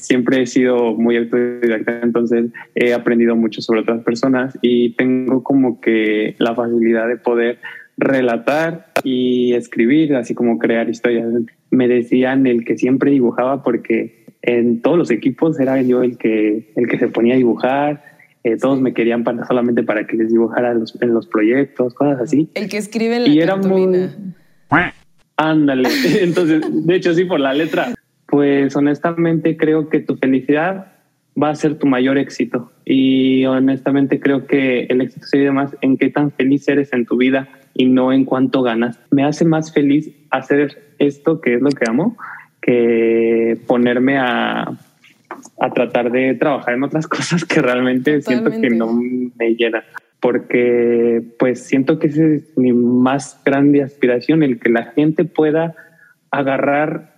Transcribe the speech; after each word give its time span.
siempre 0.00 0.42
he 0.42 0.46
sido 0.46 0.94
muy 0.94 1.16
autodidacta, 1.16 2.00
entonces 2.02 2.46
he 2.74 2.94
aprendido 2.94 3.36
mucho 3.36 3.60
sobre 3.60 3.80
otras 3.80 4.02
personas 4.02 4.58
y 4.62 4.94
tengo 4.94 5.42
como 5.42 5.80
que 5.80 6.34
la 6.38 6.54
facilidad 6.54 7.08
de 7.08 7.16
poder 7.16 7.58
relatar 7.96 8.92
y 9.02 9.54
escribir, 9.54 10.14
así 10.14 10.34
como 10.34 10.58
crear 10.58 10.88
historias. 10.88 11.26
Me 11.70 11.88
decían 11.88 12.46
el 12.46 12.64
que 12.64 12.78
siempre 12.78 13.10
dibujaba 13.10 13.62
porque 13.62 14.24
en 14.42 14.80
todos 14.82 14.96
los 14.96 15.10
equipos 15.10 15.58
era 15.58 15.80
yo 15.82 16.02
el 16.02 16.16
que, 16.16 16.72
el 16.76 16.88
que 16.88 16.98
se 16.98 17.08
ponía 17.08 17.34
a 17.34 17.38
dibujar, 17.38 18.04
eh, 18.44 18.56
todos 18.56 18.80
me 18.80 18.94
querían 18.94 19.24
para, 19.24 19.44
solamente 19.46 19.82
para 19.82 20.06
que 20.06 20.16
les 20.16 20.30
dibujara 20.30 20.72
en 20.72 21.14
los 21.14 21.26
proyectos, 21.26 21.92
cosas 21.94 22.20
así. 22.20 22.48
El 22.54 22.68
que 22.68 22.78
escribe 22.78 23.16
en 23.16 23.24
la 23.24 23.28
y 23.28 23.40
era 23.40 23.56
muy... 23.56 24.08
Ándale, 25.38 25.88
entonces, 26.20 26.62
de 26.68 26.96
hecho 26.96 27.14
sí, 27.14 27.24
por 27.24 27.38
la 27.38 27.54
letra. 27.54 27.94
Pues 28.28 28.76
honestamente 28.76 29.56
creo 29.56 29.88
que 29.88 30.00
tu 30.00 30.16
felicidad 30.16 30.92
va 31.40 31.50
a 31.50 31.54
ser 31.54 31.78
tu 31.78 31.86
mayor 31.86 32.18
éxito. 32.18 32.70
Y 32.84 33.46
honestamente 33.46 34.20
creo 34.20 34.46
que 34.46 34.82
el 34.84 35.00
éxito 35.00 35.26
se 35.26 35.38
vive 35.38 35.52
más 35.52 35.74
en 35.80 35.96
qué 35.96 36.10
tan 36.10 36.30
feliz 36.32 36.68
eres 36.68 36.92
en 36.92 37.06
tu 37.06 37.16
vida 37.16 37.48
y 37.74 37.86
no 37.86 38.12
en 38.12 38.26
cuánto 38.26 38.62
ganas. 38.62 39.00
Me 39.10 39.24
hace 39.24 39.44
más 39.44 39.72
feliz 39.72 40.10
hacer 40.30 40.94
esto, 40.98 41.40
que 41.40 41.54
es 41.54 41.62
lo 41.62 41.70
que 41.70 41.88
amo, 41.88 42.18
que 42.60 43.58
ponerme 43.66 44.18
a, 44.18 44.76
a 45.60 45.70
tratar 45.72 46.10
de 46.10 46.34
trabajar 46.34 46.74
en 46.74 46.82
otras 46.82 47.06
cosas 47.08 47.44
que 47.44 47.62
realmente 47.62 48.20
siento 48.20 48.50
que 48.50 48.68
no 48.68 48.92
me 48.92 49.54
llenan. 49.54 49.84
Porque 50.20 51.22
pues 51.38 51.62
siento 51.62 51.98
que 51.98 52.08
esa 52.08 52.24
es 52.24 52.58
mi 52.58 52.72
más 52.72 53.40
grande 53.44 53.82
aspiración, 53.82 54.42
el 54.42 54.58
que 54.58 54.68
la 54.68 54.86
gente 54.92 55.24
pueda 55.24 55.76
agarrar 56.30 57.17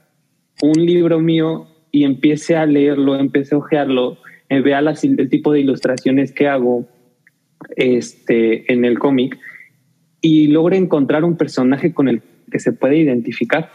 un 0.63 0.85
libro 0.85 1.21
mío 1.21 1.67
y 1.91 2.05
empiece 2.05 2.57
a 2.57 2.67
leerlo, 2.67 3.17
empiece 3.17 3.55
a 3.55 3.59
ojearlo, 3.59 4.19
eh, 4.49 4.61
vea 4.61 4.81
el 4.81 5.29
tipo 5.29 5.53
de 5.53 5.61
ilustraciones 5.61 6.33
que 6.33 6.49
hago 6.49 6.87
este, 7.77 8.73
en 8.73 8.85
el 8.85 8.99
cómic 8.99 9.39
y 10.21 10.49
logre 10.49 10.77
encontrar 10.77 11.25
un 11.25 11.37
personaje 11.37 11.93
con 11.93 12.09
el 12.09 12.23
que 12.51 12.59
se 12.59 12.73
puede 12.73 12.99
identificar. 12.99 13.71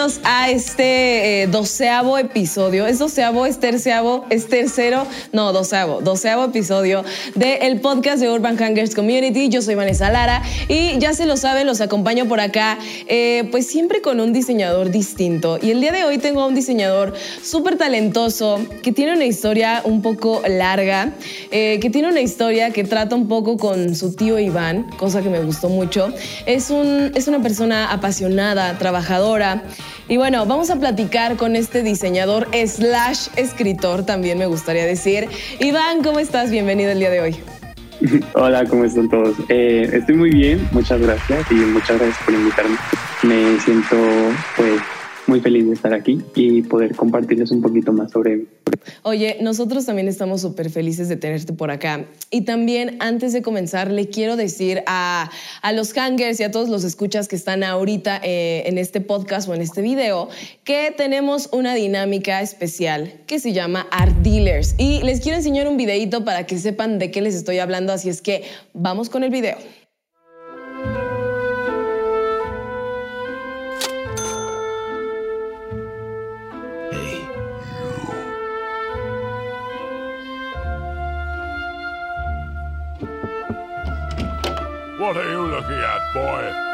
Bienvenidos 0.00 0.20
a 0.24 0.50
este 0.50 1.42
eh, 1.42 1.46
doceavo 1.46 2.16
episodio. 2.16 2.86
¿Es 2.86 2.98
doceavo? 2.98 3.44
¿Es 3.44 3.60
terceavo? 3.60 4.24
¿Es 4.30 4.48
tercero? 4.48 5.06
No, 5.32 5.52
doceavo. 5.52 6.00
Doceavo 6.00 6.44
episodio 6.44 7.04
del 7.34 7.80
podcast 7.80 8.22
de 8.22 8.30
Urban 8.30 8.56
Hangers 8.56 8.94
Community. 8.94 9.50
Yo 9.50 9.60
soy 9.60 9.74
Vanessa 9.74 10.10
Lara 10.10 10.42
y 10.68 10.98
ya 10.98 11.12
se 11.12 11.26
lo 11.26 11.36
saben, 11.36 11.66
los 11.66 11.82
acompaño 11.82 12.26
por 12.26 12.40
acá, 12.40 12.78
eh, 13.08 13.46
pues 13.50 13.66
siempre 13.66 14.00
con 14.00 14.20
un 14.20 14.32
diseñador 14.32 14.90
distinto. 14.90 15.58
Y 15.60 15.70
el 15.70 15.82
día 15.82 15.92
de 15.92 16.04
hoy 16.04 16.16
tengo 16.16 16.40
a 16.40 16.46
un 16.46 16.54
diseñador 16.54 17.12
súper 17.42 17.76
talentoso 17.76 18.58
que 18.82 18.92
tiene 18.92 19.12
una 19.12 19.26
historia 19.26 19.82
un 19.84 20.00
poco 20.00 20.40
larga, 20.48 21.12
eh, 21.50 21.78
que 21.82 21.90
tiene 21.90 22.08
una 22.08 22.22
historia 22.22 22.70
que 22.70 22.84
trata 22.84 23.14
un 23.14 23.28
poco 23.28 23.58
con 23.58 23.94
su 23.94 24.14
tío 24.14 24.38
Iván, 24.38 24.84
cosa 24.96 25.20
que 25.20 25.28
me 25.28 25.40
gustó 25.40 25.68
mucho. 25.68 26.10
Es, 26.46 26.70
un, 26.70 27.12
es 27.14 27.28
una 27.28 27.42
persona 27.42 27.92
apasionada 27.92 28.78
trabajadora. 28.78 29.62
Y 30.08 30.16
bueno, 30.16 30.46
vamos 30.46 30.70
a 30.70 30.76
platicar 30.76 31.36
con 31.36 31.56
este 31.56 31.82
diseñador 31.82 32.48
slash 32.66 33.28
escritor, 33.36 34.04
también 34.04 34.38
me 34.38 34.46
gustaría 34.46 34.84
decir. 34.84 35.28
Iván, 35.58 36.02
¿cómo 36.02 36.18
estás? 36.18 36.50
Bienvenido 36.50 36.90
el 36.90 36.98
día 36.98 37.10
de 37.10 37.20
hoy. 37.20 37.36
Hola, 38.34 38.64
¿cómo 38.66 38.84
están 38.84 39.08
todos? 39.08 39.36
Eh, 39.48 39.88
estoy 39.92 40.16
muy 40.16 40.30
bien, 40.30 40.68
muchas 40.72 41.00
gracias 41.00 41.50
y 41.50 41.54
muchas 41.54 41.98
gracias 41.98 42.24
por 42.24 42.34
invitarme. 42.34 42.76
Me 43.22 43.60
siento 43.60 43.96
pues 44.56 44.80
muy 45.30 45.40
feliz 45.40 45.64
de 45.66 45.74
estar 45.74 45.94
aquí 45.94 46.20
y 46.34 46.62
poder 46.62 46.94
compartirles 46.96 47.52
un 47.52 47.62
poquito 47.62 47.92
más 47.92 48.10
sobre 48.10 48.36
mí. 48.36 48.44
Oye, 49.02 49.38
nosotros 49.40 49.86
también 49.86 50.08
estamos 50.08 50.40
súper 50.40 50.70
felices 50.70 51.08
de 51.08 51.16
tenerte 51.16 51.52
por 51.52 51.70
acá. 51.70 52.04
Y 52.30 52.42
también, 52.42 52.96
antes 52.98 53.32
de 53.32 53.40
comenzar, 53.40 53.90
le 53.90 54.08
quiero 54.08 54.36
decir 54.36 54.82
a, 54.86 55.30
a 55.62 55.72
los 55.72 55.92
hangers 55.92 56.40
y 56.40 56.42
a 56.42 56.50
todos 56.50 56.68
los 56.68 56.82
escuchas 56.82 57.28
que 57.28 57.36
están 57.36 57.62
ahorita 57.62 58.20
eh, 58.24 58.64
en 58.66 58.76
este 58.76 59.00
podcast 59.00 59.48
o 59.48 59.54
en 59.54 59.62
este 59.62 59.82
video 59.82 60.28
que 60.64 60.92
tenemos 60.96 61.48
una 61.52 61.74
dinámica 61.74 62.42
especial 62.42 63.12
que 63.26 63.38
se 63.38 63.52
llama 63.52 63.86
Art 63.92 64.16
Dealers. 64.22 64.74
Y 64.78 65.00
les 65.02 65.20
quiero 65.20 65.36
enseñar 65.38 65.68
un 65.68 65.76
videito 65.76 66.24
para 66.24 66.44
que 66.44 66.58
sepan 66.58 66.98
de 66.98 67.10
qué 67.12 67.20
les 67.20 67.36
estoy 67.36 67.58
hablando, 67.58 67.92
así 67.92 68.08
es 68.08 68.20
que 68.20 68.42
vamos 68.74 69.08
con 69.08 69.22
el 69.22 69.30
video. 69.30 69.56
What 85.10 85.26
are 85.26 85.28
you 85.28 85.42
looking 85.42 85.72
at, 85.72 86.14
boy? 86.14 86.69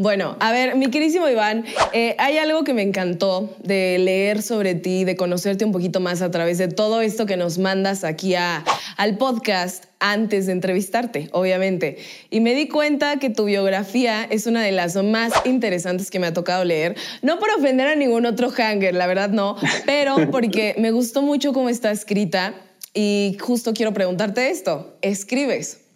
Bueno, 0.00 0.36
a 0.38 0.52
ver, 0.52 0.76
mi 0.76 0.90
querísimo 0.90 1.28
Iván, 1.28 1.64
eh, 1.92 2.14
hay 2.20 2.38
algo 2.38 2.62
que 2.62 2.72
me 2.72 2.82
encantó 2.82 3.56
de 3.64 3.98
leer 3.98 4.42
sobre 4.42 4.76
ti, 4.76 5.02
de 5.02 5.16
conocerte 5.16 5.64
un 5.64 5.72
poquito 5.72 5.98
más 5.98 6.22
a 6.22 6.30
través 6.30 6.56
de 6.58 6.68
todo 6.68 7.00
esto 7.00 7.26
que 7.26 7.36
nos 7.36 7.58
mandas 7.58 8.04
aquí 8.04 8.36
al 8.36 9.18
podcast 9.18 9.86
antes 9.98 10.46
de 10.46 10.52
entrevistarte, 10.52 11.28
obviamente. 11.32 11.98
Y 12.30 12.38
me 12.38 12.54
di 12.54 12.68
cuenta 12.68 13.16
que 13.16 13.28
tu 13.28 13.46
biografía 13.46 14.22
es 14.22 14.46
una 14.46 14.62
de 14.62 14.70
las 14.70 14.94
más 15.02 15.32
interesantes 15.44 16.12
que 16.12 16.20
me 16.20 16.28
ha 16.28 16.32
tocado 16.32 16.64
leer. 16.64 16.94
No 17.20 17.40
por 17.40 17.50
ofender 17.50 17.88
a 17.88 17.96
ningún 17.96 18.24
otro 18.24 18.52
hanger, 18.56 18.94
la 18.94 19.08
verdad 19.08 19.30
no, 19.30 19.56
pero 19.84 20.30
porque 20.30 20.76
me 20.78 20.92
gustó 20.92 21.22
mucho 21.22 21.52
cómo 21.52 21.70
está 21.70 21.90
escrita 21.90 22.54
y 22.94 23.36
justo 23.40 23.74
quiero 23.74 23.92
preguntarte 23.92 24.48
esto. 24.48 24.96
¿Escribes? 25.02 25.87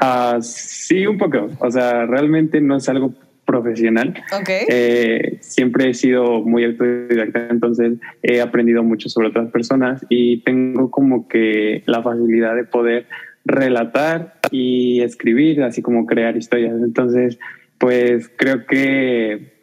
Ah, 0.00 0.38
sí, 0.40 1.06
un 1.06 1.18
poco. 1.18 1.48
O 1.58 1.70
sea, 1.70 2.06
realmente 2.06 2.60
no 2.60 2.76
es 2.76 2.88
algo 2.88 3.12
profesional. 3.44 4.14
Okay. 4.40 4.64
Eh, 4.68 5.38
siempre 5.40 5.90
he 5.90 5.94
sido 5.94 6.40
muy 6.42 6.64
autodidacta, 6.64 7.48
entonces 7.50 7.98
he 8.22 8.40
aprendido 8.40 8.82
mucho 8.82 9.08
sobre 9.08 9.28
otras 9.28 9.50
personas 9.50 10.06
y 10.08 10.38
tengo 10.42 10.90
como 10.90 11.28
que 11.28 11.82
la 11.86 12.02
facilidad 12.02 12.54
de 12.54 12.64
poder 12.64 13.06
relatar 13.44 14.34
y 14.50 15.00
escribir, 15.02 15.62
así 15.62 15.82
como 15.82 16.06
crear 16.06 16.36
historias. 16.36 16.74
Entonces, 16.82 17.38
pues 17.78 18.30
creo 18.36 18.66
que 18.66 19.54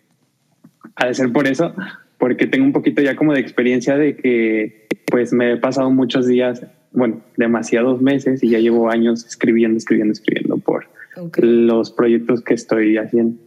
ha 0.96 1.08
de 1.08 1.14
ser 1.14 1.32
por 1.32 1.48
eso, 1.48 1.74
porque 2.18 2.48
tengo 2.48 2.66
un 2.66 2.74
poquito 2.74 3.02
ya 3.02 3.16
como 3.16 3.34
de 3.34 3.40
experiencia 3.40 3.98
de 3.98 4.18
que 4.18 4.88
pues 5.06 5.32
me 5.32 5.54
he 5.54 5.58
pasado 5.58 5.90
muchos 5.92 6.28
días 6.28 6.66
bueno, 6.98 7.22
demasiados 7.38 8.02
meses 8.02 8.44
y 8.44 8.50
ya 8.50 8.58
llevo 8.58 8.90
años 8.90 9.24
escribiendo, 9.24 9.78
escribiendo, 9.78 10.14
escribiendo 10.14 10.58
por 10.58 10.88
los 11.38 11.92
proyectos 11.92 12.42
que 12.42 12.56
estoy 12.56 12.98
haciendo. 12.98 13.38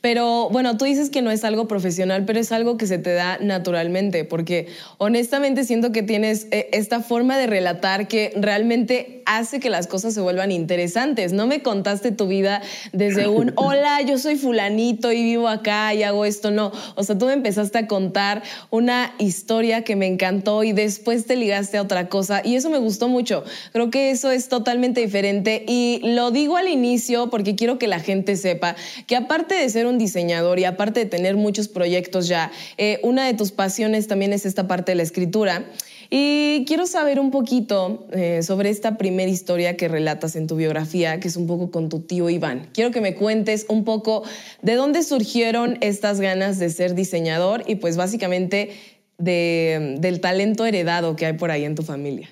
Pero 0.00 0.48
bueno, 0.50 0.76
tú 0.76 0.84
dices 0.84 1.10
que 1.10 1.22
no 1.22 1.30
es 1.30 1.44
algo 1.44 1.68
profesional, 1.68 2.24
pero 2.24 2.40
es 2.40 2.52
algo 2.52 2.76
que 2.76 2.86
se 2.86 2.98
te 2.98 3.12
da 3.12 3.38
naturalmente, 3.40 4.24
porque 4.24 4.68
honestamente 4.98 5.64
siento 5.64 5.92
que 5.92 6.02
tienes 6.02 6.46
eh, 6.50 6.68
esta 6.72 7.00
forma 7.00 7.36
de 7.36 7.46
relatar 7.46 8.08
que 8.08 8.32
realmente 8.36 9.22
hace 9.26 9.60
que 9.60 9.70
las 9.70 9.86
cosas 9.86 10.14
se 10.14 10.20
vuelvan 10.20 10.52
interesantes. 10.52 11.32
No 11.32 11.46
me 11.46 11.62
contaste 11.62 12.12
tu 12.12 12.26
vida 12.26 12.62
desde 12.92 13.28
un, 13.28 13.52
hola, 13.56 14.00
yo 14.02 14.18
soy 14.18 14.36
fulanito 14.36 15.12
y 15.12 15.22
vivo 15.22 15.48
acá 15.48 15.92
y 15.94 16.02
hago 16.02 16.24
esto, 16.24 16.50
no. 16.50 16.72
O 16.94 17.04
sea, 17.04 17.18
tú 17.18 17.26
me 17.26 17.34
empezaste 17.34 17.78
a 17.78 17.86
contar 17.86 18.42
una 18.70 19.14
historia 19.18 19.84
que 19.84 19.96
me 19.96 20.06
encantó 20.06 20.64
y 20.64 20.72
después 20.72 21.26
te 21.26 21.36
ligaste 21.36 21.78
a 21.78 21.82
otra 21.82 22.08
cosa 22.08 22.42
y 22.44 22.56
eso 22.56 22.70
me 22.70 22.78
gustó 22.78 23.08
mucho. 23.08 23.44
Creo 23.72 23.90
que 23.90 24.10
eso 24.10 24.30
es 24.30 24.48
totalmente 24.48 25.00
diferente 25.00 25.64
y 25.66 26.00
lo 26.02 26.30
digo 26.30 26.56
al 26.56 26.68
inicio 26.68 27.30
porque 27.30 27.54
quiero 27.54 27.78
que 27.78 27.86
la 27.86 28.00
gente 28.00 28.36
sepa 28.36 28.76
que 29.06 29.16
aparte 29.16 29.49
de 29.54 29.68
ser 29.68 29.86
un 29.86 29.98
diseñador 29.98 30.58
y 30.58 30.64
aparte 30.64 31.00
de 31.00 31.06
tener 31.06 31.36
muchos 31.36 31.68
proyectos 31.68 32.28
ya, 32.28 32.50
eh, 32.78 33.00
una 33.02 33.26
de 33.26 33.34
tus 33.34 33.52
pasiones 33.52 34.06
también 34.06 34.32
es 34.32 34.46
esta 34.46 34.66
parte 34.68 34.92
de 34.92 34.96
la 34.96 35.02
escritura. 35.02 35.64
Y 36.12 36.64
quiero 36.66 36.86
saber 36.86 37.20
un 37.20 37.30
poquito 37.30 38.08
eh, 38.10 38.42
sobre 38.42 38.70
esta 38.70 38.98
primera 38.98 39.30
historia 39.30 39.76
que 39.76 39.86
relatas 39.86 40.34
en 40.34 40.48
tu 40.48 40.56
biografía, 40.56 41.20
que 41.20 41.28
es 41.28 41.36
un 41.36 41.46
poco 41.46 41.70
con 41.70 41.88
tu 41.88 42.00
tío 42.00 42.28
Iván. 42.28 42.68
Quiero 42.72 42.90
que 42.90 43.00
me 43.00 43.14
cuentes 43.14 43.64
un 43.68 43.84
poco 43.84 44.24
de 44.60 44.74
dónde 44.74 45.04
surgieron 45.04 45.78
estas 45.80 46.20
ganas 46.20 46.58
de 46.58 46.70
ser 46.70 46.94
diseñador 46.94 47.62
y 47.66 47.76
pues 47.76 47.96
básicamente 47.96 48.70
del 49.18 50.20
talento 50.20 50.66
heredado 50.66 51.14
que 51.14 51.26
hay 51.26 51.34
por 51.34 51.50
ahí 51.50 51.64
en 51.64 51.74
tu 51.74 51.82
familia. 51.82 52.28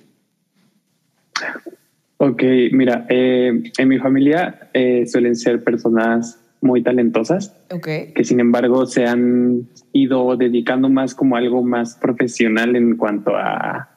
Ok, 2.17 2.43
mira, 2.73 3.07
eh, 3.09 3.63
en 3.79 3.89
mi 3.89 3.99
familia 3.99 4.71
suelen 5.07 5.37
ser 5.37 5.63
personas 5.63 6.41
muy 6.61 6.83
talentosas, 6.83 7.55
que 7.83 8.25
sin 8.25 8.41
embargo 8.41 8.87
se 8.87 9.07
han 9.07 9.69
ido 9.93 10.37
dedicando 10.37 10.89
más 10.89 11.15
como 11.15 11.37
algo 11.37 11.63
más 11.63 11.97
profesional 11.97 12.77
en 12.77 12.97
cuanto 12.97 13.37
a, 13.37 13.91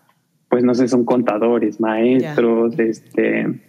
pues 0.50 0.64
no 0.64 0.76
sé, 0.76 0.88
son 0.88 1.06
contadores, 1.06 1.80
maestros, 1.80 2.78
este, 2.78 3.62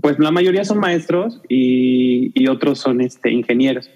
pues 0.00 0.18
la 0.18 0.30
mayoría 0.30 0.64
son 0.64 0.78
maestros 0.78 1.42
y, 1.48 2.30
y, 2.34 2.48
otros 2.48 2.78
son 2.78 3.00
este, 3.00 3.30
ingenieros. 3.30 3.90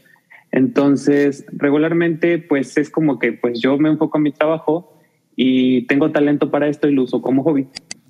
Entonces, 0.50 1.44
regularmente, 1.52 2.38
pues 2.38 2.76
es 2.78 2.90
como 2.90 3.18
que 3.18 3.32
pues 3.32 3.60
yo 3.60 3.76
me 3.78 3.90
enfoco 3.90 4.18
en 4.18 4.24
mi 4.24 4.32
trabajo 4.32 4.98
y 5.36 5.86
tengo 5.86 6.10
talento 6.10 6.50
para 6.50 6.68
esto 6.68 6.88
y 6.88 6.94
lo 6.94 7.04
uso 7.04 7.22
como 7.22 7.44
hobby. 7.44 7.68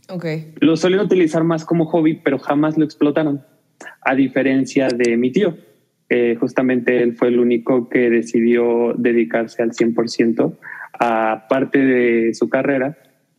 Okay. 0.09 0.55
Lo 0.61 0.77
suelen 0.77 1.01
utilizar 1.01 1.45
más 1.45 1.67
como 1.67 1.85
hobby, 1.87 2.15
pero 2.15 2.39
jamás 2.39 2.79
lo 2.79 2.85
explotaron, 2.85 3.45
a 4.01 4.15
diferencia 4.15 4.89
de 4.89 5.17
mi 5.19 5.31
tío 5.31 5.68
eh, 6.11 6.37
justamente 6.41 7.03
él 7.03 7.17
fue 7.17 7.29
el 7.29 7.39
único 7.39 7.89
que 7.89 8.09
decidió 8.09 8.95
dedicarse 8.97 9.63
al 9.63 9.73
100% 9.73 10.57
a 10.99 11.47
parte 11.49 11.79
de 11.79 12.35
su 12.35 12.49
carrera 12.49 12.97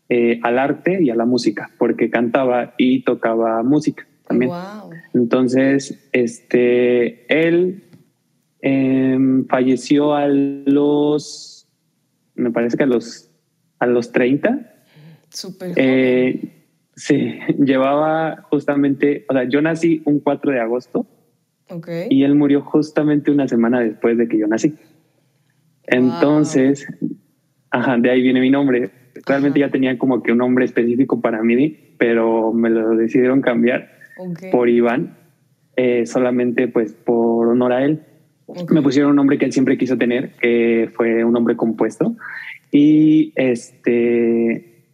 eh, 0.07 0.39
al 0.44 0.57
arte 0.57 1.01
y 1.01 1.10
a 1.10 1.16
la 1.16 1.25
música, 1.25 1.69
porque 1.77 2.10
cantaba 2.10 2.74
y 2.77 3.04
tocaba 3.04 3.62
música 3.63 4.07
también. 4.27 4.51
Entonces, 5.13 6.10
este, 6.12 7.25
él 7.27 7.83
em, 8.62 9.45
falleció 9.48 10.15
a 10.15 10.27
los, 10.27 11.68
me 12.36 12.51
parece 12.51 12.77
que 12.77 12.83
a 12.83 12.88
los, 12.88 13.30
a 13.80 13.88
los 13.88 14.12
30. 14.12 14.72
Súper. 15.30 15.74
Eh, 15.75 16.65
sí, 16.95 17.39
llevaba 17.60 18.44
justamente, 18.50 19.25
o 19.30 19.33
sea, 19.33 19.44
yo 19.44 19.62
nací 19.62 20.01
un 20.06 20.19
4 20.19 20.51
de 20.51 20.60
agosto 20.60 21.07
y 22.10 22.24
él 22.24 22.36
murió 22.36 22.62
justamente 22.62 23.31
una 23.31 23.48
semana 23.48 23.80
después 23.81 24.18
de 24.18 24.27
que 24.27 24.38
yo 24.38 24.48
nací. 24.48 24.75
Entonces, 25.83 26.88
ajá, 27.71 27.98
de 27.98 28.10
ahí 28.10 28.21
viene 28.21 28.42
mi 28.42 28.50
nombre. 28.50 28.92
Realmente 29.25 29.60
ya 29.60 29.69
tenía 29.69 29.98
como 29.98 30.24
que 30.24 30.31
un 30.31 30.39
nombre 30.39 30.66
específico 30.66 31.21
para 31.21 31.44
mí, 31.44 31.77
pero 31.98 32.54
me 32.54 32.69
lo 32.69 32.95
decidieron 32.95 33.42
cambiar 33.42 33.89
por 34.51 34.69
Iván, 34.69 35.18
eh, 35.75 36.06
solamente 36.06 36.68
pues 36.68 36.94
por 36.94 37.48
honor 37.48 37.74
a 37.74 37.86
él. 37.86 38.01
Me 38.72 38.81
pusieron 38.81 39.12
un 39.12 39.15
nombre 39.18 39.38
que 39.38 39.45
él 39.45 39.54
siempre 39.54 39.77
quiso 39.77 39.98
tener, 39.98 40.31
que 40.42 40.89
fue 40.94 41.24
un 41.24 41.33
nombre 41.33 41.56
compuesto. 41.56 42.15
Y 42.72 43.31
este, 43.36 44.86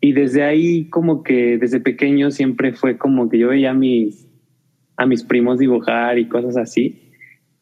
y 0.00 0.12
desde 0.12 0.42
ahí 0.42 0.88
como 0.90 1.22
que 1.22 1.58
desde 1.58 1.80
pequeño 1.80 2.30
siempre 2.30 2.72
fue 2.72 2.96
como 2.98 3.28
que 3.28 3.38
yo 3.38 3.48
veía 3.48 3.74
mis, 3.74 4.26
a 4.96 5.06
mis 5.06 5.24
primos 5.24 5.58
dibujar 5.58 6.18
y 6.18 6.28
cosas 6.28 6.56
así. 6.56 7.00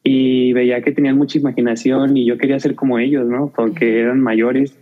Y 0.05 0.53
veía 0.53 0.83
que 0.83 0.93
tenían 0.93 1.17
mucha 1.17 1.39
imaginación 1.39 2.17
y 2.17 2.27
yo 2.27 2.37
quería 2.39 2.59
ser 2.59 2.75
como 2.75 2.99
ellos, 2.99 3.27
¿no? 3.27 3.53
Porque 3.55 4.01
eran 4.01 4.21
mayores 4.21 4.79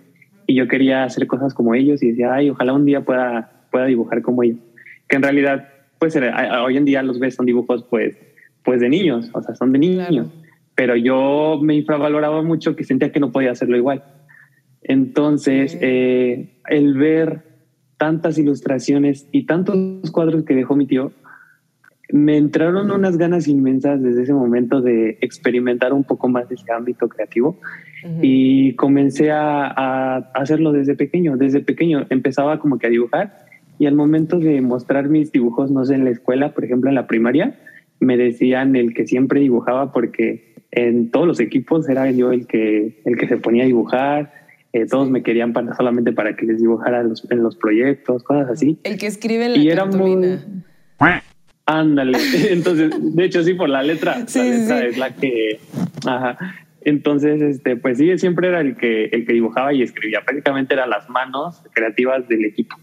y 0.46 0.54
yo 0.54 0.66
quería 0.66 1.04
hacer 1.04 1.26
cosas 1.26 1.54
como 1.54 1.74
ellos 1.74 2.02
y 2.02 2.08
decía, 2.08 2.34
ay, 2.34 2.50
ojalá 2.50 2.72
un 2.72 2.84
día 2.84 3.02
pueda, 3.02 3.66
pueda 3.70 3.86
dibujar 3.86 4.22
como 4.22 4.42
ellos. 4.42 4.58
Que 5.08 5.16
en 5.16 5.22
realidad, 5.22 5.68
pues 5.98 6.16
hoy 6.16 6.76
en 6.76 6.84
día 6.84 7.02
los 7.02 7.20
ves, 7.20 7.34
son 7.34 7.46
dibujos 7.46 7.84
pues, 7.88 8.18
pues 8.64 8.80
de 8.80 8.88
niños, 8.88 9.30
o 9.32 9.42
sea, 9.42 9.54
son 9.54 9.72
de 9.72 9.78
niños. 9.78 10.28
Pero 10.74 10.96
yo 10.96 11.60
me 11.62 11.74
infravaloraba 11.74 12.42
mucho 12.42 12.74
que 12.74 12.84
sentía 12.84 13.12
que 13.12 13.20
no 13.20 13.30
podía 13.30 13.52
hacerlo 13.52 13.76
igual. 13.76 14.02
Entonces, 14.82 15.76
eh, 15.80 16.60
el 16.68 16.94
ver 16.94 17.42
tantas 17.98 18.38
ilustraciones 18.38 19.28
y 19.30 19.44
tantos 19.44 20.10
cuadros 20.10 20.44
que 20.44 20.54
dejó 20.54 20.74
mi 20.74 20.86
tío, 20.86 21.12
me 22.12 22.36
entraron 22.36 22.90
unas 22.90 23.16
ganas 23.16 23.48
inmensas 23.48 24.02
desde 24.02 24.22
ese 24.22 24.34
momento 24.34 24.80
de 24.80 25.18
experimentar 25.20 25.92
un 25.92 26.04
poco 26.04 26.28
más 26.28 26.50
ese 26.50 26.72
ámbito 26.72 27.08
creativo 27.08 27.58
y 28.22 28.74
comencé 28.74 29.30
a, 29.30 30.16
hacerlo 30.34 30.72
desde 30.72 30.94
pequeño. 30.94 31.36
Desde 31.36 31.60
pequeño 31.60 32.06
empezaba 32.10 32.58
como 32.58 32.78
que 32.78 32.86
a 32.86 32.90
dibujar 32.90 33.46
y 33.78 33.86
al 33.86 33.94
momento 33.94 34.38
de 34.38 34.60
mostrar 34.60 35.08
mis 35.08 35.32
dibujos, 35.32 35.70
no 35.70 35.84
sé, 35.84 35.94
en 35.94 36.04
la 36.04 36.10
escuela, 36.10 36.52
por 36.54 36.64
ejemplo, 36.64 36.88
en 36.88 36.94
la 36.94 37.06
primaria, 37.06 37.58
me 37.98 38.16
decían 38.16 38.76
el 38.76 38.94
que 38.94 39.06
siempre 39.06 39.40
dibujaba 39.40 39.92
porque 39.92 40.54
en 40.70 41.10
todos 41.10 41.26
los 41.26 41.40
equipos 41.40 41.88
era 41.88 42.10
yo 42.10 42.32
el 42.32 42.46
que, 42.46 43.00
el 43.04 43.16
que 43.16 43.28
se 43.28 43.36
ponía 43.36 43.64
a 43.64 43.66
dibujar. 43.66 44.32
Eh, 44.72 44.86
todos 44.86 45.10
me 45.10 45.22
querían 45.22 45.52
para, 45.52 45.74
solamente 45.74 46.12
para 46.12 46.36
que 46.36 46.46
les 46.46 46.60
dibujara 46.60 47.00
en 47.00 47.42
los 47.42 47.56
proyectos, 47.56 48.22
cosas 48.22 48.48
así. 48.50 48.78
El 48.84 48.98
que 48.98 49.06
escribe 49.06 49.46
en 49.46 49.52
la 49.54 49.58
y 49.58 49.68
era 49.68 49.84
Ándale. 51.70 52.18
Entonces, 52.50 52.90
de 52.98 53.24
hecho, 53.24 53.44
sí, 53.44 53.54
por 53.54 53.68
la 53.68 53.82
letra. 53.82 54.18
la 54.18 54.42
letra 54.42 54.84
es 54.84 54.98
la 54.98 55.14
que. 55.14 55.60
Ajá. 56.04 56.36
Entonces, 56.82 57.40
este, 57.42 57.76
pues 57.76 57.98
sí, 57.98 58.16
siempre 58.18 58.48
era 58.48 58.60
el 58.60 58.76
que, 58.76 59.04
el 59.04 59.26
que 59.26 59.34
dibujaba 59.34 59.72
y 59.72 59.82
escribía. 59.82 60.22
Prácticamente 60.24 60.74
eran 60.74 60.90
las 60.90 61.08
manos 61.08 61.62
creativas 61.72 62.26
del 62.26 62.44
equipo. 62.44 62.76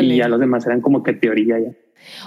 Y 0.00 0.16
ya 0.16 0.28
los 0.28 0.40
demás 0.40 0.66
eran 0.66 0.80
como 0.80 1.02
que 1.02 1.12
teoría 1.12 1.58
ya. 1.58 1.72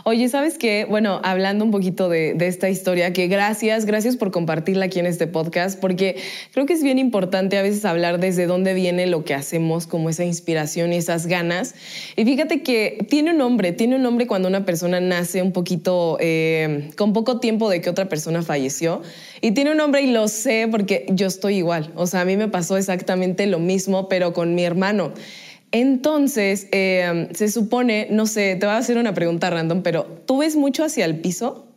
Oye, 0.03 0.29
¿sabes 0.29 0.57
qué? 0.57 0.85
Bueno, 0.89 1.19
hablando 1.23 1.65
un 1.65 1.71
poquito 1.71 2.09
de, 2.09 2.35
esta 2.39 2.69
historia, 2.69 3.13
que 3.13 3.27
gracias, 3.27 3.85
gracias 3.85 4.17
por 4.17 4.31
compartirla 4.31 4.85
aquí 4.85 4.99
en 4.99 5.05
este 5.05 5.27
podcast, 5.27 5.79
porque 5.79 6.17
creo 6.51 6.65
que 6.65 6.73
es 6.73 6.83
bien 6.83 6.99
importante 6.99 7.57
a 7.57 7.61
veces 7.61 7.85
hablar 7.85 8.19
desde 8.19 8.45
dónde 8.45 8.73
viene 8.73 9.07
lo 9.07 9.23
que 9.23 9.33
hacemos, 9.33 9.87
como 9.87 10.09
esa 10.09 10.23
inspiración 10.23 10.93
y 10.93 10.97
esas 10.97 11.27
ganas. 11.27 11.75
Y 12.15 12.25
fíjate 12.25 12.61
que 12.61 13.05
tiene 13.09 13.31
un 13.31 13.37
nombre, 13.37 13.71
tiene 13.71 13.95
un 13.95 14.03
nombre 14.03 14.27
cuando 14.27 14.47
una 14.47 14.65
persona 14.65 14.99
nace 14.99 15.41
un 15.41 15.51
poquito, 15.51 16.17
eh, 16.19 16.89
con 16.97 17.13
poco 17.13 17.39
tiempo 17.39 17.69
de 17.69 17.81
que 17.81 17.89
otra 17.89 18.09
persona 18.09 18.41
falleció. 18.41 19.01
Y 19.41 19.51
tiene 19.51 19.71
un 19.71 19.77
nombre 19.77 20.01
y 20.01 20.11
lo 20.11 20.27
sé 20.27 20.67
porque 20.69 21.05
yo 21.09 21.27
estoy 21.27 21.57
igual. 21.57 21.91
O 21.95 22.07
sea, 22.07 22.21
a 22.21 22.25
mí 22.25 22.37
me 22.37 22.47
pasó 22.47 22.77
exactamente 22.77 23.45
lo 23.45 23.59
mismo, 23.59 24.09
pero 24.09 24.33
con 24.33 24.55
mi 24.55 24.63
hermano. 24.63 25.13
Entonces, 25.75 26.69
eh, 26.71 27.27
se 27.33 27.49
supone, 27.49 28.07
no 28.09 28.27
sé, 28.27 28.55
te 28.57 28.65
voy 28.65 28.75
a 28.75 28.77
hacer 28.77 28.97
una 28.97 29.13
pregunta 29.13 29.49
random, 29.49 29.83
pero 29.83 30.05
¿tú 30.25 30.37
ves 30.37 30.55
mucho 30.55 30.85
hacia 30.85 31.03
el 31.03 31.19
piso? 31.19 31.67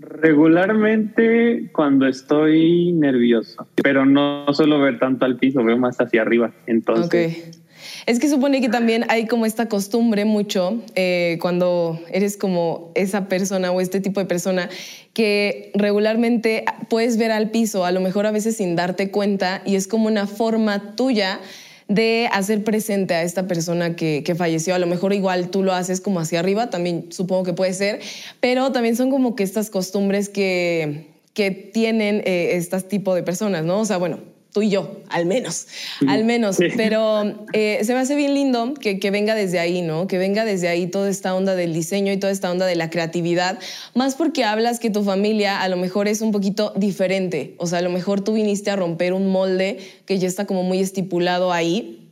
Regularmente 0.00 1.68
cuando 1.72 2.06
estoy 2.06 2.92
nervioso, 2.92 3.68
pero 3.82 4.06
no 4.06 4.46
suelo 4.54 4.80
ver 4.80 4.98
tanto 4.98 5.26
al 5.26 5.36
piso, 5.36 5.62
veo 5.62 5.76
más 5.76 6.00
hacia 6.00 6.22
arriba. 6.22 6.54
Entonces, 6.66 7.60
es 8.08 8.18
que 8.18 8.30
supone 8.30 8.62
que 8.62 8.70
también 8.70 9.04
hay 9.08 9.26
como 9.26 9.44
esta 9.44 9.68
costumbre 9.68 10.24
mucho 10.24 10.82
eh, 10.94 11.36
cuando 11.42 12.00
eres 12.10 12.38
como 12.38 12.90
esa 12.94 13.28
persona 13.28 13.70
o 13.70 13.82
este 13.82 14.00
tipo 14.00 14.18
de 14.18 14.24
persona 14.24 14.70
que 15.12 15.70
regularmente 15.74 16.64
puedes 16.88 17.18
ver 17.18 17.32
al 17.32 17.50
piso, 17.50 17.84
a 17.84 17.92
lo 17.92 18.00
mejor 18.00 18.24
a 18.24 18.30
veces 18.30 18.56
sin 18.56 18.76
darte 18.76 19.10
cuenta, 19.10 19.60
y 19.66 19.76
es 19.76 19.86
como 19.86 20.06
una 20.06 20.26
forma 20.26 20.96
tuya 20.96 21.38
de 21.86 22.30
hacer 22.32 22.64
presente 22.64 23.12
a 23.12 23.22
esta 23.22 23.46
persona 23.46 23.94
que, 23.94 24.34
falleció. 24.38 24.74
A 24.74 24.78
lo 24.78 24.86
mejor 24.86 25.12
igual 25.12 25.50
tú 25.50 25.62
lo 25.62 25.74
haces 25.74 26.00
como 26.00 26.18
hacia 26.18 26.40
arriba, 26.40 26.70
también 26.70 27.12
supongo 27.12 27.42
que 27.42 27.52
puede 27.52 27.74
ser, 27.74 28.00
pero 28.40 28.72
también 28.72 28.96
son 28.96 29.10
como 29.10 29.36
que 29.36 29.42
estas 29.42 29.68
costumbres 29.68 30.30
que, 30.30 31.08
que 31.34 31.50
tienen 31.50 32.22
eh, 32.24 32.52
este 32.54 32.80
tipo 32.80 33.14
de 33.14 33.22
personas, 33.22 33.66
¿no? 33.66 33.80
O 33.80 33.84
sea, 33.84 33.98
bueno, 33.98 34.18
tú 34.58 34.62
y 34.62 34.70
yo, 34.70 34.90
al 35.08 35.24
menos, 35.24 35.68
al 36.08 36.24
menos. 36.24 36.56
Pero 36.76 37.46
eh, 37.52 37.78
se 37.84 37.94
me 37.94 38.00
hace 38.00 38.16
bien 38.16 38.34
lindo 38.34 38.74
que, 38.74 38.98
que, 38.98 39.12
venga 39.12 39.36
desde 39.36 39.60
ahí, 39.60 39.82
¿no? 39.82 40.08
Que 40.08 40.18
venga 40.18 40.44
desde 40.44 40.66
ahí 40.66 40.88
toda 40.88 41.08
esta 41.08 41.32
onda 41.36 41.54
del 41.54 41.72
diseño 41.72 42.12
y 42.12 42.16
toda 42.16 42.32
esta 42.32 42.50
onda 42.50 42.66
de 42.66 42.74
la 42.74 42.90
creatividad, 42.90 43.60
más 43.94 44.16
porque 44.16 44.42
hablas 44.42 44.80
que 44.80 44.90
tu 44.90 45.04
familia 45.04 45.60
a 45.60 45.68
lo 45.68 45.76
mejor 45.76 46.08
es 46.08 46.22
un 46.22 46.32
poquito 46.32 46.72
diferente, 46.74 47.54
o 47.58 47.68
sea, 47.68 47.78
a 47.78 47.82
lo 47.82 47.90
mejor 47.90 48.20
tú 48.22 48.32
viniste 48.32 48.72
a 48.72 48.76
romper 48.76 49.12
un 49.12 49.28
molde 49.28 49.78
que 50.06 50.18
ya 50.18 50.26
está 50.26 50.44
como 50.44 50.64
muy 50.64 50.80
estipulado 50.80 51.52
ahí 51.52 52.07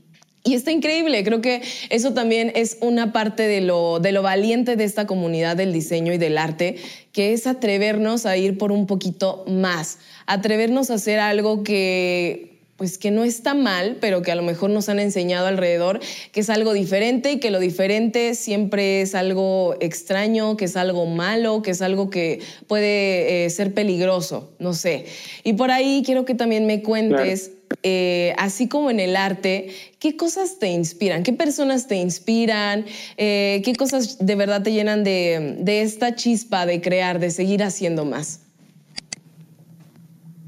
y 0.47 0.55
está 0.55 0.71
increíble, 0.71 1.25
creo 1.25 1.41
que 1.41 1.61
eso 1.91 2.15
también 2.15 2.53
es 2.55 2.79
una 2.81 3.13
parte 3.13 3.49
de 3.49 3.61
lo, 3.61 3.99
de 3.99 4.13
lo 4.13 4.23
valiente 4.23 4.77
de 4.77 4.85
esta 4.85 5.05
comunidad 5.05 5.57
del 5.57 5.73
diseño 5.73 6.13
y 6.13 6.19
del 6.19 6.39
arte, 6.39 6.77
que 7.11 7.33
es 7.33 7.49
atrevernos 7.49 8.27
a 8.27 8.37
ir 8.37 8.57
por 8.57 8.71
un 8.71 8.87
poquito 8.87 9.45
más, 9.49 9.99
atrevernos 10.27 10.91
a 10.91 10.95
hacer 10.95 11.19
algo 11.19 11.65
que 11.65 12.55
pues 12.77 12.99
que 12.99 13.11
no 13.11 13.25
está 13.25 13.55
mal, 13.55 13.97
pero 14.01 14.21
que 14.21 14.31
a 14.31 14.35
lo 14.35 14.43
mejor 14.43 14.69
nos 14.71 14.91
han 14.91 14.99
enseñado 14.99 15.47
alrededor 15.47 15.99
que 16.31 16.41
es 16.41 16.51
algo 16.51 16.75
diferente 16.75 17.33
y 17.33 17.41
que 17.41 17.51
lo 17.51 17.59
diferente 17.59 18.35
siempre 18.35 19.01
es 19.01 19.15
algo 19.15 19.77
extraño, 19.81 20.57
que 20.57 20.67
es 20.67 20.77
algo 20.77 21.07
malo, 21.07 21.63
que 21.63 21.71
es 21.71 21.81
algo 21.81 22.11
que 22.11 22.41
puede 22.67 23.47
eh, 23.47 23.51
ser 23.51 23.73
peligroso, 23.73 24.51
no 24.59 24.75
sé. 24.75 25.07
Y 25.43 25.55
por 25.55 25.71
ahí 25.71 26.03
quiero 26.05 26.27
que 26.27 26.35
también 26.35 26.67
me 26.67 26.83
cuentes 26.83 27.53
eh, 27.83 28.35
así 28.39 28.69
como 28.69 28.91
en 28.91 29.01
el 29.01 29.17
arte, 29.17 29.69
¿qué 30.01 30.17
cosas 30.17 30.59
te 30.59 30.69
inspiran? 30.69 31.23
¿Qué 31.23 31.33
personas 31.33 31.87
te 31.87 31.97
inspiran? 31.97 32.85
Eh, 33.17 33.63
¿Qué 33.65 33.75
cosas 33.75 34.25
de 34.25 34.35
verdad 34.35 34.63
te 34.63 34.73
llenan 34.73 35.05
de, 35.05 35.63
esta 35.65 36.15
chispa 36.15 36.67
de 36.67 36.81
crear, 36.81 37.19
de 37.19 37.31
seguir 37.31 37.63
haciendo 37.63 38.05
más? 38.05 38.45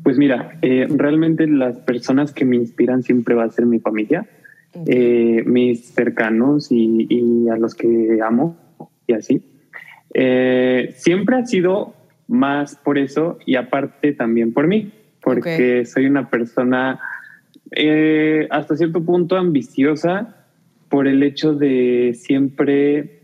Pues 0.02 0.16
mira, 0.16 0.58
eh, 0.62 0.86
realmente 0.88 1.46
las 1.46 1.76
personas 1.76 2.32
que 2.32 2.44
me 2.44 2.56
inspiran 2.56 3.02
siempre 3.02 3.34
va 3.34 3.44
a 3.44 3.50
ser 3.50 3.66
mi 3.66 3.78
familia, 3.78 4.26
mis 4.74 5.86
cercanos 5.86 6.68
y, 6.70 7.48
a 7.50 7.56
los 7.56 7.74
que 7.74 8.18
amo 8.24 8.56
y 9.06 9.12
así. 9.12 9.42
siempre 10.96 11.36
ha 11.36 11.46
sido 11.46 11.94
más 12.26 12.76
por 12.76 12.98
eso 12.98 13.38
y 13.46 13.56
aparte 13.56 14.12
también 14.12 14.52
por 14.52 14.66
mí 14.66 14.92
porque 15.22 15.84
soy 15.84 16.06
una 16.06 16.30
persona 16.30 17.00
eh, 17.70 18.46
hasta 18.50 18.76
cierto 18.76 19.04
punto 19.04 19.36
ambiciosa 19.36 20.36
por 20.88 21.06
el 21.06 21.22
hecho 21.22 21.54
de 21.54 22.14
siempre 22.14 23.18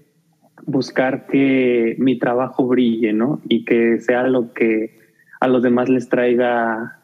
buscar 0.66 1.26
que 1.26 1.96
mi 1.98 2.18
trabajo 2.18 2.66
brille, 2.66 3.12
¿no? 3.12 3.40
Y 3.48 3.64
que 3.64 4.00
sea 4.00 4.24
lo 4.24 4.52
que 4.52 4.98
a 5.40 5.48
los 5.48 5.62
demás 5.62 5.88
les 5.88 6.08
traiga 6.08 7.00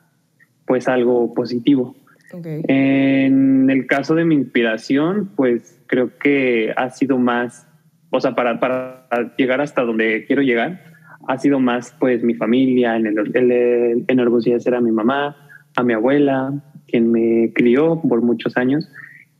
pues 0.66 0.88
algo 0.88 1.34
positivo. 1.34 1.96
En 2.32 3.68
el 3.70 3.86
caso 3.86 4.14
de 4.14 4.24
mi 4.24 4.36
inspiración, 4.36 5.30
pues 5.34 5.80
creo 5.86 6.16
que 6.16 6.72
ha 6.76 6.90
sido 6.90 7.18
más, 7.18 7.66
o 8.10 8.20
sea, 8.20 8.36
para, 8.36 8.60
para 8.60 9.34
llegar 9.36 9.60
hasta 9.60 9.82
donde 9.82 10.24
quiero 10.26 10.42
llegar, 10.42 10.89
ha 11.28 11.38
sido 11.38 11.60
más 11.60 11.94
pues 11.98 12.22
mi 12.22 12.34
familia, 12.34 12.96
en 12.96 13.06
el, 13.06 13.36
el, 13.36 14.04
enorgullecer 14.08 14.74
a 14.74 14.80
mi 14.80 14.90
mamá, 14.90 15.36
a 15.76 15.82
mi 15.82 15.92
abuela, 15.92 16.52
quien 16.88 17.10
me 17.10 17.52
crió 17.54 18.00
por 18.00 18.22
muchos 18.22 18.56
años. 18.56 18.90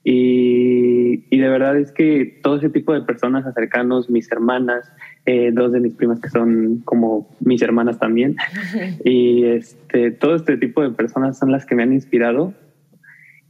Y, 0.03 1.27
y, 1.29 1.39
de 1.39 1.49
verdad 1.49 1.77
es 1.77 1.93
que 1.93 2.41
todo 2.43 2.57
ese 2.57 2.71
tipo 2.71 2.95
de 2.95 3.03
personas 3.03 3.45
cercanos, 3.53 4.09
mis 4.09 4.33
hermanas, 4.33 4.91
eh, 5.27 5.51
dos 5.53 5.73
de 5.73 5.81
mis 5.81 5.93
primas 5.93 6.21
que 6.21 6.31
son 6.31 6.81
como 6.87 7.29
mis 7.41 7.61
hermanas 7.61 7.99
también, 7.99 8.37
y 9.05 9.45
este, 9.45 10.11
todo 10.11 10.37
este 10.37 10.57
tipo 10.57 10.83
de 10.83 10.91
personas 10.91 11.39
son 11.39 11.53
las 11.53 11.67
que 11.67 11.75
me 11.75 11.83
han 11.83 11.93
inspirado. 11.93 12.55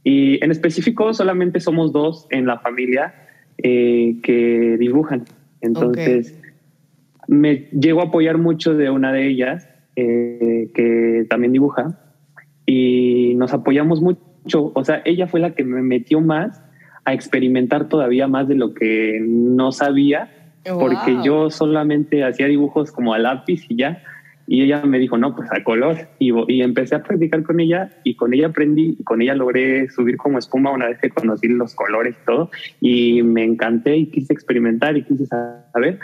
Y 0.03 0.43
en 0.43 0.51
específico 0.51 1.13
solamente 1.13 1.59
somos 1.59 1.93
dos 1.93 2.27
en 2.31 2.47
la 2.47 2.59
familia 2.59 3.13
eh, 3.57 4.17
que 4.23 4.77
dibujan. 4.77 5.25
Entonces, 5.61 6.35
me 7.31 7.69
llego 7.71 8.01
a 8.01 8.07
apoyar 8.07 8.37
mucho 8.37 8.73
de 8.73 8.89
una 8.89 9.13
de 9.13 9.25
ellas, 9.25 9.65
eh, 9.95 10.69
que 10.75 11.25
también 11.29 11.53
dibuja, 11.53 11.97
y 12.65 13.35
nos 13.35 13.53
apoyamos 13.53 14.01
mucho. 14.01 14.73
O 14.75 14.83
sea, 14.83 15.01
ella 15.05 15.27
fue 15.27 15.39
la 15.39 15.51
que 15.51 15.63
me 15.63 15.81
metió 15.81 16.19
más 16.19 16.61
a 17.05 17.13
experimentar 17.13 17.87
todavía 17.87 18.27
más 18.27 18.49
de 18.49 18.55
lo 18.55 18.73
que 18.73 19.23
no 19.25 19.71
sabía, 19.71 20.29
porque 20.65 21.19
yo 21.23 21.49
solamente 21.49 22.25
hacía 22.25 22.47
dibujos 22.47 22.91
como 22.91 23.13
a 23.13 23.19
lápiz 23.19 23.65
y 23.69 23.77
ya. 23.77 24.03
Y 24.45 24.63
ella 24.63 24.81
me 24.83 24.99
dijo, 24.99 25.17
no, 25.17 25.33
pues 25.33 25.49
a 25.53 25.63
color. 25.63 26.09
Y, 26.19 26.33
y 26.53 26.61
empecé 26.61 26.95
a 26.95 27.03
practicar 27.03 27.43
con 27.43 27.61
ella 27.61 27.91
y 28.03 28.15
con 28.15 28.33
ella 28.33 28.47
aprendí, 28.47 28.97
con 29.05 29.21
ella 29.21 29.35
logré 29.35 29.89
subir 29.89 30.17
como 30.17 30.37
espuma 30.37 30.71
una 30.71 30.87
vez 30.87 30.99
que 30.99 31.09
conocí 31.09 31.47
los 31.47 31.75
colores 31.75 32.17
y 32.21 32.25
todo. 32.25 32.51
Y 32.81 33.23
me 33.23 33.45
encanté 33.45 33.95
y 33.95 34.07
quise 34.07 34.33
experimentar 34.33 34.97
y 34.97 35.03
quise 35.03 35.25
saber 35.27 35.97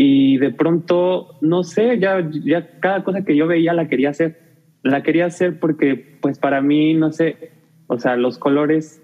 y 0.00 0.38
de 0.38 0.52
pronto, 0.52 1.34
no 1.40 1.64
sé, 1.64 1.98
ya, 1.98 2.24
ya 2.44 2.78
cada 2.78 3.02
cosa 3.02 3.24
que 3.24 3.34
yo 3.34 3.48
veía 3.48 3.72
la 3.72 3.88
quería 3.88 4.10
hacer. 4.10 4.38
La 4.84 5.02
quería 5.02 5.26
hacer 5.26 5.58
porque, 5.58 6.18
pues 6.20 6.38
para 6.38 6.60
mí, 6.60 6.94
no 6.94 7.10
sé, 7.10 7.50
o 7.88 7.98
sea, 7.98 8.14
los 8.14 8.38
colores 8.38 9.02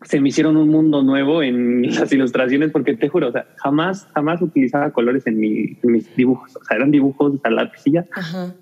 se 0.00 0.18
me 0.18 0.30
hicieron 0.30 0.56
un 0.56 0.70
mundo 0.70 1.02
nuevo 1.02 1.42
en 1.42 1.82
las 1.94 2.10
ilustraciones 2.10 2.70
porque 2.70 2.96
te 2.96 3.10
juro, 3.10 3.28
o 3.28 3.32
sea, 3.32 3.46
jamás, 3.56 4.08
jamás 4.14 4.40
utilizaba 4.40 4.92
colores 4.92 5.26
en, 5.26 5.38
mi, 5.38 5.76
mis 5.82 6.16
dibujos. 6.16 6.56
O 6.56 6.64
sea, 6.64 6.78
eran 6.78 6.90
dibujos 6.90 7.34
a 7.44 7.50
lapicilla. 7.50 8.06
Ajá 8.12 8.54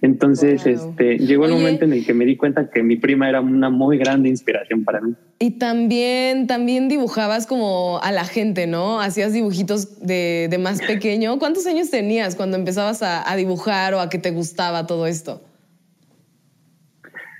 entonces, 0.00 0.64
este, 0.64 1.18
llegó 1.18 1.46
el 1.46 1.52
momento 1.52 1.84
en 1.84 1.92
el 1.92 2.06
que 2.06 2.14
me 2.14 2.24
di 2.24 2.36
cuenta 2.36 2.70
que 2.70 2.84
mi 2.84 2.96
prima 2.96 3.28
era 3.28 3.40
una 3.40 3.68
muy 3.68 3.98
grande 3.98 4.28
inspiración 4.28 4.84
para 4.84 5.00
mí. 5.00 5.14
Y 5.40 5.58
también, 5.58 6.46
también 6.46 6.88
dibujabas 6.88 7.48
como 7.48 7.98
a 8.00 8.12
la 8.12 8.24
gente, 8.24 8.68
¿no? 8.68 9.00
Hacías 9.00 9.32
dibujitos 9.32 10.00
de, 10.00 10.46
de 10.50 10.58
más 10.58 10.80
pequeño. 10.80 11.38
¿Cuántos 11.40 11.66
años 11.66 11.90
tenías 11.90 12.36
cuando 12.36 12.56
empezabas 12.56 13.02
a, 13.02 13.28
a, 13.28 13.34
dibujar 13.34 13.94
o 13.94 14.00
a 14.00 14.08
que 14.08 14.18
te 14.18 14.30
gustaba 14.30 14.86
todo 14.86 15.06
esto? 15.06 15.42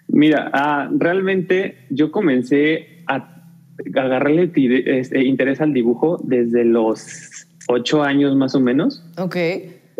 Mira, 0.08 0.50
ah, 0.52 0.90
realmente 0.96 1.76
yo 1.90 2.10
comencé 2.10 3.04
a 3.06 3.44
agarrarle 3.94 4.50
este, 4.54 5.24
interés 5.24 5.60
al 5.60 5.72
dibujo 5.72 6.20
desde 6.24 6.64
los 6.64 7.46
ocho 7.68 8.02
años 8.02 8.34
más 8.34 8.56
o 8.56 8.60
menos. 8.60 9.04
Ok. 9.16 9.36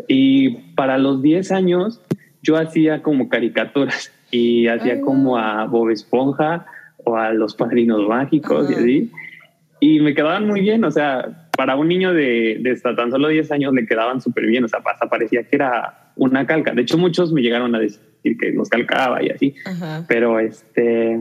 Y 0.08 0.50
para 0.74 0.98
los 0.98 1.22
diez 1.22 1.52
años 1.52 2.00
yo 2.42 2.56
hacía 2.56 3.02
como 3.02 3.28
caricaturas 3.28 4.12
y 4.30 4.68
hacía 4.68 5.00
como 5.00 5.36
a 5.36 5.64
Bob 5.66 5.90
Esponja 5.90 6.66
o 7.04 7.16
a 7.16 7.32
los 7.32 7.54
padrinos 7.54 8.06
mágicos 8.06 8.70
y 8.70 8.74
así. 8.74 9.12
Y 9.80 10.00
me 10.00 10.14
quedaban 10.14 10.46
muy 10.46 10.60
bien, 10.60 10.84
o 10.84 10.90
sea, 10.90 11.48
para 11.56 11.76
un 11.76 11.88
niño 11.88 12.12
de, 12.12 12.58
de 12.60 12.70
hasta 12.72 12.94
tan 12.94 13.10
solo 13.10 13.28
10 13.28 13.50
años 13.52 13.72
le 13.74 13.86
quedaban 13.86 14.20
súper 14.20 14.46
bien, 14.46 14.64
o 14.64 14.68
sea, 14.68 14.80
hasta 14.84 15.08
parecía 15.08 15.44
que 15.44 15.56
era 15.56 16.12
una 16.16 16.46
calca. 16.46 16.72
De 16.72 16.82
hecho, 16.82 16.98
muchos 16.98 17.32
me 17.32 17.42
llegaron 17.42 17.74
a 17.74 17.78
decir 17.78 18.00
que 18.38 18.52
los 18.52 18.68
calcaba 18.68 19.22
y 19.22 19.30
así, 19.30 19.54
pero 20.08 20.40
este, 20.40 21.18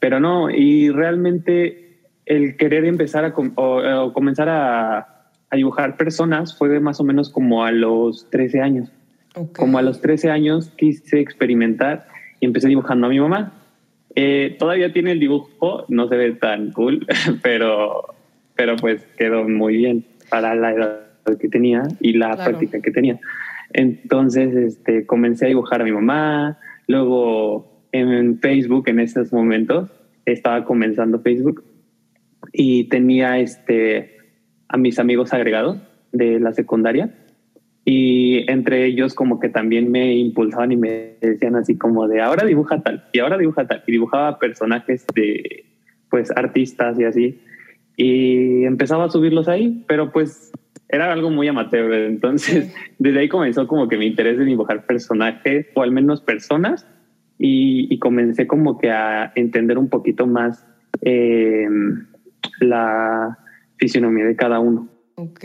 pero 0.00 0.20
no, 0.20 0.50
y 0.50 0.90
realmente 0.90 2.00
el 2.24 2.56
querer 2.56 2.84
empezar 2.84 3.24
a 3.24 3.34
o, 3.36 4.12
comenzar 4.12 4.48
a, 4.48 4.98
a 5.50 5.56
dibujar 5.56 5.96
personas 5.96 6.56
fue 6.56 6.80
más 6.80 6.98
o 7.00 7.04
menos 7.04 7.30
como 7.30 7.64
a 7.64 7.70
los 7.70 8.28
13 8.30 8.60
años. 8.60 8.90
Como 9.54 9.78
a 9.78 9.82
los 9.82 10.00
13 10.00 10.30
años 10.30 10.70
quise 10.76 11.20
experimentar 11.20 12.06
y 12.40 12.46
empecé 12.46 12.68
dibujando 12.68 13.06
a 13.06 13.10
mi 13.10 13.20
mamá. 13.20 13.52
Eh, 14.14 14.56
todavía 14.58 14.92
tiene 14.92 15.12
el 15.12 15.20
dibujo, 15.20 15.84
no 15.88 16.08
se 16.08 16.16
ve 16.16 16.32
tan 16.32 16.72
cool, 16.72 17.06
pero, 17.42 18.14
pero 18.54 18.76
pues 18.76 19.04
quedó 19.18 19.46
muy 19.46 19.76
bien 19.76 20.06
para 20.30 20.54
la 20.54 20.72
edad 20.72 21.00
que 21.38 21.48
tenía 21.48 21.82
y 22.00 22.14
la 22.14 22.34
práctica 22.36 22.80
que 22.80 22.90
tenía. 22.90 23.20
Entonces 23.72 24.54
este, 24.56 25.04
comencé 25.04 25.44
a 25.44 25.48
dibujar 25.48 25.82
a 25.82 25.84
mi 25.84 25.92
mamá, 25.92 26.58
luego 26.86 27.82
en 27.92 28.38
Facebook 28.40 28.88
en 28.88 29.00
esos 29.00 29.32
momentos 29.32 29.90
estaba 30.24 30.64
comenzando 30.64 31.20
Facebook 31.20 31.62
y 32.52 32.84
tenía 32.84 33.38
este, 33.38 34.16
a 34.68 34.78
mis 34.78 34.98
amigos 34.98 35.34
agregados 35.34 35.78
de 36.12 36.40
la 36.40 36.52
secundaria 36.52 37.12
y 37.88 38.50
entre 38.50 38.84
ellos 38.84 39.14
como 39.14 39.38
que 39.38 39.48
también 39.48 39.92
me 39.92 40.16
impulsaban 40.16 40.72
y 40.72 40.76
me 40.76 41.14
decían 41.20 41.54
así 41.54 41.78
como 41.78 42.08
de 42.08 42.20
ahora 42.20 42.44
dibuja 42.44 42.82
tal 42.82 43.04
y 43.12 43.20
ahora 43.20 43.38
dibuja 43.38 43.68
tal 43.68 43.84
y 43.86 43.92
dibujaba 43.92 44.40
personajes 44.40 45.06
de 45.14 45.64
pues 46.10 46.32
artistas 46.36 46.98
y 46.98 47.04
así. 47.04 47.40
Y 47.96 48.64
empezaba 48.64 49.04
a 49.04 49.08
subirlos 49.08 49.46
ahí 49.46 49.84
pero 49.86 50.10
pues 50.10 50.50
era 50.88 51.12
algo 51.12 51.30
muy 51.30 51.46
amateur 51.46 51.94
entonces 51.94 52.74
desde 52.98 53.20
ahí 53.20 53.28
comenzó 53.28 53.68
como 53.68 53.86
que 53.86 53.96
mi 53.96 54.06
interés 54.06 54.36
en 54.40 54.46
dibujar 54.46 54.84
personajes 54.84 55.68
o 55.74 55.82
al 55.82 55.92
menos 55.92 56.20
personas 56.20 56.88
y, 57.38 57.96
comencé 58.00 58.46
como 58.46 58.78
que 58.78 58.90
a 58.90 59.30
entender 59.36 59.78
un 59.78 59.90
poquito 59.90 60.26
más 60.26 60.66
eh, 61.02 61.68
la 62.60 63.38
fisionomía 63.76 64.24
de 64.24 64.34
cada 64.34 64.58
uno 64.58 64.88
Ok. 65.18 65.44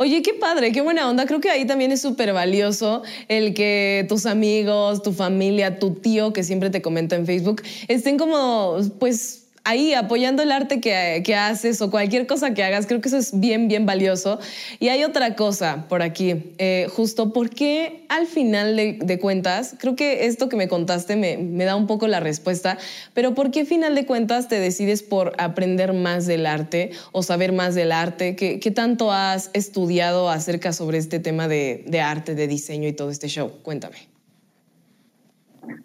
Oye, 0.00 0.20
qué 0.20 0.34
padre, 0.40 0.72
qué 0.72 0.80
buena 0.80 1.08
onda. 1.08 1.24
Creo 1.24 1.40
que 1.40 1.48
ahí 1.48 1.64
también 1.64 1.92
es 1.92 2.02
súper 2.02 2.32
valioso 2.32 3.02
el 3.28 3.54
que 3.54 4.04
tus 4.08 4.26
amigos, 4.26 5.04
tu 5.04 5.12
familia, 5.12 5.78
tu 5.78 5.94
tío 5.94 6.32
que 6.32 6.42
siempre 6.42 6.70
te 6.70 6.82
comenta 6.82 7.14
en 7.14 7.24
Facebook 7.24 7.62
estén 7.86 8.18
como, 8.18 8.78
pues, 8.98 9.46
ahí 9.64 9.94
apoyando 9.94 10.42
el 10.42 10.52
arte 10.52 10.80
que, 10.80 11.34
haces 11.34 11.80
o 11.80 11.90
cualquier 11.90 12.26
cosa 12.26 12.54
que 12.54 12.64
hagas, 12.64 12.86
creo 12.86 13.00
que 13.00 13.08
eso 13.08 13.18
es 13.18 13.38
bien, 13.38 13.68
bien 13.68 13.86
valioso. 13.86 14.38
Y 14.78 14.88
hay 14.88 15.04
otra 15.04 15.36
cosa 15.36 15.86
por 15.88 16.02
aquí, 16.02 16.52
eh, 16.58 16.88
justo, 16.90 17.32
porque 17.32 18.04
al 18.08 18.26
final 18.26 18.76
de, 18.76 19.18
cuentas, 19.20 19.76
creo 19.78 19.96
que 19.96 20.26
esto 20.26 20.48
que 20.48 20.56
me 20.56 20.68
contaste 20.68 21.16
me, 21.16 21.36
me, 21.36 21.64
da 21.64 21.76
un 21.76 21.86
poco 21.86 22.08
la 22.08 22.20
respuesta, 22.20 22.78
pero 23.14 23.34
¿por 23.34 23.50
qué 23.50 23.60
al 23.60 23.66
final 23.66 23.94
de 23.94 24.06
cuentas 24.06 24.48
te 24.48 24.58
decides 24.58 25.02
por 25.02 25.34
aprender 25.38 25.92
más 25.92 26.26
del 26.26 26.46
arte 26.46 26.90
o 27.12 27.22
saber 27.22 27.52
más 27.52 27.74
del 27.74 27.92
arte? 27.92 28.36
¿Qué, 28.36 28.60
qué 28.60 28.70
tanto 28.70 29.12
has 29.12 29.50
estudiado 29.52 30.30
acerca 30.30 30.72
sobre 30.72 30.98
este 30.98 31.20
tema 31.20 31.48
de, 31.48 31.84
de 31.86 32.00
arte, 32.00 32.34
de 32.34 32.48
diseño 32.48 32.88
y 32.88 32.92
todo 32.92 33.10
este 33.10 33.28
show? 33.28 33.52
Cuéntame. 33.62 34.08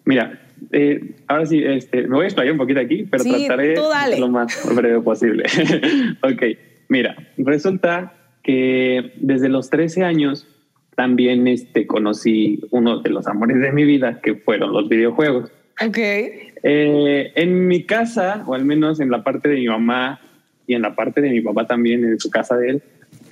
Mira, 0.04 0.45
eh, 0.72 1.16
ahora 1.26 1.46
sí, 1.46 1.62
este, 1.64 2.02
me 2.02 2.16
voy 2.16 2.24
a 2.24 2.26
explayar 2.26 2.52
un 2.52 2.58
poquito 2.58 2.80
aquí, 2.80 3.06
pero 3.10 3.24
trataré 3.24 3.76
lo 4.18 4.28
más 4.28 4.74
breve 4.74 5.00
posible. 5.00 5.44
ok, 6.22 6.42
mira, 6.88 7.16
resulta 7.38 8.14
que 8.42 9.12
desde 9.16 9.48
los 9.48 9.70
13 9.70 10.04
años 10.04 10.46
también 10.94 11.46
este, 11.46 11.86
conocí 11.86 12.60
uno 12.70 13.00
de 13.00 13.10
los 13.10 13.26
amores 13.26 13.60
de 13.60 13.72
mi 13.72 13.84
vida, 13.84 14.20
que 14.22 14.34
fueron 14.34 14.72
los 14.72 14.88
videojuegos. 14.88 15.52
Ok. 15.84 15.98
Eh, 15.98 17.32
en 17.34 17.68
mi 17.68 17.84
casa, 17.84 18.42
o 18.46 18.54
al 18.54 18.64
menos 18.64 18.98
en 19.00 19.10
la 19.10 19.22
parte 19.22 19.48
de 19.48 19.56
mi 19.56 19.66
mamá 19.66 20.20
y 20.66 20.74
en 20.74 20.82
la 20.82 20.96
parte 20.96 21.20
de 21.20 21.30
mi 21.30 21.42
papá 21.42 21.66
también, 21.66 22.04
en 22.04 22.18
su 22.18 22.30
casa 22.30 22.56
de 22.56 22.70
él, 22.70 22.82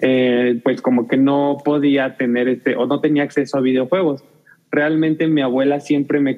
eh, 0.01 0.61
pues 0.63 0.83
como 0.83 1.09
que 1.09 1.17
no 1.17 1.59
podía 1.65 2.17
tener 2.17 2.49
este, 2.49 2.77
o 2.77 2.87
no 2.87 3.01
tenía 3.01 3.23
acceso 3.23 3.57
a 3.57 3.63
videojuegos. 3.63 4.23
Realmente 4.71 5.27
mi 5.27 5.41
abuela 5.41 5.81
siempre 5.81 6.21
me 6.21 6.37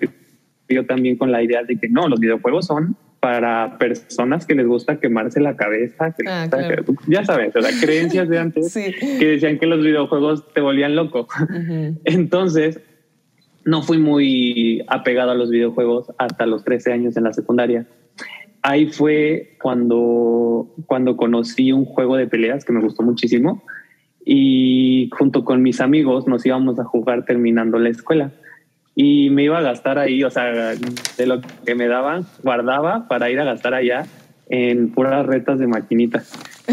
yo 0.68 0.86
también 0.86 1.16
con 1.16 1.32
la 1.32 1.42
idea 1.42 1.62
de 1.62 1.76
que 1.76 1.88
no, 1.88 2.08
los 2.08 2.20
videojuegos 2.20 2.66
son 2.66 2.96
para 3.20 3.78
personas 3.78 4.46
que 4.46 4.54
les 4.54 4.66
gusta 4.66 5.00
quemarse 5.00 5.40
la 5.40 5.56
cabeza, 5.56 6.14
ah, 6.28 6.48
ya 7.08 7.24
sabes, 7.24 7.56
o 7.56 7.62
sea, 7.62 7.70
creencias 7.80 8.28
de 8.28 8.38
antes 8.38 8.72
que 9.18 9.26
decían 9.26 9.58
que 9.58 9.66
los 9.66 9.82
videojuegos 9.82 10.52
te 10.52 10.60
volvían 10.60 10.94
loco. 10.94 11.26
Entonces, 12.04 12.80
no 13.64 13.82
fui 13.82 13.98
muy 13.98 14.84
apegado 14.86 15.32
a 15.32 15.34
los 15.34 15.50
videojuegos 15.50 16.12
hasta 16.18 16.46
los 16.46 16.64
13 16.64 16.92
años 16.92 17.16
en 17.16 17.24
la 17.24 17.32
secundaria. 17.32 17.86
Ahí 18.62 18.86
fue 18.86 19.56
cuando, 19.60 20.72
cuando 20.86 21.16
conocí 21.16 21.72
un 21.72 21.84
juego 21.84 22.16
de 22.16 22.26
peleas 22.26 22.64
que 22.64 22.72
me 22.72 22.80
gustó 22.80 23.02
muchísimo 23.02 23.64
y 24.24 25.10
junto 25.16 25.44
con 25.44 25.62
mis 25.62 25.80
amigos 25.80 26.26
nos 26.26 26.44
íbamos 26.46 26.78
a 26.78 26.84
jugar 26.84 27.24
terminando 27.24 27.78
la 27.78 27.88
escuela 27.88 28.32
y 28.98 29.28
me 29.28 29.44
iba 29.44 29.58
a 29.58 29.62
gastar 29.62 29.98
ahí, 29.98 30.24
o 30.24 30.30
sea, 30.30 30.74
de 30.74 31.26
lo 31.26 31.42
que 31.66 31.74
me 31.74 31.86
daban, 31.86 32.24
guardaba 32.42 33.06
para 33.08 33.30
ir 33.30 33.38
a 33.38 33.44
gastar 33.44 33.74
allá 33.74 34.06
en 34.48 34.90
puras 34.90 35.26
retas 35.26 35.58
de 35.58 35.66
maquinitas. 35.66 36.32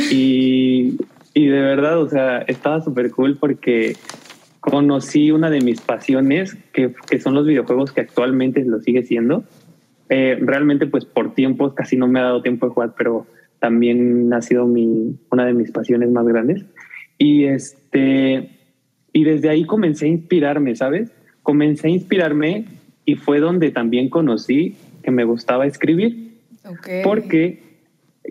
Y, 0.09 0.97
y 1.33 1.47
de 1.47 1.59
verdad, 1.59 1.99
o 1.99 2.07
sea, 2.07 2.39
estaba 2.39 2.79
súper 2.79 3.11
cool 3.11 3.37
porque 3.37 3.97
conocí 4.61 5.31
una 5.31 5.49
de 5.49 5.59
mis 5.59 5.81
pasiones, 5.81 6.55
que, 6.71 6.95
que, 7.09 7.19
son 7.19 7.33
los 7.33 7.45
videojuegos 7.45 7.91
que 7.91 7.99
actualmente 7.99 8.63
lo 8.63 8.79
sigue 8.79 9.03
siendo. 9.03 9.43
Eh, 10.07 10.37
realmente, 10.39 10.87
pues 10.87 11.03
por 11.03 11.33
tiempos 11.33 11.73
casi 11.73 11.97
no 11.97 12.07
me 12.07 12.21
ha 12.21 12.23
dado 12.23 12.41
tiempo 12.41 12.67
de 12.67 12.71
jugar, 12.71 12.93
pero 12.97 13.27
también 13.59 14.31
ha 14.33 14.41
sido 14.41 14.65
mi, 14.65 15.19
una 15.29 15.45
de 15.45 15.53
mis 15.53 15.71
pasiones 15.71 16.09
más 16.09 16.25
grandes. 16.25 16.63
Y 17.17 17.43
este, 17.43 18.49
y 19.11 19.23
desde 19.25 19.49
ahí 19.49 19.65
comencé 19.65 20.05
a 20.05 20.09
inspirarme, 20.09 20.73
¿sabes? 20.77 21.11
Comencé 21.43 21.87
a 21.87 21.91
inspirarme 21.91 22.65
y 23.05 23.15
fue 23.15 23.39
donde 23.39 23.71
también 23.71 24.09
conocí 24.09 24.75
que 25.03 25.11
me 25.11 25.25
gustaba 25.25 25.67
escribir. 25.67 26.33
Porque 27.03 27.61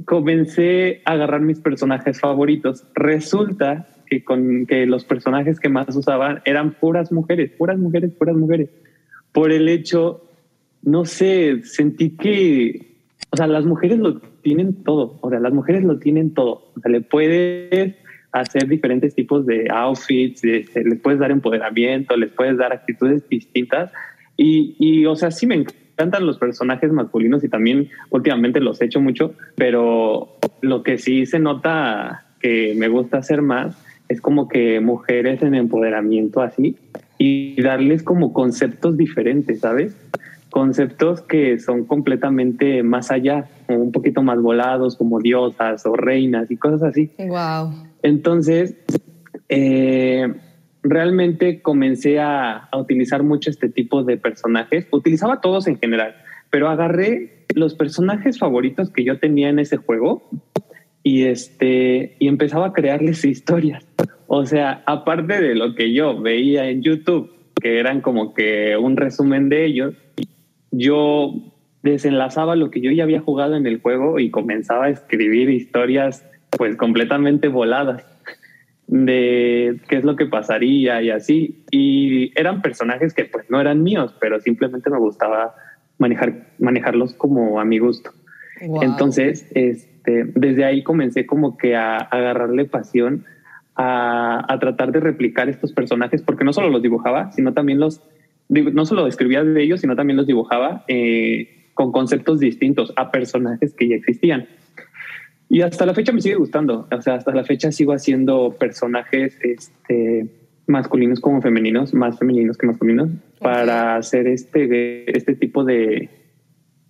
comencé 0.07 1.02
a 1.04 1.12
agarrar 1.12 1.42
mis 1.42 1.61
personajes 1.61 2.19
favoritos. 2.19 2.85
Resulta 2.95 3.88
que 4.09 4.25
con 4.25 4.66
que 4.66 4.87
los 4.87 5.04
personajes 5.04 5.61
que 5.61 5.69
más 5.69 5.95
usaban 5.95 6.40
eran 6.45 6.73
puras 6.73 7.12
mujeres, 7.12 7.50
puras 7.52 7.78
mujeres, 7.78 8.12
puras 8.12 8.35
mujeres. 8.35 8.71
Por 9.33 9.52
el 9.52 9.69
hecho, 9.69 10.25
no 10.83 11.04
sé, 11.04 11.62
sentí 11.64 12.11
que, 12.11 12.97
o 13.31 13.37
sea, 13.37 13.47
las 13.47 13.64
mujeres 13.64 13.99
lo 13.99 14.19
tienen 14.42 14.83
todo, 14.83 15.19
o 15.21 15.31
sea, 15.31 15.40
las 15.40 15.52
mujeres 15.52 15.85
lo 15.85 15.99
tienen 15.99 16.35
todo. 16.35 16.73
O 16.75 16.81
sea, 16.81 16.90
le 16.90 17.02
puedes 17.02 17.95
hacer 18.33 18.67
diferentes 18.67 19.15
tipos 19.15 19.47
de 19.47 19.69
outfits, 19.71 20.43
este, 20.43 20.85
les 20.85 20.99
puedes 21.00 21.21
dar 21.21 21.30
empoderamiento, 21.30 22.17
les 22.17 22.30
puedes 22.33 22.56
dar 22.56 22.73
actitudes 22.73 23.28
distintas. 23.28 23.93
Y, 24.37 24.75
y, 24.78 25.06
o 25.06 25.15
sea, 25.15 25.30
sí 25.30 25.47
me 25.47 25.54
encantan 25.54 26.26
los 26.26 26.39
personajes 26.39 26.91
masculinos 26.91 27.45
y 27.45 27.49
también 27.49 27.91
últimamente 28.11 28.61
los 28.61 28.80
he 28.80 28.87
hecho 28.87 29.00
mucho, 29.00 29.35
pero 29.54 30.39
lo 30.63 30.83
que 30.83 30.99
sí 30.99 31.26
se 31.26 31.39
nota 31.39 32.26
que 32.41 32.75
me 32.76 32.89
gusta 32.89 33.19
hacer 33.19 33.43
más 33.43 33.76
es 34.09 34.21
como 34.21 34.49
que 34.49 34.80
mujeres 34.80 35.43
en 35.43 35.54
empoderamiento 35.54 36.41
así 36.41 36.76
y 37.19 37.61
darles 37.63 38.02
como 38.02 38.33
conceptos 38.33 38.97
diferentes, 38.97 39.61
¿sabes? 39.61 39.97
Conceptos 40.50 41.23
que 41.23 41.59
son 41.59 41.85
completamente 41.85 42.83
más 42.83 43.11
allá, 43.11 43.47
un 43.69 43.93
poquito 43.93 44.23
más 44.23 44.41
volados, 44.41 44.97
como 44.97 45.21
diosas 45.21 45.87
o 45.87 45.95
reinas 45.95 46.50
y 46.50 46.56
cosas 46.56 46.83
así. 46.83 47.11
Wow. 47.19 47.92
Entonces, 48.02 48.76
eh, 49.49 50.32
realmente 50.82 51.62
comencé 51.62 52.19
a, 52.19 52.69
utilizar 52.76 53.23
mucho 53.23 53.50
este 53.50 53.69
tipo 53.69 54.02
de 54.02 54.17
personajes. 54.17 54.86
Utilizaba 54.91 55.41
todos 55.41 55.67
en 55.67 55.78
general, 55.78 56.17
pero 56.50 56.69
agarré 56.69 57.45
los 57.54 57.75
personajes 57.75 58.38
favoritos 58.38 58.91
que 58.91 59.04
yo 59.04 59.19
tenía 59.19 59.49
en 59.49 59.58
ese 59.58 59.76
juego 59.76 60.28
y 61.02 61.25
este 61.25 62.17
y 62.19 62.28
empezaba 62.28 62.69
a 62.69 62.73
crearles 62.73 63.25
historias. 63.25 63.86
O 64.26 64.47
sea, 64.47 64.82
aparte 64.86 65.41
de 65.41 65.54
lo 65.54 65.75
que 65.75 65.93
yo 65.93 66.21
veía 66.21 66.71
en 66.71 66.82
YouTube, 66.82 67.30
que 67.60 67.78
eran 67.78 68.00
como 68.00 68.32
que 68.32 68.76
un 68.76 68.97
resumen 68.97 69.50
de 69.50 69.67
ellos, 69.67 69.95
yo 70.71 71.34
desenlazaba 71.82 72.56
lo 72.56 72.71
que 72.71 72.80
yo 72.80 72.91
ya 72.91 73.02
había 73.02 73.21
jugado 73.21 73.56
en 73.56 73.67
el 73.67 73.80
juego 73.80 74.19
y 74.19 74.30
comenzaba 74.30 74.86
a 74.86 74.91
escribir 74.91 75.50
historias 75.50 76.25
pues 76.56 76.76
completamente 76.76 77.49
voladas 77.49 78.04
de 78.86 79.80
qué 79.88 79.97
es 79.97 80.04
lo 80.04 80.17
que 80.17 80.26
pasaría 80.26 81.02
y 81.02 81.10
así. 81.10 81.65
Y 81.71 82.38
eran 82.38 82.62
personajes 82.62 83.15
que 83.15 83.25
pues 83.25 83.50
no 83.50 83.60
eran 83.60 83.82
míos, 83.82 84.15
pero 84.21 84.41
simplemente 84.41 84.91
me 84.91 84.99
gustaba 84.99 85.54
manejar, 85.99 86.49
manejarlos 86.58 87.15
como 87.15 87.60
a 87.60 87.65
mi 87.65 87.78
gusto. 87.78 88.10
Entonces, 88.60 89.50
este, 89.54 90.25
desde 90.34 90.65
ahí 90.65 90.84
comencé 90.84 91.26
como 91.26 91.56
que 91.56 91.75
a, 91.75 91.97
agarrarle 91.97 92.65
pasión 92.65 93.25
a, 93.75 94.45
a, 94.47 94.58
tratar 94.60 94.93
de 94.93 95.00
replicar 95.00 95.49
estos 95.49 95.73
personajes, 95.73 96.23
porque 96.23 96.45
no 96.45 96.52
solo 96.52 96.69
los 96.69 96.82
dibujaba, 96.82 97.32
sino 97.32 97.54
también 97.54 97.80
los, 97.80 98.02
no 98.49 98.84
solo 98.84 99.06
escribía 99.06 99.43
de 99.43 99.62
ellos, 99.62 99.80
sino 99.80 99.97
también 99.97 100.17
los 100.17 100.26
dibujaba 100.26 100.84
eh, 100.86 101.71
con 101.75 101.91
conceptos 101.91 102.38
distintos 102.38 102.93
a 102.97 103.10
personajes 103.10 103.75
que 103.75 103.88
ya 103.88 103.97
existían. 103.97 104.47
Y 105.52 105.60
hasta 105.60 105.84
la 105.84 105.93
fecha 105.93 106.12
me 106.12 106.23
sigue 106.23 106.36
gustando. 106.36 106.88
O 106.91 107.02
sea, 107.02 107.17
hasta 107.17 107.30
la 107.34 107.45
fecha 107.45 107.71
sigo 107.71 107.93
haciendo 107.93 108.56
personajes 108.58 109.38
este, 109.43 110.26
masculinos 110.67 111.21
como 111.21 111.43
femeninos, 111.43 111.93
más 111.93 112.19
femeninos 112.19 112.56
que 112.56 112.67
masculinos, 112.67 113.10
para 113.38 113.97
hacer 113.97 114.28
este, 114.28 115.15
este 115.15 115.34
tipo 115.34 115.62
de, 115.62 116.08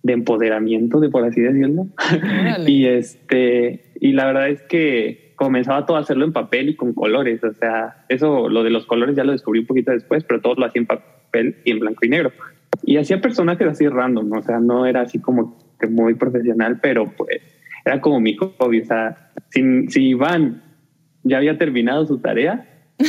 de 0.01 0.13
empoderamiento, 0.13 1.01
de 1.01 1.09
por 1.09 1.25
así 1.25 1.41
decirlo. 1.41 1.87
y 2.65 2.85
este, 2.85 3.91
y 3.99 4.13
la 4.13 4.27
verdad 4.27 4.47
es 4.47 4.61
que 4.61 5.33
comenzaba 5.35 5.85
todo 5.85 5.97
a 5.97 5.99
hacerlo 5.99 6.23
en 6.23 6.31
papel 6.31 6.69
y 6.69 6.77
con 6.77 6.93
colores. 6.93 7.43
O 7.43 7.51
sea, 7.55 8.05
eso, 8.07 8.47
lo 8.47 8.63
de 8.63 8.69
los 8.69 8.85
colores 8.85 9.13
ya 9.17 9.25
lo 9.25 9.33
descubrí 9.33 9.59
un 9.59 9.67
poquito 9.67 9.91
después, 9.91 10.23
pero 10.23 10.39
todo 10.39 10.55
lo 10.55 10.65
hacía 10.65 10.79
en 10.79 10.87
papel 10.87 11.57
y 11.65 11.71
en 11.71 11.79
blanco 11.79 12.05
y 12.05 12.07
negro. 12.07 12.31
Y 12.81 12.95
hacía 12.95 13.19
personajes 13.19 13.67
así 13.67 13.89
random, 13.89 14.31
o 14.31 14.41
sea, 14.41 14.61
no 14.61 14.85
era 14.85 15.01
así 15.01 15.19
como 15.19 15.57
que 15.77 15.87
muy 15.87 16.13
profesional, 16.13 16.79
pero 16.81 17.11
pues 17.17 17.41
era 17.85 18.01
como 18.01 18.19
mi 18.19 18.35
hobby. 18.35 18.81
O 18.81 18.85
sea, 18.85 19.31
si, 19.49 19.87
si 19.89 20.09
Iván 20.09 20.61
ya 21.23 21.37
había 21.37 21.57
terminado 21.57 22.05
su 22.05 22.19
tarea, 22.19 22.67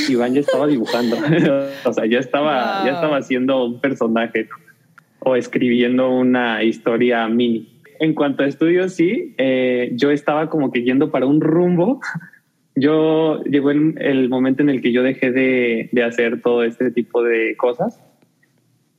Iván 0.09 0.35
ya 0.35 0.41
estaba 0.41 0.67
dibujando. 0.67 1.17
o 1.85 1.93
sea, 1.93 2.07
ya 2.07 2.19
estaba, 2.19 2.85
ya 2.85 2.93
estaba 2.93 3.19
haciendo 3.19 3.65
un 3.65 3.81
personaje 3.81 4.49
o 5.21 5.37
escribiendo 5.37 6.11
una 6.11 6.63
historia 6.63 7.27
mini. 7.29 7.71
En 8.01 8.15
cuanto 8.15 8.43
a 8.43 8.47
estudios, 8.47 8.95
sí, 8.95 9.35
eh, 9.39 9.93
yo 9.95 10.11
estaba 10.11 10.51
como 10.51 10.73
que 10.73 10.83
yendo 10.83 11.11
para 11.11 11.27
un 11.27 11.41
rumbo. 11.41 12.01
Yo 12.75 13.43
llegó 13.45 13.71
el, 13.71 13.95
el 13.99 14.29
momento 14.29 14.63
en 14.63 14.69
el 14.69 14.83
que 14.83 14.93
yo 14.93 15.03
dejé 15.03 15.31
de, 15.31 15.89
de 15.93 16.03
hacer 16.03 16.43
todo 16.43 16.65
este 16.65 16.91
tipo 16.91 17.23
de 17.23 17.57
cosas. 17.57 18.01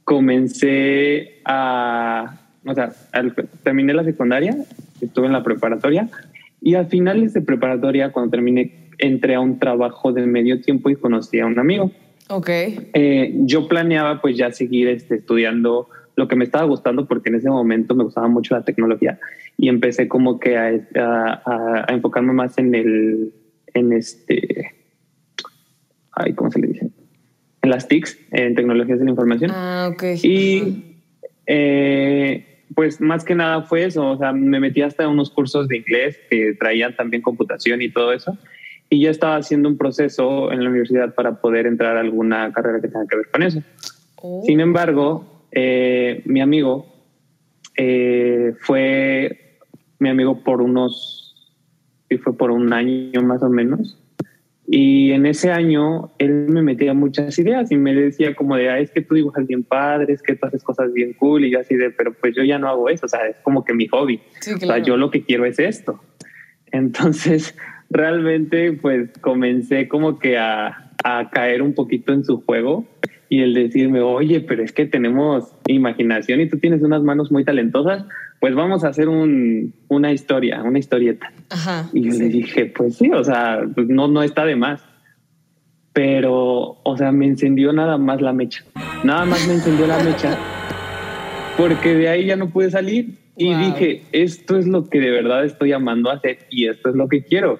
Comencé 0.05 1.41
a, 1.43 2.38
o 2.65 2.73
sea, 2.73 2.93
terminé 3.63 3.93
la 3.93 4.03
secundaria 4.03 4.55
estuve 5.01 5.27
en 5.27 5.34
la 5.34 5.43
preparatoria 5.43 6.10
y 6.62 6.75
al 6.75 6.88
finales 6.88 7.34
de 7.34 7.41
preparatoria, 7.41 8.12
cuando 8.12 8.31
terminé 8.31 8.89
entré 8.97 9.36
a 9.36 9.39
un 9.39 9.60
trabajo 9.60 10.13
de 10.13 10.25
medio 10.25 10.62
tiempo 10.62 10.89
y 10.89 10.95
conocí 10.95 11.39
a 11.39 11.45
un 11.45 11.60
amigo. 11.60 11.91
Ok. 12.29 12.49
Eh, 12.49 13.34
yo 13.41 13.67
planeaba 13.67 14.21
pues 14.21 14.38
ya 14.38 14.51
seguir 14.51 14.88
este, 14.88 15.15
estudiando 15.15 15.89
lo 16.15 16.27
que 16.27 16.36
me 16.36 16.45
estaba 16.45 16.65
gustando 16.65 17.08
porque 17.08 17.29
en 17.29 17.36
ese 17.36 17.49
momento 17.49 17.93
me 17.93 18.03
gustaba 18.03 18.27
mucho 18.27 18.55
la 18.55 18.63
tecnología 18.63 19.19
y 19.58 19.67
empecé 19.69 20.08
como 20.08 20.39
que 20.39 20.58
a, 20.58 20.71
a, 20.95 21.86
a 21.88 21.93
enfocarme 21.93 22.34
más 22.34 22.58
en 22.58 22.73
el, 22.73 23.34
en 23.73 23.93
este, 23.93 24.73
ay, 26.13 26.34
¿cómo 26.34 26.49
se 26.51 26.60
le 26.60 26.67
dice? 26.67 26.89
En 27.62 27.69
las 27.69 27.88
TICs, 27.88 28.17
en 28.31 28.55
tecnologías 28.55 28.99
de 28.99 29.05
la 29.05 29.12
información. 29.12 29.51
Ah, 29.53 29.89
ok. 29.91 30.03
Y 30.23 30.95
eh, 31.45 32.54
pues 32.73 32.99
más 32.99 33.23
que 33.23 33.36
nada 33.36 33.62
fue 33.62 33.86
eso, 33.86 34.12
o 34.12 34.17
sea, 34.17 34.34
me 34.34 34.60
metí 34.60 34.82
hasta 34.82 35.08
unos 35.08 35.30
cursos 35.30 35.67
de 35.67 35.78
inglés 35.78 36.19
que 36.30 36.54
traían 36.60 36.95
también 36.95 37.21
computación 37.21 37.82
y 37.82 37.89
todo 37.89 38.12
eso. 38.13 38.38
Y 38.89 39.01
ya 39.01 39.10
estaba 39.10 39.38
haciendo 39.38 39.69
un 39.69 39.78
proceso 39.78 40.51
en 40.51 40.63
la 40.63 40.69
universidad 40.69 41.13
para 41.15 41.41
poder 41.41 41.65
entrar 41.67 41.97
a 41.97 42.01
alguna 42.01 42.51
carrera 42.54 42.82
que 42.82 42.88
tenga 42.88 43.08
que 43.08 43.17
ver 43.17 43.32
con 43.32 43.43
eso. 43.43 43.62
Oh. 44.17 44.43
Sin 44.45 44.60
embargo, 44.60 45.43
eh, 45.51 46.21
mi 46.25 46.41
amigo 46.41 46.86
eh, 47.78 48.54
fue 48.60 49.60
mi 49.99 50.10
amigo 50.10 50.43
por 50.43 50.62
unos, 50.62 51.36
y 52.10 52.17
fue 52.17 52.38
por 52.38 52.51
un 52.51 52.73
año 52.73 53.21
más 53.21 53.41
o 53.43 53.49
menos. 53.49 53.97
Y 54.67 55.12
en 55.12 55.25
ese 55.28 55.51
año 55.51 56.12
él 56.17 56.47
me 56.49 56.63
metía 56.63 56.93
muchas 56.93 57.38
ideas 57.38 57.71
y 57.71 57.78
me 57.78 57.93
decía 57.93 58.34
como 58.36 58.56
de, 58.56 58.69
ah, 58.69 58.80
es 58.80 58.89
que 58.89 59.01
tú 59.01 59.13
dibujas 59.13 59.45
bien 59.45 59.63
padre, 59.63 60.13
es 60.13 60.23
que 60.23 60.36
tú 60.36 60.47
haces 60.47 60.63
cosas 60.63 60.91
bien 60.91 61.13
cool 61.13 61.45
y 61.45 61.51
yo 61.51 61.60
así 61.60 61.75
de, 61.75 61.91
pero 61.91 62.13
pues 62.13 62.36
yo 62.36 62.43
ya 62.43 62.58
no 62.58 62.67
hago 62.67 62.89
eso, 62.89 63.06
o 63.06 63.10
sea, 63.10 63.28
es 63.28 63.36
como 63.43 63.63
que 63.63 63.73
mi 63.73 63.88
hobby. 63.88 64.19
Sí, 64.41 64.54
O 64.54 64.60
sea, 64.60 64.80
yo 64.80 64.97
lo 64.97 65.12
que 65.12 65.23
quiero 65.23 65.45
es 65.45 65.60
esto. 65.60 66.01
Entonces, 66.71 67.56
realmente 67.91 68.73
pues 68.73 69.10
comencé 69.21 69.88
como 69.88 70.17
que 70.17 70.38
a, 70.38 70.91
a 71.04 71.30
caer 71.30 71.62
un 71.62 71.73
poquito 71.73 72.13
en 72.13 72.25
su 72.25 72.41
juego 72.41 72.88
y 73.30 73.41
el 73.41 73.54
decirme, 73.54 74.01
oye, 74.01 74.41
pero 74.41 74.63
es 74.63 74.71
que 74.71 74.86
tenemos 74.86 75.54
imaginación 75.67 76.41
y 76.41 76.49
tú 76.49 76.58
tienes 76.58 76.82
unas 76.82 77.04
manos 77.04 77.32
muy 77.32 77.43
talentosas, 77.43 78.06
pues 78.45 78.53
vamos 78.53 78.84
a 78.84 78.89
hacer 78.89 79.10
un, 79.10 79.73
una 79.88 80.12
historia, 80.12 80.62
una 80.62 80.77
historieta. 80.77 81.34
Ajá. 81.49 81.89
Y 81.93 82.03
yo 82.03 82.12
sí. 82.12 82.19
le 82.19 82.29
dije, 82.29 82.67
pues 82.67 82.95
sí, 82.95 83.10
o 83.10 83.23
sea, 83.23 83.62
pues 83.73 83.88
no, 83.88 84.08
no 84.08 84.21
está 84.21 84.45
de 84.45 84.55
más. 84.55 84.86
Pero, 85.93 86.77
o 86.84 86.95
sea, 86.95 87.12
me 87.12 87.25
encendió 87.25 87.73
nada 87.73 87.97
más 87.97 88.21
la 88.21 88.34
mecha. 88.34 88.63
Nada 89.03 89.25
más 89.25 89.47
me 89.47 89.55
encendió 89.55 89.88
la 89.88 89.97
mecha 90.03 90.38
porque 91.58 91.95
de 91.95 92.08
ahí 92.08 92.25
ya 92.27 92.36
no 92.36 92.51
pude 92.51 92.69
salir. 92.69 93.17
Y 93.36 93.51
Wow. 93.51 93.65
dije, 93.65 94.03
esto 94.12 94.60
es 94.60 94.67
lo 94.67 94.84
que 94.91 94.99
de 94.99 95.10
verdad 95.10 95.43
estoy 95.43 95.71
amando 95.71 96.12
hacer 96.12 96.38
y 96.51 96.67
esto 96.67 96.89
es 96.89 96.95
lo 96.95 97.08
que 97.08 97.23
quiero. 97.23 97.60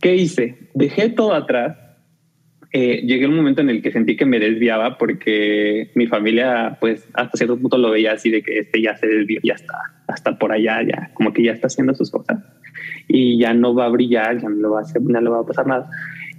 ¿Qué 0.00 0.16
hice? 0.16 0.70
Dejé 0.72 1.10
todo 1.10 1.34
atrás. 1.34 1.76
Eh, 2.76 3.02
llegué 3.06 3.26
a 3.26 3.28
un 3.28 3.36
momento 3.36 3.60
en 3.60 3.70
el 3.70 3.80
que 3.82 3.92
sentí 3.92 4.16
que 4.16 4.26
me 4.26 4.40
desviaba 4.40 4.98
porque 4.98 5.92
mi 5.94 6.08
familia, 6.08 6.76
pues 6.80 7.06
hasta 7.14 7.38
cierto 7.38 7.56
punto 7.56 7.78
lo 7.78 7.92
veía 7.92 8.14
así 8.14 8.30
de 8.30 8.42
que 8.42 8.58
este 8.58 8.82
ya 8.82 8.96
se 8.96 9.06
desvió, 9.06 9.38
ya 9.44 9.54
está, 9.54 9.74
hasta 10.08 10.36
por 10.36 10.50
allá, 10.50 10.82
ya 10.82 11.12
como 11.14 11.32
que 11.32 11.44
ya 11.44 11.52
está 11.52 11.68
haciendo 11.68 11.94
sus 11.94 12.10
cosas 12.10 12.42
y 13.06 13.38
ya 13.38 13.54
no 13.54 13.76
va 13.76 13.84
a 13.86 13.90
brillar, 13.90 14.40
ya 14.40 14.48
no 14.48 14.56
lo 14.56 14.70
va 14.72 14.80
a 14.80 14.82
hacer, 14.82 15.00
no 15.02 15.20
le 15.20 15.30
va 15.30 15.38
a 15.38 15.46
pasar 15.46 15.68
nada. 15.68 15.88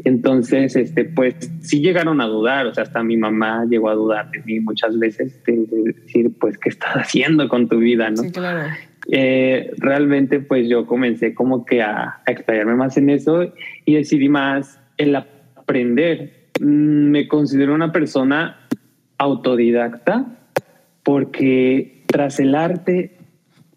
Entonces, 0.03 0.75
este, 0.75 1.05
pues 1.05 1.35
sí 1.61 1.79
llegaron 1.79 2.19
a 2.19 2.25
dudar, 2.25 2.67
o 2.67 2.73
sea, 2.73 2.83
hasta 2.83 3.01
mi 3.01 3.15
mamá 3.15 3.65
llegó 3.69 3.87
a 3.89 3.93
dudar 3.93 4.29
de 4.31 4.41
mí 4.43 4.59
muchas 4.59 4.99
veces, 4.99 5.41
de, 5.45 5.53
de 5.53 5.93
decir, 5.93 6.31
pues, 6.37 6.57
¿qué 6.57 6.67
estás 6.67 6.95
haciendo 6.95 7.47
con 7.47 7.69
tu 7.69 7.77
vida? 7.77 8.09
¿no? 8.09 8.17
Sí, 8.17 8.31
claro. 8.33 8.73
eh, 9.09 9.71
realmente 9.77 10.41
pues 10.41 10.67
yo 10.67 10.85
comencé 10.85 11.33
como 11.33 11.63
que 11.63 11.81
a, 11.81 12.19
a 12.25 12.31
explayarme 12.31 12.75
más 12.75 12.97
en 12.97 13.09
eso 13.09 13.53
y 13.85 13.93
decidí 13.93 14.27
más 14.27 14.81
el 14.97 15.15
aprender. 15.65 16.49
Mm, 16.61 17.09
Me 17.11 17.27
considero 17.27 17.73
una 17.73 17.91
persona 17.91 18.67
autodidacta 19.17 20.25
porque 21.03 22.03
tras 22.07 22.39
el 22.39 22.55
arte 22.55 23.17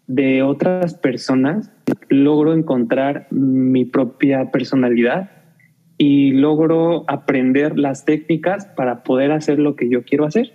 de 0.07 0.41
otras 0.43 0.95
personas 0.95 1.71
logro 2.09 2.53
encontrar 2.53 3.27
mi 3.31 3.85
propia 3.85 4.51
personalidad 4.51 5.31
y 5.97 6.31
logro 6.31 7.03
aprender 7.07 7.77
las 7.77 8.05
técnicas 8.05 8.65
para 8.65 9.03
poder 9.03 9.31
hacer 9.31 9.59
lo 9.59 9.75
que 9.75 9.89
yo 9.89 10.03
quiero 10.03 10.25
hacer. 10.25 10.51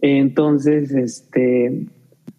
Entonces, 0.00 0.92
este, 0.92 1.86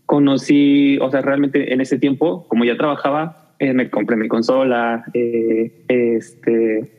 conocí, 0.06 0.98
o 1.00 1.12
sea, 1.12 1.22
realmente 1.22 1.74
en 1.74 1.82
ese 1.82 2.00
tiempo, 2.00 2.48
como 2.48 2.64
ya 2.66 2.78
trabajaba, 2.78 3.54
eh, 3.60 3.74
me 3.74 3.90
compré 3.90 4.16
mi 4.16 4.28
consola, 4.28 5.04
eh, 5.14 5.84
este, 5.88 6.97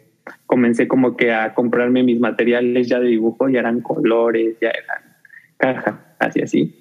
comencé 0.49 0.89
como 0.89 1.15
que 1.15 1.31
a 1.31 1.53
comprarme 1.55 2.03
mis 2.03 2.19
materiales 2.19 2.89
ya 2.89 2.99
de 2.99 3.09
dibujo, 3.09 3.49
ya 3.51 3.61
eran 3.61 3.83
colores, 3.83 4.57
ya 4.61 4.71
eran 4.71 5.15
cajas, 5.59 5.95
así 6.19 6.41
así. 6.41 6.81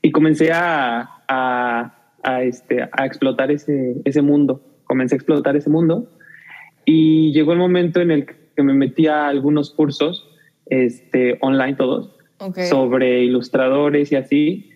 Y 0.00 0.10
comencé 0.10 0.50
a, 0.50 1.08
a, 1.28 1.94
a, 2.22 2.42
este, 2.42 2.88
a 2.90 3.04
explotar 3.06 3.50
ese, 3.52 3.96
ese 4.06 4.22
mundo, 4.22 4.62
comencé 4.84 5.14
a 5.14 5.18
explotar 5.18 5.54
ese 5.56 5.68
mundo 5.68 6.08
y 6.86 7.32
llegó 7.32 7.52
el 7.52 7.58
momento 7.58 8.00
en 8.00 8.10
el 8.10 8.26
que 8.26 8.62
me 8.62 8.72
metí 8.72 9.06
a 9.06 9.28
algunos 9.28 9.70
cursos 9.70 10.26
este, 10.66 11.36
online 11.42 11.74
todos 11.74 12.16
Ok. 12.38 12.60
sobre 12.60 13.22
ilustradores 13.22 14.10
y 14.10 14.16
así, 14.16 14.70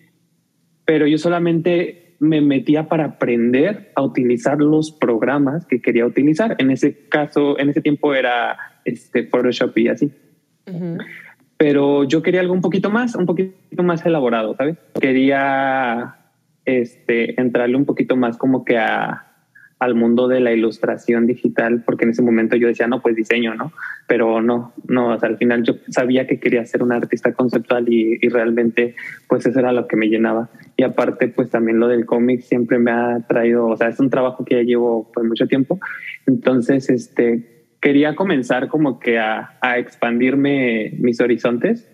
pero 0.85 1.07
yo 1.07 1.17
solamente 1.17 2.06
me 2.19 2.41
metía 2.41 2.87
para 2.87 3.05
aprender 3.05 3.91
a 3.95 4.01
utilizar 4.01 4.59
los 4.59 4.91
programas 4.91 5.65
que 5.65 5.81
quería 5.81 6.05
utilizar. 6.05 6.55
En 6.59 6.71
ese 6.71 7.07
caso, 7.09 7.59
en 7.59 7.69
ese 7.69 7.81
tiempo 7.81 8.13
era 8.13 8.57
este 8.85 9.27
Photoshop 9.27 9.77
y 9.77 9.87
así. 9.87 10.11
Pero 11.57 12.03
yo 12.03 12.21
quería 12.21 12.41
algo 12.41 12.53
un 12.53 12.61
poquito 12.61 12.89
más, 12.89 13.15
un 13.15 13.25
poquito 13.25 13.83
más 13.83 14.05
elaborado, 14.05 14.55
¿sabes? 14.55 14.77
Quería 14.99 16.17
este, 16.65 17.39
entrarle 17.39 17.77
un 17.77 17.85
poquito 17.85 18.15
más 18.15 18.37
como 18.37 18.65
que 18.65 18.77
a, 18.77 19.26
al 19.79 19.93
mundo 19.93 20.27
de 20.27 20.39
la 20.39 20.51
ilustración 20.51 21.27
digital, 21.27 21.83
porque 21.85 22.05
en 22.05 22.11
ese 22.11 22.21
momento 22.21 22.55
yo 22.55 22.67
decía, 22.67 22.87
no, 22.87 23.01
pues 23.01 23.15
diseño, 23.15 23.53
¿no? 23.53 23.71
Pero 24.07 24.41
no, 24.41 24.73
no, 24.87 25.13
o 25.13 25.19
sea, 25.19 25.29
al 25.29 25.37
final 25.37 25.63
yo 25.63 25.75
sabía 25.89 26.25
que 26.25 26.39
quería 26.39 26.65
ser 26.65 26.81
un 26.81 26.91
artista 26.91 27.33
conceptual 27.33 27.87
y, 27.87 28.17
y 28.21 28.29
realmente 28.29 28.95
pues 29.27 29.45
eso 29.45 29.59
era 29.59 29.71
lo 29.71 29.87
que 29.87 29.95
me 29.95 30.07
llenaba. 30.07 30.49
Y 30.77 30.83
aparte 30.83 31.27
pues 31.27 31.49
también 31.49 31.79
lo 31.79 31.87
del 31.87 32.05
cómic 32.05 32.41
siempre 32.41 32.79
me 32.79 32.91
ha 32.91 33.19
traído, 33.27 33.67
o 33.67 33.77
sea, 33.77 33.89
es 33.89 33.99
un 33.99 34.09
trabajo 34.09 34.43
que 34.45 34.55
ya 34.55 34.61
llevo 34.63 35.11
pues 35.13 35.25
mucho 35.27 35.47
tiempo. 35.47 35.79
Entonces, 36.25 36.89
este, 36.89 37.65
quería 37.79 38.15
comenzar 38.15 38.69
como 38.69 38.99
que 38.99 39.19
a, 39.19 39.57
a 39.61 39.77
expandirme 39.77 40.93
mis 40.99 41.21
horizontes 41.21 41.87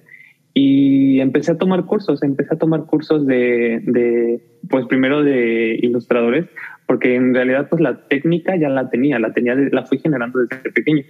y 0.54 1.19
empecé 1.19 1.52
a 1.52 1.58
tomar 1.58 1.86
cursos, 1.86 2.22
empecé 2.22 2.54
a 2.54 2.58
tomar 2.60 2.86
cursos 2.86 3.26
de, 3.26 3.82
de, 3.84 4.39
pues 4.69 4.86
primero 4.86 5.24
de 5.24 5.80
ilustradores, 5.82 6.46
porque 6.88 7.15
en 7.15 7.34
realidad 7.34 7.67
pues 7.69 7.82
la 7.82 8.08
técnica 8.08 8.56
ya 8.56 8.69
la 8.69 8.89
tenía, 8.89 9.19
la 9.19 9.34
tenía, 9.34 9.56
la 9.56 9.86
fui 9.86 10.00
generando 10.00 10.39
desde 10.39 10.72
pequeño. 10.72 11.04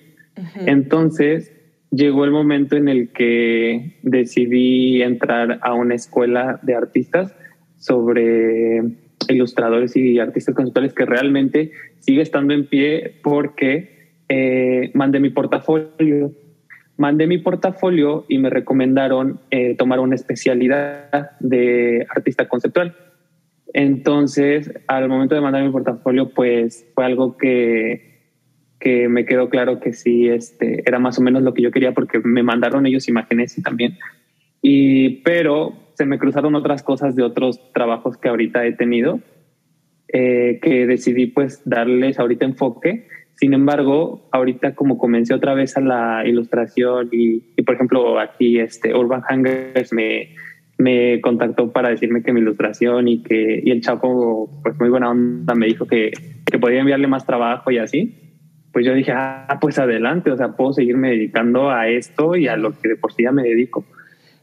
Entonces 0.66 1.54
llegó 1.92 2.26
el 2.26 2.32
momento 2.32 2.76
en 2.76 2.88
el 2.88 3.10
que 3.12 4.00
decidí 4.02 5.02
entrar 5.02 5.60
a 5.62 5.74
una 5.74 5.96
escuela 5.96 6.60
de 6.64 6.76
artistas 6.76 7.36
sobre 7.78 8.82
ilustradores 9.30 9.96
y 9.96 10.20
artistas 10.20 10.56
conceptuales 10.56 10.94
que 10.94 11.06
realmente 11.06 11.72
sigue 12.00 12.22
estando 12.22 12.54
en 12.54 12.68
pie 12.68 13.20
porque 13.24 13.94
eh, 14.30 14.92
mandé 14.94 15.20
mi 15.20 15.30
portafolio. 15.30 16.32
Mandé 16.96 17.26
mi 17.26 17.40
portafolio 17.40 18.26
y 18.30 18.38
me 18.38 18.52
recomendaron 18.52 19.40
eh, 19.50 19.76
tomar 19.76 20.00
una 20.00 20.14
especialidad 20.14 21.32
de 21.40 22.06
artista 22.10 22.48
conceptual. 22.48 22.96
Entonces, 23.74 24.72
al 24.88 25.10
momento 25.10 25.34
de 25.34 25.42
mandar 25.42 25.64
mi 25.64 25.72
portafolio, 25.72 26.30
pues 26.30 26.88
fue 26.94 27.06
algo 27.06 27.38
que, 27.38 28.14
que 28.80 29.10
me 29.10 29.26
quedó 29.26 29.50
claro 29.50 29.80
que 29.80 29.94
sí, 29.94 30.30
este, 30.30 30.84
era 30.88 31.00
más 31.00 31.18
o 31.18 31.24
menos 31.24 31.42
lo 31.42 31.56
que 31.56 31.64
yo 31.64 31.72
quería 31.72 31.92
porque 31.94 32.20
me 32.20 32.44
mandaron 32.44 32.86
ellos 32.86 33.10
imágenes 33.10 33.58
y 33.58 33.64
también. 33.64 33.98
Y, 34.62 35.22
pero 35.24 35.74
se 35.96 36.06
me 36.06 36.20
cruzaron 36.20 36.54
otras 36.54 36.84
cosas 36.84 37.16
de 37.16 37.24
otros 37.24 37.74
trabajos 37.74 38.18
que 38.18 38.30
ahorita 38.30 38.64
he 38.66 38.74
tenido, 38.74 39.20
eh, 40.08 40.60
que 40.62 40.86
decidí 40.86 41.26
pues 41.26 41.62
darles 41.66 42.20
ahorita 42.20 42.46
enfoque. 42.46 43.08
Sin 43.36 43.56
embargo, 43.56 44.30
ahorita 44.32 44.76
como 44.76 45.00
comencé 45.00 45.34
otra 45.34 45.56
vez 45.56 45.76
a 45.78 45.82
la 45.82 46.24
ilustración 46.28 47.10
y, 47.12 47.54
y 47.58 47.64
por 47.64 47.74
ejemplo 47.74 48.20
aquí 48.20 48.60
este 48.60 48.94
Urban 48.94 49.22
Hangers 49.22 49.92
me, 49.92 50.36
me 50.84 51.22
contactó 51.22 51.72
para 51.72 51.90
decirme 51.90 52.24
que 52.24 52.34
mi 52.34 52.42
ilustración 52.42 53.08
y 53.08 53.24
que 53.24 53.62
y 53.64 53.72
el 53.72 53.82
Chapo 53.82 54.50
pues 54.62 54.78
muy 54.80 54.90
buena 54.90 55.10
onda 55.10 55.56
me 55.56 55.68
dijo 55.68 55.88
que, 55.88 56.12
que 56.46 56.60
podía 56.60 56.82
enviarle 56.82 57.08
más 57.08 57.26
trabajo 57.26 57.72
y 57.72 57.78
así. 57.78 58.20
Pues 58.72 58.86
yo 58.86 58.94
dije 58.94 59.12
ah 59.16 59.58
pues 59.62 59.80
adelante 59.80 60.32
o 60.32 60.38
sea 60.38 60.56
puedo 60.56 60.74
seguirme 60.74 61.12
dedicando 61.12 61.70
a 61.70 61.88
esto 61.88 62.36
y 62.36 62.48
a 62.48 62.58
lo 62.58 62.72
que 62.80 62.90
de 62.90 62.96
por 62.96 63.14
sí 63.14 63.24
ya 63.24 63.32
me 63.32 63.44
dedico 63.44 63.86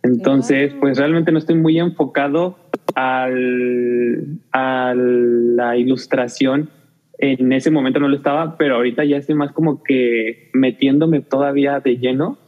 entonces 0.03 0.73
pues 0.81 0.99
realmente 0.99 1.33
no 1.33 1.39
estoy 1.39 1.57
muy 1.57 1.79
enfocado 1.79 2.57
al, 2.95 4.39
a 4.53 4.95
la 4.97 5.77
ilustración. 5.77 6.71
En 7.19 7.53
ese 7.53 7.71
momento 7.71 8.01
no 8.01 8.09
lo 8.09 8.17
estaba, 8.17 8.57
pero 8.57 8.77
ahorita 8.77 9.05
ya 9.05 9.19
estoy 9.19 9.35
más 9.35 9.53
como 9.53 9.83
que 9.83 10.51
metiéndome 10.55 11.21
todavía 11.21 11.81
de 11.81 11.99
lleno, 11.99 12.39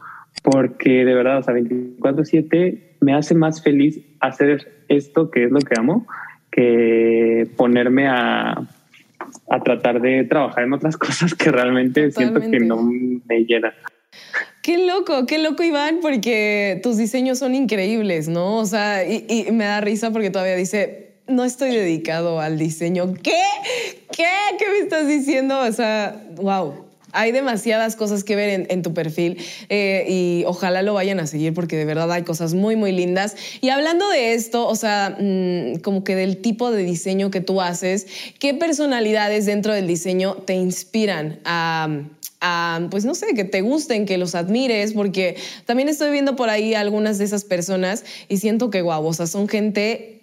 porque 0.42 1.04
de 1.04 1.14
verdad, 1.14 1.38
o 1.38 1.42
sea, 1.42 1.54
24/7 1.54 2.96
me 3.00 3.14
hace 3.14 3.34
más 3.34 3.62
feliz 3.62 4.00
hacer 4.20 4.84
esto 4.88 5.30
que 5.30 5.44
es 5.44 5.50
lo 5.50 5.60
que 5.60 5.74
amo, 5.78 6.06
que 6.50 7.48
ponerme 7.56 8.08
a, 8.08 8.68
a 9.50 9.60
tratar 9.64 10.00
de 10.00 10.24
trabajar 10.24 10.64
en 10.64 10.72
otras 10.72 10.96
cosas 10.98 11.34
que 11.34 11.50
realmente 11.50 12.10
siento 12.10 12.40
que 12.40 12.60
no 12.60 12.82
me 12.82 13.44
llenan. 13.44 13.72
Qué 14.62 14.86
loco, 14.86 15.26
qué 15.26 15.38
loco 15.38 15.62
Iván, 15.64 15.98
porque 16.00 16.80
tus 16.82 16.96
diseños 16.96 17.38
son 17.38 17.54
increíbles, 17.54 18.28
¿no? 18.28 18.58
O 18.58 18.66
sea, 18.66 19.04
y, 19.04 19.26
y 19.28 19.50
me 19.50 19.64
da 19.64 19.80
risa 19.80 20.12
porque 20.12 20.30
todavía 20.30 20.54
dice, 20.54 21.16
no 21.26 21.44
estoy 21.44 21.70
dedicado 21.70 22.40
al 22.40 22.58
diseño. 22.58 23.14
¿Qué? 23.14 23.42
¿Qué? 24.14 24.28
¿Qué 24.58 24.64
me 24.70 24.78
estás 24.78 25.08
diciendo? 25.08 25.58
O 25.60 25.72
sea, 25.72 26.22
wow. 26.36 26.91
Hay 27.12 27.32
demasiadas 27.32 27.96
cosas 27.96 28.24
que 28.24 28.36
ver 28.36 28.66
en, 28.68 28.82
tu 28.82 28.94
perfil 28.94 29.38
eh, 29.68 30.04
y 30.08 30.44
ojalá 30.46 30.82
lo 30.82 30.94
vayan 30.94 31.20
a 31.20 31.26
seguir 31.26 31.54
porque 31.54 31.76
de 31.76 31.84
verdad 31.84 32.10
hay 32.10 32.22
cosas 32.22 32.54
muy, 32.54 32.76
muy 32.76 32.92
lindas. 32.92 33.36
Y 33.60 33.68
hablando 33.68 34.08
de 34.08 34.34
esto, 34.34 34.66
o 34.66 34.74
sea, 34.74 35.16
mm, 35.18 35.80
como 35.80 36.04
que 36.04 36.16
del 36.16 36.38
tipo 36.38 36.70
de 36.70 36.82
diseño 36.82 37.30
que 37.30 37.40
tú 37.40 37.60
haces, 37.60 38.06
¿qué 38.38 38.54
personalidades 38.54 39.46
dentro 39.46 39.72
del 39.72 39.86
diseño 39.86 40.34
te 40.34 40.54
inspiran 40.54 41.40
a 41.44 41.88
pues 42.90 43.04
no 43.04 43.14
sé, 43.14 43.34
que 43.34 43.44
te 43.44 43.60
gusten, 43.60 44.04
que 44.04 44.18
los 44.18 44.34
admires, 44.34 44.92
porque 44.94 45.36
también 45.64 45.88
estoy 45.88 46.10
viendo 46.10 46.34
por 46.34 46.50
ahí 46.50 46.74
algunas 46.74 47.18
de 47.18 47.24
esas 47.24 47.44
personas 47.44 48.04
y 48.28 48.38
siento 48.38 48.70
que 48.70 48.82
guau, 48.82 49.06
o 49.06 49.12
sea, 49.12 49.26
son 49.26 49.48
gente 49.48 50.22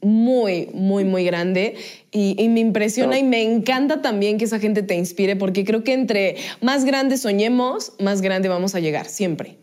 muy, 0.00 0.68
muy, 0.72 1.04
muy 1.04 1.24
grande 1.24 1.74
y, 2.10 2.48
me 2.48 2.60
impresiona 2.60 3.18
y 3.18 3.24
me 3.24 3.42
encanta 3.42 4.00
también 4.00 4.38
que 4.38 4.44
esa 4.44 4.58
gente 4.58 4.82
te 4.82 4.94
inspire 4.94 5.36
porque 5.36 5.64
creo 5.64 5.84
que 5.84 5.92
entre 5.92 6.36
más 6.62 6.84
grande 6.84 7.16
soñemos, 7.16 7.94
más 8.00 8.22
grande 8.22 8.48
vamos 8.48 8.74
a 8.74 8.80
llegar, 8.80 9.06
siempre. 9.06 9.56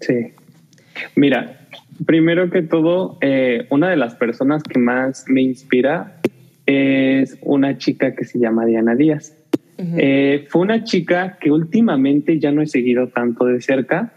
Sí. 0.00 0.32
Mira, 1.16 1.66
primero 2.06 2.50
que 2.50 2.62
todo, 2.62 3.18
eh, 3.20 3.66
una 3.70 3.88
de 3.88 3.96
las 3.96 4.14
personas 4.14 4.62
que 4.62 4.78
más 4.78 5.24
me 5.28 5.42
inspira 5.42 6.20
es 6.66 7.38
una 7.42 7.78
chica 7.78 8.14
que 8.14 8.24
se 8.24 8.38
llama 8.38 8.66
Diana 8.66 8.94
Díaz. 8.94 9.36
Eh, 9.76 10.46
fue 10.50 10.62
una 10.62 10.84
chica 10.84 11.36
que 11.40 11.50
últimamente 11.50 12.38
ya 12.38 12.52
no 12.52 12.62
he 12.62 12.66
seguido 12.66 13.08
tanto 13.08 13.44
de 13.46 13.60
cerca. 13.60 14.12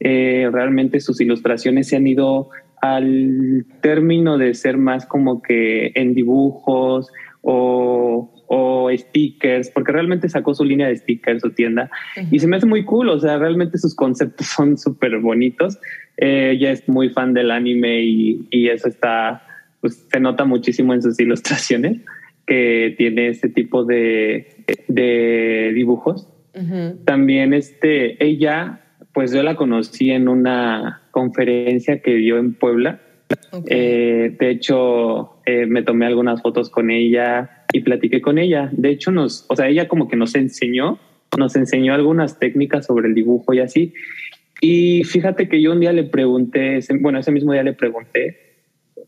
Eh, 0.00 0.48
realmente 0.52 1.00
sus 1.00 1.20
ilustraciones 1.20 1.88
se 1.88 1.96
han 1.96 2.06
ido 2.06 2.50
al 2.80 3.66
término 3.80 4.38
de 4.38 4.54
ser 4.54 4.78
más 4.78 5.06
como 5.06 5.42
que 5.42 5.92
en 5.94 6.14
dibujos 6.14 7.10
o, 7.42 8.32
o 8.46 8.90
stickers, 8.96 9.70
porque 9.70 9.92
realmente 9.92 10.28
sacó 10.28 10.54
su 10.54 10.64
línea 10.64 10.88
de 10.88 10.96
stickers, 10.96 11.42
su 11.42 11.50
tienda, 11.50 11.90
y 12.30 12.38
se 12.38 12.46
me 12.46 12.56
hace 12.56 12.66
muy 12.66 12.84
cool, 12.84 13.08
o 13.08 13.18
sea, 13.18 13.38
realmente 13.38 13.78
sus 13.78 13.94
conceptos 13.94 14.46
son 14.56 14.78
súper 14.78 15.18
bonitos. 15.18 15.78
Eh, 16.16 16.52
ella 16.54 16.72
es 16.72 16.88
muy 16.88 17.10
fan 17.10 17.34
del 17.34 17.50
anime 17.50 18.02
y, 18.02 18.46
y 18.50 18.68
eso 18.68 18.88
está, 18.88 19.42
pues 19.80 20.06
se 20.10 20.20
nota 20.20 20.44
muchísimo 20.44 20.94
en 20.94 21.02
sus 21.02 21.18
ilustraciones, 21.20 22.00
que 22.46 22.94
tiene 22.96 23.28
este 23.28 23.48
tipo 23.50 23.84
de, 23.84 24.64
de 24.88 25.72
dibujos. 25.74 26.28
También 27.04 27.54
este, 27.54 28.24
ella 28.24 28.80
pues 29.18 29.32
yo 29.32 29.42
la 29.42 29.56
conocí 29.56 30.10
en 30.10 30.28
una 30.28 31.02
conferencia 31.18 32.00
que 32.00 32.14
dio 32.14 32.38
en 32.38 32.54
Puebla. 32.54 33.00
Eh, 33.66 34.36
de 34.38 34.50
hecho, 34.50 35.40
eh, 35.44 35.66
me 35.66 35.82
tomé 35.82 36.06
algunas 36.06 36.40
fotos 36.40 36.70
con 36.70 36.92
ella 36.92 37.64
y 37.72 37.80
platiqué 37.80 38.20
con 38.20 38.38
ella. 38.38 38.68
De 38.70 38.90
hecho, 38.90 39.10
nos, 39.10 39.44
o 39.48 39.56
sea, 39.56 39.66
ella 39.68 39.88
como 39.88 40.06
que 40.06 40.14
nos 40.14 40.36
enseñó, 40.36 41.00
nos 41.36 41.56
enseñó 41.56 41.92
algunas 41.92 42.38
técnicas 42.38 42.86
sobre 42.86 43.08
el 43.08 43.14
dibujo 43.14 43.52
y 43.52 43.58
así. 43.58 43.94
Y 44.60 45.02
fíjate 45.02 45.48
que 45.48 45.60
yo 45.60 45.72
un 45.72 45.80
día 45.80 45.92
le 45.92 46.04
pregunté, 46.04 46.78
bueno, 47.00 47.18
ese 47.18 47.32
mismo 47.32 47.52
día 47.52 47.64
le 47.64 47.72
pregunté 47.72 48.36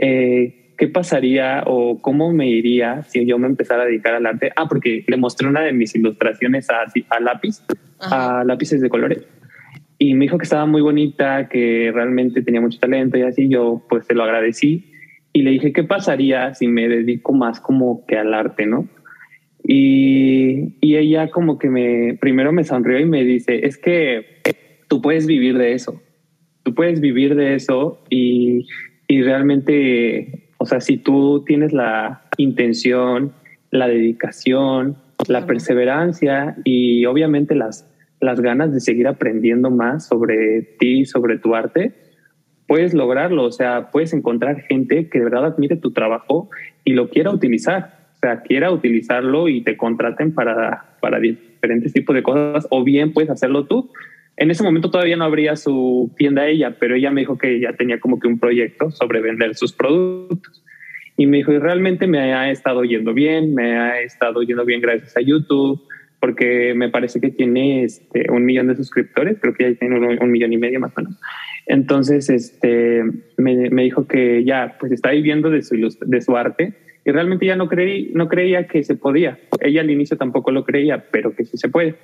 eh, 0.01 0.75
qué 0.77 0.89
pasaría 0.89 1.63
o 1.67 2.03
cómo 2.03 2.33
me 2.33 2.49
iría 2.49 3.05
si 3.05 3.25
yo 3.25 3.39
me 3.39 3.47
empezara 3.47 3.85
a 3.85 3.87
dedicar 3.87 4.15
al 4.15 4.27
arte. 4.27 4.51
Ah, 4.57 4.67
porque 4.69 5.05
le 5.07 5.17
mostré 5.17 5.47
una 5.47 5.61
de 5.61 5.73
mis 5.73 5.95
ilustraciones 5.95 6.69
a, 6.71 6.87
a 7.09 7.21
lápiz, 7.21 7.63
a 8.01 8.43
lápices 8.45 8.81
de 8.81 8.89
colores 8.89 9.25
y 10.03 10.15
me 10.15 10.25
dijo 10.25 10.39
que 10.39 10.45
estaba 10.45 10.65
muy 10.65 10.81
bonita, 10.81 11.47
que 11.51 11.93
realmente 11.93 12.41
tenía 12.41 12.63
mucho 12.63 12.79
talento 12.79 13.19
y 13.19 13.23
así, 13.23 13.51
yo 13.51 13.85
pues 13.91 14.07
se 14.07 14.15
lo 14.15 14.23
agradecí 14.23 14.87
y 15.35 15.43
le 15.43 15.51
dije, 15.51 15.75
¿qué 15.75 15.85
pasaría 15.85 16.55
si 16.55 16.69
me 16.69 16.89
dedico 16.89 17.35
más 17.35 17.61
como 17.61 18.07
que 18.07 18.17
al 18.17 18.33
arte, 18.33 18.65
no? 18.65 18.89
Y, 19.63 20.75
y 20.81 20.97
ella 20.97 21.31
como 21.31 21.59
que 21.59 21.69
me, 21.69 22.17
primero 22.19 22.51
me 22.51 22.65
sonrió 22.65 22.99
y 22.99 23.05
me 23.05 23.25
dice, 23.25 23.67
es 23.67 23.77
que 23.77 24.41
tú 24.89 25.03
puedes 25.03 25.27
vivir 25.27 25.59
de 25.59 25.75
eso, 25.75 26.01
tú 26.63 26.75
puedes 26.75 27.03
vivir 27.03 27.35
de 27.35 27.55
eso 27.55 28.03
y, 28.09 28.67
y 29.07 29.21
realmente, 29.21 30.49
o 30.57 30.65
sea, 30.65 30.81
si 30.81 30.97
tú 30.97 31.45
tienes 31.47 31.75
la 31.75 32.23
intención, 32.39 33.35
la 33.71 33.87
dedicación, 33.87 34.97
la 35.29 35.45
perseverancia 35.45 36.57
y 36.65 37.05
obviamente 37.05 37.55
las 37.55 37.90
las 38.21 38.41
ganas 38.41 38.73
de 38.73 38.81
seguir 38.81 39.09
aprendiendo 39.09 39.71
más 39.71 40.07
sobre 40.07 40.63
ti, 40.79 41.07
sobre 41.07 41.39
tu 41.39 41.55
arte, 41.55 41.95
puedes 42.67 42.95
lograrlo. 42.95 43.45
O 43.45 43.53
sea, 43.53 43.91
puedes 43.91 44.13
encontrar 44.13 44.63
gente 44.63 45.09
que 45.09 45.19
de 45.19 45.25
verdad 45.25 45.47
admire 45.47 45.77
tu 45.77 45.93
trabajo 45.93 46.51
y 46.85 46.93
lo 46.93 47.09
quiera 47.09 47.31
utilizar. 47.31 47.99
O 48.15 48.19
sea, 48.21 48.43
quiera 48.43 48.71
utilizarlo 48.71 49.49
y 49.49 49.63
te 49.63 49.77
contraten 49.77 50.35
para, 50.35 50.97
para 51.01 51.19
diferentes 51.19 51.93
tipos 51.93 52.15
de 52.15 52.23
cosas, 52.23 52.67
o 52.71 52.85
bien 52.85 53.13
puedes 53.13 53.31
hacerlo 53.31 53.67
tú. 53.67 53.91
En 54.37 54.51
ese 54.51 54.63
momento 54.63 54.91
todavía 54.91 55.17
no 55.17 55.25
habría 55.25 55.57
su 55.57 56.13
tienda 56.17 56.47
ella, 56.47 56.77
pero 56.79 56.95
ella 56.95 57.11
me 57.11 57.23
dijo 57.23 57.39
que 57.39 57.61
ya 57.61 57.73
tenía 57.75 58.01
como 58.01 58.19
que 58.19 58.29
un 58.29 58.39
proyecto 58.39 58.91
sobre 58.91 59.21
vender 59.21 59.55
sus 59.55 59.73
productos. 59.73 60.63
Y 61.17 61.27
me 61.27 61.39
dijo, 61.39 61.53
y 61.53 61.59
realmente 61.59 62.07
me 62.07 62.33
ha 62.33 62.51
estado 62.51 62.85
yendo 62.85 63.13
bien, 63.13 63.55
me 63.55 63.79
ha 63.79 64.01
estado 64.01 64.43
yendo 64.43 64.65
bien 64.65 64.81
gracias 64.81 65.17
a 65.17 65.21
YouTube, 65.21 65.83
porque 66.21 66.75
me 66.75 66.91
parece 66.91 67.21
que 67.21 67.31
tiene 67.31 67.85
este, 67.85 68.31
un 68.31 68.45
millón 68.45 68.69
de 68.69 68.77
suscriptores, 68.77 69.39
creo 69.41 69.55
que 69.55 69.73
ya 69.73 69.79
tiene 69.79 69.99
un, 69.99 70.31
millón 70.31 70.53
y 70.53 70.59
medio 70.59 70.79
más 70.79 70.93
o 70.97 71.01
menos. 71.01 71.19
Entonces, 71.67 72.29
este, 72.29 73.03
me, 73.39 73.71
me, 73.71 73.83
dijo 73.83 74.07
que 74.07 74.45
ya, 74.45 74.77
pues 74.79 74.93
está 74.93 75.11
viviendo 75.11 75.51
de 75.51 75.63
su, 75.63 75.77
de 75.77 76.21
su 76.21 76.37
arte 76.37 76.75
y 77.05 77.11
realmente 77.11 77.47
ya 77.47 77.57
no, 77.57 77.69
creí, 77.69 78.11
no 78.15 78.29
creía 78.29 78.67
que 78.67 78.83
se 78.85 78.95
podía. 78.95 79.39
Ella 79.61 79.81
al 79.81 79.91
inicio 79.91 80.17
tampoco 80.17 80.51
lo 80.51 80.65
creía, 80.65 81.07
pero 81.11 81.35
que 81.35 81.45
sí 81.45 81.57
se 81.57 81.69
puede. 81.69 81.97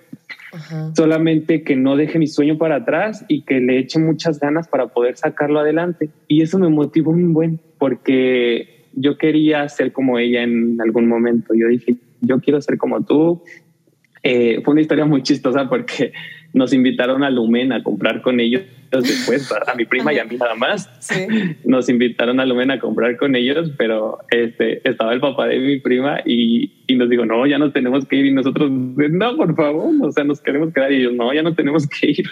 Solamente 0.94 1.62
que 1.62 1.76
no 1.76 1.96
deje 1.96 2.18
mi 2.18 2.26
sueño 2.26 2.56
para 2.56 2.76
atrás 2.76 3.24
y 3.28 3.42
que 3.42 3.60
le 3.60 3.78
eche 3.78 3.98
muchas 3.98 4.40
ganas 4.40 4.68
para 4.68 4.88
poder 4.88 5.16
sacarlo 5.16 5.60
adelante. 5.60 6.08
Y 6.28 6.40
eso 6.40 6.58
me 6.58 6.68
motivó 6.68 7.12
muy 7.12 7.30
buen, 7.30 7.60
porque 7.78 8.86
yo 8.94 9.18
quería 9.18 9.68
ser 9.68 9.92
como 9.92 10.18
ella 10.18 10.42
en 10.42 10.80
algún 10.80 11.08
momento. 11.08 11.52
Yo 11.54 11.68
dije, 11.68 11.96
yo 12.22 12.40
quiero 12.40 12.60
ser 12.62 12.78
como 12.78 13.04
tú, 13.04 13.42
eh, 14.28 14.60
fue 14.64 14.72
una 14.72 14.80
historia 14.80 15.04
muy 15.04 15.22
chistosa 15.22 15.68
porque 15.68 16.12
nos 16.52 16.72
invitaron 16.72 17.22
a 17.22 17.30
Lumen 17.30 17.72
a 17.72 17.84
comprar 17.84 18.22
con 18.22 18.40
ellos 18.40 18.62
después, 18.90 19.52
a 19.52 19.74
mi 19.76 19.84
prima 19.84 20.12
y 20.12 20.18
a 20.18 20.24
mí 20.24 20.36
nada 20.36 20.56
más. 20.56 20.90
Nos 21.64 21.88
invitaron 21.88 22.40
a 22.40 22.44
Lumen 22.44 22.72
a 22.72 22.80
comprar 22.80 23.16
con 23.18 23.36
ellos, 23.36 23.70
pero 23.78 24.18
este, 24.30 24.80
estaba 24.88 25.12
el 25.12 25.20
papá 25.20 25.46
de 25.46 25.60
mi 25.60 25.78
prima 25.78 26.20
y, 26.24 26.72
y, 26.88 26.96
nos 26.96 27.08
dijo, 27.08 27.24
no, 27.24 27.46
ya 27.46 27.58
nos 27.58 27.72
tenemos 27.72 28.04
que 28.06 28.16
ir. 28.16 28.26
Y 28.26 28.32
nosotros, 28.32 28.68
no, 28.68 29.36
por 29.36 29.54
favor, 29.54 29.94
o 30.02 30.10
sea, 30.10 30.24
nos 30.24 30.40
queremos 30.40 30.72
quedar. 30.72 30.90
Y 30.90 30.96
ellos, 30.96 31.12
no, 31.12 31.32
ya 31.32 31.42
no 31.42 31.54
tenemos 31.54 31.86
que 31.86 32.10
ir. 32.10 32.28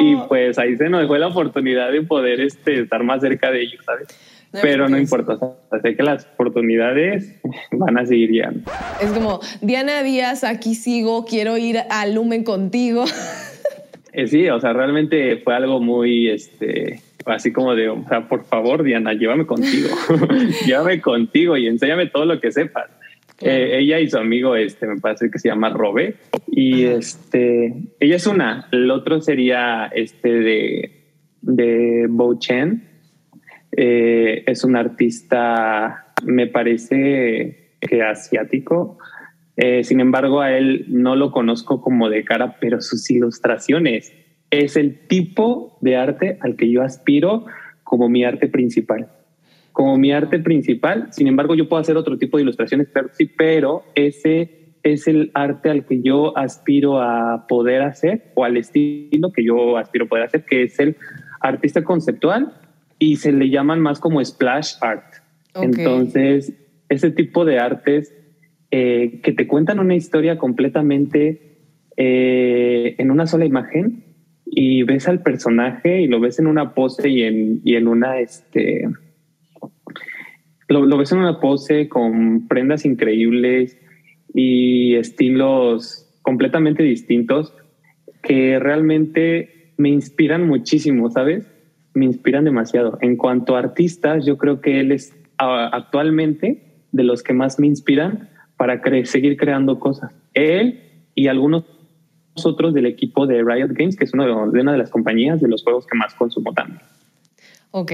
Y 0.00 0.16
pues 0.28 0.58
ahí 0.58 0.76
se 0.76 0.88
nos 0.88 1.02
dejó 1.02 1.16
la 1.18 1.28
oportunidad 1.28 1.92
de 1.92 2.02
poder 2.02 2.40
este, 2.40 2.80
estar 2.80 3.04
más 3.04 3.20
cerca 3.20 3.52
de 3.52 3.62
ellos, 3.62 3.84
¿sabes? 3.84 4.08
Pero 4.60 4.88
no 4.88 4.98
importa, 4.98 5.38
sé 5.80 5.96
que 5.96 6.02
las 6.02 6.26
oportunidades 6.34 7.40
van 7.72 7.98
a 7.98 8.06
seguir 8.06 8.32
ya. 8.32 8.52
Es 9.00 9.10
como, 9.12 9.40
Diana 9.60 10.02
Díaz, 10.02 10.44
aquí 10.44 10.74
sigo, 10.74 11.24
quiero 11.24 11.56
ir 11.56 11.78
a 11.88 12.06
Lumen 12.06 12.44
contigo. 12.44 13.04
Eh, 14.12 14.26
sí, 14.26 14.48
o 14.50 14.60
sea, 14.60 14.74
realmente 14.74 15.38
fue 15.38 15.54
algo 15.54 15.80
muy, 15.80 16.28
este, 16.28 17.00
así 17.24 17.50
como 17.50 17.74
de, 17.74 17.88
o 17.88 18.04
sea, 18.08 18.28
por 18.28 18.44
favor, 18.44 18.82
Diana, 18.82 19.14
llévame 19.14 19.46
contigo, 19.46 19.88
llévame 20.66 21.00
contigo 21.00 21.56
y 21.56 21.66
enséñame 21.66 22.06
todo 22.06 22.26
lo 22.26 22.40
que 22.40 22.52
sepas. 22.52 22.90
Eh, 23.40 23.78
ella 23.78 23.98
y 23.98 24.08
su 24.08 24.18
amigo, 24.18 24.54
este, 24.54 24.86
me 24.86 25.00
parece 25.00 25.30
que 25.30 25.38
se 25.38 25.48
llama 25.48 25.70
Robe, 25.70 26.16
y 26.46 26.84
este, 26.84 27.74
ella 27.98 28.16
es 28.16 28.26
una, 28.26 28.68
el 28.70 28.90
otro 28.90 29.20
sería 29.20 29.86
este 29.86 30.28
de, 30.28 30.92
de 31.40 32.06
Bo 32.08 32.38
Chen, 32.38 32.91
eh, 33.76 34.44
es 34.46 34.64
un 34.64 34.76
artista, 34.76 36.12
me 36.24 36.46
parece 36.46 37.76
que 37.80 38.02
asiático. 38.02 38.98
Eh, 39.56 39.84
sin 39.84 40.00
embargo, 40.00 40.40
a 40.40 40.56
él 40.56 40.86
no 40.88 41.16
lo 41.16 41.30
conozco 41.30 41.80
como 41.80 42.08
de 42.08 42.24
cara, 42.24 42.56
pero 42.60 42.80
sus 42.80 43.10
ilustraciones 43.10 44.12
es 44.50 44.76
el 44.76 45.06
tipo 45.08 45.78
de 45.80 45.96
arte 45.96 46.38
al 46.40 46.56
que 46.56 46.70
yo 46.70 46.82
aspiro 46.82 47.46
como 47.82 48.08
mi 48.08 48.24
arte 48.24 48.48
principal. 48.48 49.08
como 49.72 49.96
mi 49.96 50.12
arte 50.12 50.38
principal. 50.38 51.08
Sin 51.12 51.26
embargo, 51.28 51.54
yo 51.54 51.66
puedo 51.66 51.80
hacer 51.80 51.96
otro 51.96 52.18
tipo 52.18 52.36
de 52.36 52.42
ilustraciones, 52.42 52.88
pero 52.92 53.08
sí, 53.14 53.24
pero 53.24 53.84
ese 53.94 54.74
es 54.82 55.08
el 55.08 55.30
arte 55.32 55.70
al 55.70 55.86
que 55.86 56.02
yo 56.02 56.36
aspiro 56.36 57.00
a 57.00 57.46
poder 57.46 57.80
hacer 57.80 58.32
o 58.34 58.44
al 58.44 58.58
estilo 58.58 59.32
que 59.32 59.42
yo 59.42 59.78
aspiro 59.78 60.04
a 60.04 60.08
poder 60.08 60.24
hacer, 60.24 60.44
que 60.44 60.64
es 60.64 60.78
el 60.78 60.96
artista 61.40 61.82
conceptual 61.84 62.52
y 63.02 63.16
se 63.16 63.32
le 63.32 63.50
llaman 63.50 63.80
más 63.80 63.98
como 63.98 64.24
splash 64.24 64.74
art. 64.80 65.02
Entonces, 65.56 66.54
ese 66.88 67.10
tipo 67.10 67.44
de 67.44 67.58
artes 67.58 68.14
eh, 68.70 69.20
que 69.24 69.32
te 69.32 69.48
cuentan 69.48 69.80
una 69.80 69.96
historia 69.96 70.38
completamente 70.38 71.58
eh, 71.96 72.94
en 72.98 73.10
una 73.10 73.26
sola 73.26 73.44
imagen 73.44 74.04
y 74.46 74.84
ves 74.84 75.08
al 75.08 75.20
personaje 75.20 76.02
y 76.02 76.06
lo 76.06 76.20
ves 76.20 76.38
en 76.38 76.46
una 76.46 76.74
pose 76.74 77.08
y 77.08 77.22
en, 77.22 77.60
y 77.64 77.74
en 77.74 77.88
una, 77.88 78.20
este, 78.20 78.88
lo, 80.68 80.86
lo 80.86 80.96
ves 80.96 81.10
en 81.10 81.18
una 81.18 81.40
pose 81.40 81.88
con 81.88 82.46
prendas 82.46 82.84
increíbles 82.84 83.76
y 84.32 84.94
estilos 84.94 86.08
completamente 86.22 86.84
distintos 86.84 87.52
que 88.22 88.60
realmente 88.60 89.72
me 89.76 89.88
inspiran 89.88 90.46
muchísimo, 90.46 91.10
¿sabes? 91.10 91.51
Me 91.94 92.04
inspiran 92.04 92.44
demasiado. 92.44 92.98
En 93.00 93.16
cuanto 93.16 93.56
a 93.56 93.60
artistas, 93.60 94.24
yo 94.24 94.38
creo 94.38 94.60
que 94.60 94.80
él 94.80 94.92
es 94.92 95.14
actualmente 95.38 96.62
de 96.92 97.02
los 97.02 97.22
que 97.22 97.32
más 97.32 97.58
me 97.58 97.66
inspiran 97.66 98.28
para 98.56 98.80
seguir 99.04 99.36
creando 99.36 99.80
cosas. 99.80 100.12
Él 100.34 100.80
y 101.14 101.26
algunos 101.28 101.64
otros 102.44 102.72
del 102.74 102.86
equipo 102.86 103.26
de 103.26 103.42
Riot 103.42 103.68
Games, 103.72 103.96
que 103.96 104.04
es 104.04 104.14
uno 104.14 104.48
de, 104.48 104.60
una 104.60 104.72
de 104.72 104.78
las 104.78 104.90
compañías 104.90 105.40
de 105.40 105.48
los 105.48 105.62
juegos 105.62 105.86
que 105.86 105.96
más 105.98 106.14
consumo 106.14 106.52
también. 106.52 106.80
Ok. 107.72 107.92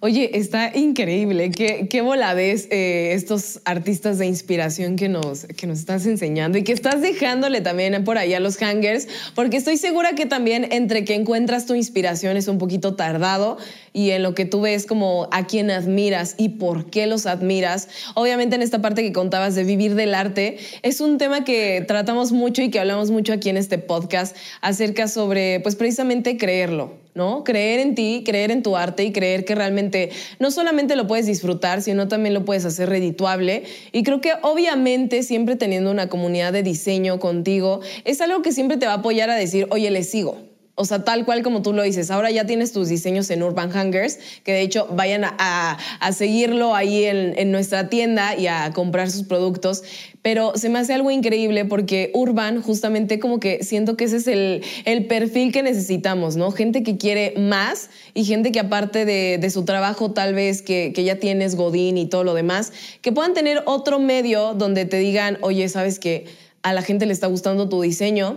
Oye, 0.00 0.38
está 0.38 0.70
increíble. 0.76 1.50
Qué, 1.50 1.88
qué 1.90 2.02
voladez 2.02 2.68
eh, 2.70 3.14
estos 3.14 3.60
artistas 3.64 4.18
de 4.18 4.26
inspiración 4.26 4.94
que 4.94 5.08
nos, 5.08 5.44
que 5.44 5.66
nos 5.66 5.80
estás 5.80 6.06
enseñando 6.06 6.56
y 6.56 6.62
que 6.62 6.72
estás 6.72 7.02
dejándole 7.02 7.62
también 7.62 8.04
por 8.04 8.16
ahí 8.16 8.32
a 8.32 8.38
los 8.38 8.58
hangers, 8.58 9.08
porque 9.34 9.56
estoy 9.56 9.76
segura 9.76 10.14
que 10.14 10.24
también 10.24 10.68
entre 10.70 11.04
que 11.04 11.16
encuentras 11.16 11.66
tu 11.66 11.74
inspiración 11.74 12.36
es 12.36 12.46
un 12.46 12.58
poquito 12.58 12.94
tardado 12.94 13.58
y 13.92 14.10
en 14.10 14.22
lo 14.22 14.36
que 14.36 14.44
tú 14.44 14.60
ves 14.60 14.86
como 14.86 15.28
a 15.32 15.48
quién 15.48 15.68
admiras 15.68 16.36
y 16.38 16.50
por 16.50 16.90
qué 16.90 17.08
los 17.08 17.26
admiras. 17.26 17.88
Obviamente 18.14 18.54
en 18.54 18.62
esta 18.62 18.80
parte 18.80 19.02
que 19.02 19.12
contabas 19.12 19.56
de 19.56 19.64
vivir 19.64 19.96
del 19.96 20.14
arte, 20.14 20.58
es 20.82 21.00
un 21.00 21.18
tema 21.18 21.42
que 21.42 21.84
tratamos 21.88 22.30
mucho 22.30 22.62
y 22.62 22.70
que 22.70 22.78
hablamos 22.78 23.10
mucho 23.10 23.32
aquí 23.32 23.48
en 23.48 23.56
este 23.56 23.78
podcast 23.78 24.36
acerca 24.60 25.08
sobre, 25.08 25.58
pues 25.58 25.74
precisamente 25.74 26.36
creerlo, 26.36 26.94
¿no? 27.18 27.44
Creer 27.44 27.80
en 27.80 27.94
ti, 27.94 28.22
creer 28.24 28.50
en 28.50 28.62
tu 28.62 28.76
arte 28.76 29.04
y 29.04 29.12
creer 29.12 29.44
que 29.44 29.54
realmente 29.54 30.10
no 30.38 30.50
solamente 30.50 30.96
lo 30.96 31.06
puedes 31.06 31.26
disfrutar, 31.26 31.82
sino 31.82 32.08
también 32.08 32.32
lo 32.32 32.46
puedes 32.46 32.64
hacer 32.64 32.88
redituable. 32.88 33.64
Y 33.92 34.04
creo 34.04 34.22
que 34.22 34.32
obviamente 34.40 35.22
siempre 35.22 35.56
teniendo 35.56 35.90
una 35.90 36.08
comunidad 36.08 36.54
de 36.54 36.62
diseño 36.62 37.18
contigo, 37.18 37.80
es 38.04 38.22
algo 38.22 38.40
que 38.40 38.52
siempre 38.52 38.78
te 38.78 38.86
va 38.86 38.92
a 38.92 38.96
apoyar 38.96 39.28
a 39.28 39.34
decir, 39.34 39.66
oye, 39.70 39.90
le 39.90 40.04
sigo, 40.04 40.47
o 40.78 40.84
sea, 40.84 41.04
tal 41.04 41.24
cual 41.24 41.42
como 41.42 41.60
tú 41.60 41.72
lo 41.72 41.82
dices, 41.82 42.10
ahora 42.10 42.30
ya 42.30 42.46
tienes 42.46 42.72
tus 42.72 42.88
diseños 42.88 43.28
en 43.30 43.42
Urban 43.42 43.70
Hangers, 43.70 44.18
que 44.44 44.52
de 44.52 44.60
hecho 44.62 44.86
vayan 44.92 45.24
a, 45.24 45.76
seguirlo 46.12 46.74
ahí 46.74 47.04
en, 47.04 47.50
nuestra 47.50 47.88
tienda 47.88 48.36
y 48.36 48.46
a 48.46 48.72
comprar 48.72 49.10
sus 49.10 49.24
productos. 49.24 49.82
Pero 50.22 50.52
se 50.56 50.68
me 50.68 50.78
hace 50.78 50.94
algo 50.94 51.10
increíble 51.10 51.64
porque 51.64 52.10
Urban 52.14 52.62
justamente 52.62 53.18
como 53.18 53.40
que 53.40 53.64
siento 53.64 53.96
que 53.96 54.04
ese 54.04 54.16
es 54.18 54.26
el, 54.26 55.06
perfil 55.06 55.52
que 55.52 55.62
necesitamos, 55.62 56.36
¿no? 56.36 56.52
Gente 56.52 56.82
que 56.82 56.96
quiere 56.96 57.34
más 57.36 57.90
y 58.14 58.24
gente 58.24 58.52
que 58.52 58.60
aparte 58.60 59.04
de, 59.04 59.50
su 59.50 59.64
trabajo 59.64 60.12
tal 60.12 60.34
vez 60.34 60.62
que, 60.62 60.92
que 60.94 61.02
ya 61.02 61.16
tienes 61.16 61.56
Godín 61.56 61.98
y 61.98 62.06
todo 62.06 62.22
lo 62.22 62.34
demás, 62.34 62.72
que 63.00 63.10
puedan 63.10 63.34
tener 63.34 63.62
otro 63.66 63.98
medio 63.98 64.54
donde 64.54 64.84
te 64.84 64.98
digan, 64.98 65.38
oye, 65.40 65.68
¿sabes 65.68 65.98
que 65.98 66.26
A 66.62 66.72
la 66.72 66.82
gente 66.82 67.06
le 67.06 67.12
está 67.12 67.26
gustando 67.28 67.68
tu 67.68 67.80
diseño, 67.80 68.36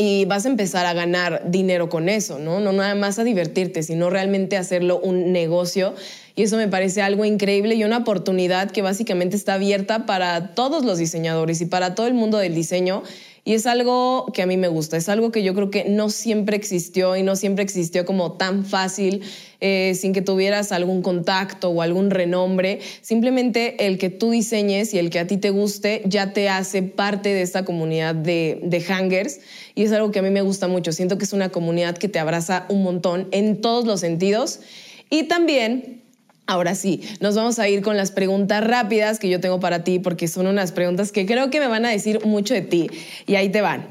y 0.00 0.26
vas 0.26 0.46
a 0.46 0.48
empezar 0.48 0.86
a 0.86 0.94
ganar 0.94 1.50
dinero 1.50 1.88
con 1.88 2.08
eso, 2.08 2.38
¿no? 2.38 2.60
No 2.60 2.70
nada 2.72 2.94
más 2.94 3.18
a 3.18 3.24
divertirte, 3.24 3.82
sino 3.82 4.10
realmente 4.10 4.56
hacerlo 4.56 5.00
un 5.00 5.32
negocio. 5.32 5.92
Y 6.36 6.44
eso 6.44 6.56
me 6.56 6.68
parece 6.68 7.02
algo 7.02 7.24
increíble 7.24 7.74
y 7.74 7.82
una 7.82 7.98
oportunidad 7.98 8.70
que 8.70 8.80
básicamente 8.80 9.34
está 9.34 9.54
abierta 9.54 10.06
para 10.06 10.54
todos 10.54 10.84
los 10.84 10.98
diseñadores 10.98 11.60
y 11.60 11.66
para 11.66 11.96
todo 11.96 12.06
el 12.06 12.14
mundo 12.14 12.38
del 12.38 12.54
diseño. 12.54 13.02
Y 13.48 13.54
es 13.54 13.64
algo 13.64 14.26
que 14.34 14.42
a 14.42 14.46
mí 14.46 14.58
me 14.58 14.68
gusta, 14.68 14.98
es 14.98 15.08
algo 15.08 15.32
que 15.32 15.42
yo 15.42 15.54
creo 15.54 15.70
que 15.70 15.84
no 15.84 16.10
siempre 16.10 16.54
existió 16.54 17.16
y 17.16 17.22
no 17.22 17.34
siempre 17.34 17.64
existió 17.64 18.04
como 18.04 18.32
tan 18.32 18.66
fácil, 18.66 19.22
eh, 19.62 19.94
sin 19.94 20.12
que 20.12 20.20
tuvieras 20.20 20.70
algún 20.70 21.00
contacto 21.00 21.70
o 21.70 21.80
algún 21.80 22.10
renombre. 22.10 22.80
Simplemente 23.00 23.86
el 23.86 23.96
que 23.96 24.10
tú 24.10 24.32
diseñes 24.32 24.92
y 24.92 24.98
el 24.98 25.08
que 25.08 25.18
a 25.18 25.26
ti 25.26 25.38
te 25.38 25.48
guste 25.48 26.02
ya 26.04 26.34
te 26.34 26.50
hace 26.50 26.82
parte 26.82 27.30
de 27.30 27.40
esta 27.40 27.64
comunidad 27.64 28.14
de, 28.14 28.60
de 28.64 28.82
hangers. 28.82 29.40
Y 29.74 29.84
es 29.84 29.92
algo 29.92 30.10
que 30.10 30.18
a 30.18 30.22
mí 30.22 30.28
me 30.28 30.42
gusta 30.42 30.68
mucho. 30.68 30.92
Siento 30.92 31.16
que 31.16 31.24
es 31.24 31.32
una 31.32 31.48
comunidad 31.48 31.96
que 31.96 32.08
te 32.08 32.18
abraza 32.18 32.66
un 32.68 32.82
montón 32.82 33.28
en 33.30 33.62
todos 33.62 33.86
los 33.86 34.00
sentidos. 34.00 34.60
Y 35.08 35.22
también 35.22 36.02
Ahora 36.48 36.74
sí, 36.74 37.02
nos 37.20 37.36
vamos 37.36 37.58
a 37.58 37.68
ir 37.68 37.82
con 37.82 37.98
las 37.98 38.10
preguntas 38.10 38.66
rápidas 38.66 39.18
que 39.18 39.28
yo 39.28 39.38
tengo 39.38 39.60
para 39.60 39.84
ti, 39.84 39.98
porque 39.98 40.28
son 40.28 40.46
unas 40.46 40.72
preguntas 40.72 41.12
que 41.12 41.26
creo 41.26 41.50
que 41.50 41.60
me 41.60 41.68
van 41.68 41.84
a 41.84 41.90
decir 41.90 42.24
mucho 42.24 42.54
de 42.54 42.62
ti. 42.62 42.88
Y 43.26 43.34
ahí 43.34 43.50
te 43.50 43.60
van. 43.60 43.84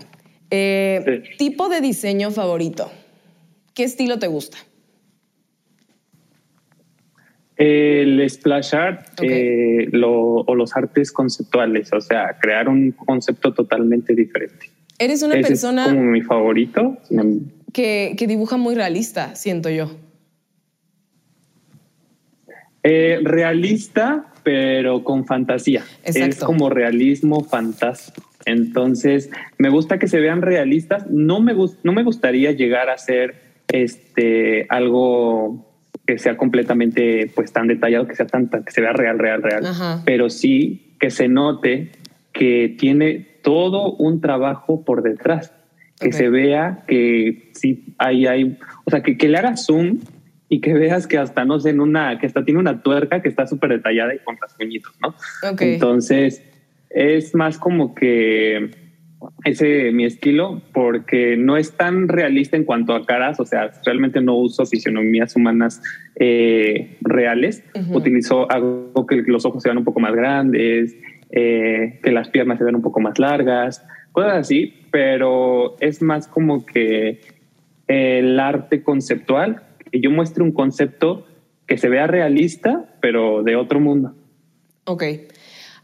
Eh, 0.49 1.21
tipo 1.37 1.69
de 1.69 1.81
diseño 1.81 2.31
favorito. 2.31 2.91
¿Qué 3.75 3.83
estilo 3.83 4.17
te 4.17 4.25
gusta? 4.25 4.57
El 7.57 8.27
splash 8.27 8.73
art 8.73 9.05
eh, 9.21 9.91
o 10.03 10.55
los 10.55 10.75
artes 10.75 11.11
conceptuales, 11.11 11.93
o 11.93 12.01
sea, 12.01 12.39
crear 12.41 12.69
un 12.69 12.89
concepto 12.91 13.53
totalmente 13.53 14.15
diferente. 14.15 14.71
Eres 14.97 15.21
una 15.21 15.35
persona. 15.41 15.83
Es 15.83 15.89
como 15.89 16.05
mi 16.05 16.23
favorito. 16.23 16.97
Que, 17.71 18.15
que 18.17 18.25
dibuja 18.25 18.57
muy 18.57 18.73
realista, 18.73 19.35
siento 19.35 19.69
yo. 19.69 19.91
Eh, 22.89 23.19
realista, 23.21 24.27
pero 24.43 25.03
con 25.03 25.25
fantasía. 25.25 25.83
Es 26.05 26.39
como 26.39 26.69
realismo 26.69 27.43
fantástico. 27.43 28.25
Entonces, 28.45 29.29
me 29.57 29.67
gusta 29.67 29.99
que 29.99 30.07
se 30.07 30.21
vean 30.21 30.41
realistas. 30.41 31.05
No 31.09 31.41
me, 31.41 31.53
no 31.83 31.91
me 31.91 32.03
gustaría 32.03 32.53
llegar 32.53 32.89
a 32.89 32.97
ser 32.97 33.35
este, 33.67 34.67
algo 34.69 35.65
que 36.05 36.17
sea 36.17 36.37
completamente 36.37 37.29
pues 37.35 37.51
tan 37.51 37.67
detallado, 37.67 38.07
que 38.07 38.15
sea 38.15 38.25
tan, 38.25 38.47
que 38.47 38.71
se 38.71 38.79
vea 38.79 38.93
real, 38.93 39.19
real, 39.19 39.43
real. 39.43 39.65
Pero 40.05 40.29
sí 40.29 40.95
que 40.97 41.11
se 41.11 41.27
note 41.27 41.91
que 42.31 42.73
tiene 42.79 43.27
todo 43.43 43.95
un 43.95 44.21
trabajo 44.21 44.85
por 44.85 45.03
detrás. 45.03 45.51
Que 45.99 46.13
se 46.13 46.29
vea 46.29 46.85
que 46.87 47.49
sí 47.53 47.95
hay, 47.97 48.27
hay, 48.27 48.57
o 48.85 48.91
sea, 48.91 49.01
que, 49.01 49.17
que 49.17 49.27
le 49.27 49.39
haga 49.39 49.57
zoom 49.57 49.97
y 50.49 50.61
que 50.61 50.73
veas 50.73 51.07
que 51.07 51.17
hasta, 51.17 51.45
no 51.45 51.59
sé, 51.59 51.71
en 51.71 51.81
una, 51.81 52.17
que 52.19 52.27
hasta 52.27 52.45
tiene 52.45 52.59
una 52.59 52.81
tuerca 52.81 53.21
que 53.21 53.29
está 53.29 53.47
súper 53.47 53.71
detallada 53.71 54.15
y 54.15 54.19
con 54.19 54.37
rasguñitos, 54.37 54.93
¿no? 55.01 55.13
Entonces, 55.59 56.41
es 56.89 57.35
más 57.35 57.57
como 57.57 57.93
que 57.93 58.71
ese 59.43 59.91
mi 59.91 60.05
estilo, 60.05 60.61
porque 60.73 61.35
no 61.37 61.57
es 61.57 61.75
tan 61.75 62.07
realista 62.07 62.55
en 62.55 62.63
cuanto 62.63 62.93
a 62.93 63.05
caras, 63.05 63.39
o 63.39 63.45
sea, 63.45 63.71
realmente 63.85 64.21
no 64.21 64.35
uso 64.35 64.65
fisionomías 64.65 65.35
humanas 65.35 65.81
eh, 66.15 66.97
reales, 67.01 67.63
utilizo 67.91 68.49
algo 68.49 69.05
que 69.07 69.23
los 69.27 69.45
ojos 69.45 69.63
se 69.63 69.69
vean 69.69 69.79
un 69.79 69.85
poco 69.85 69.99
más 69.99 70.13
grandes, 70.13 70.95
eh, 71.31 71.99
que 72.03 72.11
las 72.11 72.29
piernas 72.29 72.57
se 72.57 72.63
vean 72.63 72.75
un 72.75 72.81
poco 72.81 72.99
más 72.99 73.19
largas, 73.19 73.85
cosas 74.11 74.37
así, 74.37 74.73
pero 74.91 75.75
es 75.81 76.01
más 76.01 76.27
como 76.27 76.65
que 76.65 77.19
el 77.87 78.39
arte 78.39 78.83
conceptual 78.83 79.63
que 79.91 79.99
yo 79.99 80.11
muestre 80.11 80.43
un 80.43 80.51
concepto 80.51 81.25
que 81.65 81.77
se 81.77 81.89
vea 81.89 82.07
realista, 82.07 82.85
pero 83.01 83.43
de 83.43 83.55
otro 83.55 83.79
mundo. 83.79 84.15
Ok. 84.85 85.03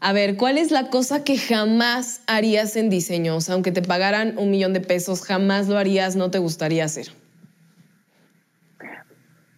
A 0.00 0.12
ver, 0.12 0.36
¿cuál 0.36 0.58
es 0.58 0.70
la 0.70 0.90
cosa 0.90 1.24
que 1.24 1.38
jamás 1.38 2.22
harías 2.26 2.76
en 2.76 2.90
diseño? 2.90 3.36
O 3.36 3.40
sea, 3.40 3.54
aunque 3.54 3.72
te 3.72 3.82
pagaran 3.82 4.36
un 4.38 4.50
millón 4.50 4.72
de 4.72 4.80
pesos, 4.80 5.22
jamás 5.22 5.68
lo 5.68 5.78
harías, 5.78 6.16
no 6.16 6.30
te 6.30 6.38
gustaría 6.38 6.84
hacer. 6.84 7.06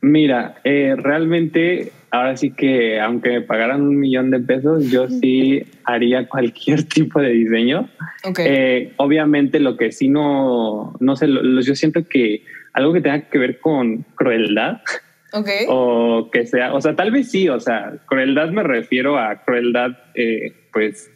Mira, 0.00 0.54
eh, 0.62 0.94
realmente, 0.96 1.90
ahora 2.12 2.36
sí 2.36 2.52
que 2.52 3.00
aunque 3.00 3.30
me 3.30 3.40
pagaran 3.40 3.82
un 3.82 3.98
millón 3.98 4.30
de 4.30 4.38
pesos, 4.38 4.88
yo 4.88 5.08
sí 5.08 5.64
haría 5.82 6.28
cualquier 6.28 6.84
tipo 6.88 7.20
de 7.20 7.30
diseño. 7.30 7.88
Okay. 8.22 8.46
Eh, 8.48 8.92
obviamente, 8.98 9.58
lo 9.58 9.76
que 9.76 9.90
sí 9.90 10.08
no, 10.08 10.94
no 11.00 11.16
sé, 11.16 11.26
yo 11.26 11.74
siento 11.74 12.06
que 12.06 12.44
algo 12.76 12.92
que 12.92 13.00
tenga 13.00 13.22
que 13.22 13.38
ver 13.38 13.58
con 13.58 14.04
crueldad. 14.14 14.80
Okay. 15.32 15.66
O 15.68 16.30
que 16.32 16.46
sea, 16.46 16.72
o 16.72 16.80
sea, 16.80 16.94
tal 16.94 17.10
vez 17.10 17.30
sí, 17.30 17.48
o 17.48 17.60
sea, 17.60 17.98
crueldad 18.06 18.50
me 18.52 18.62
refiero 18.62 19.18
a 19.18 19.42
crueldad, 19.42 19.90
eh, 20.14 20.52
pues, 20.72 21.12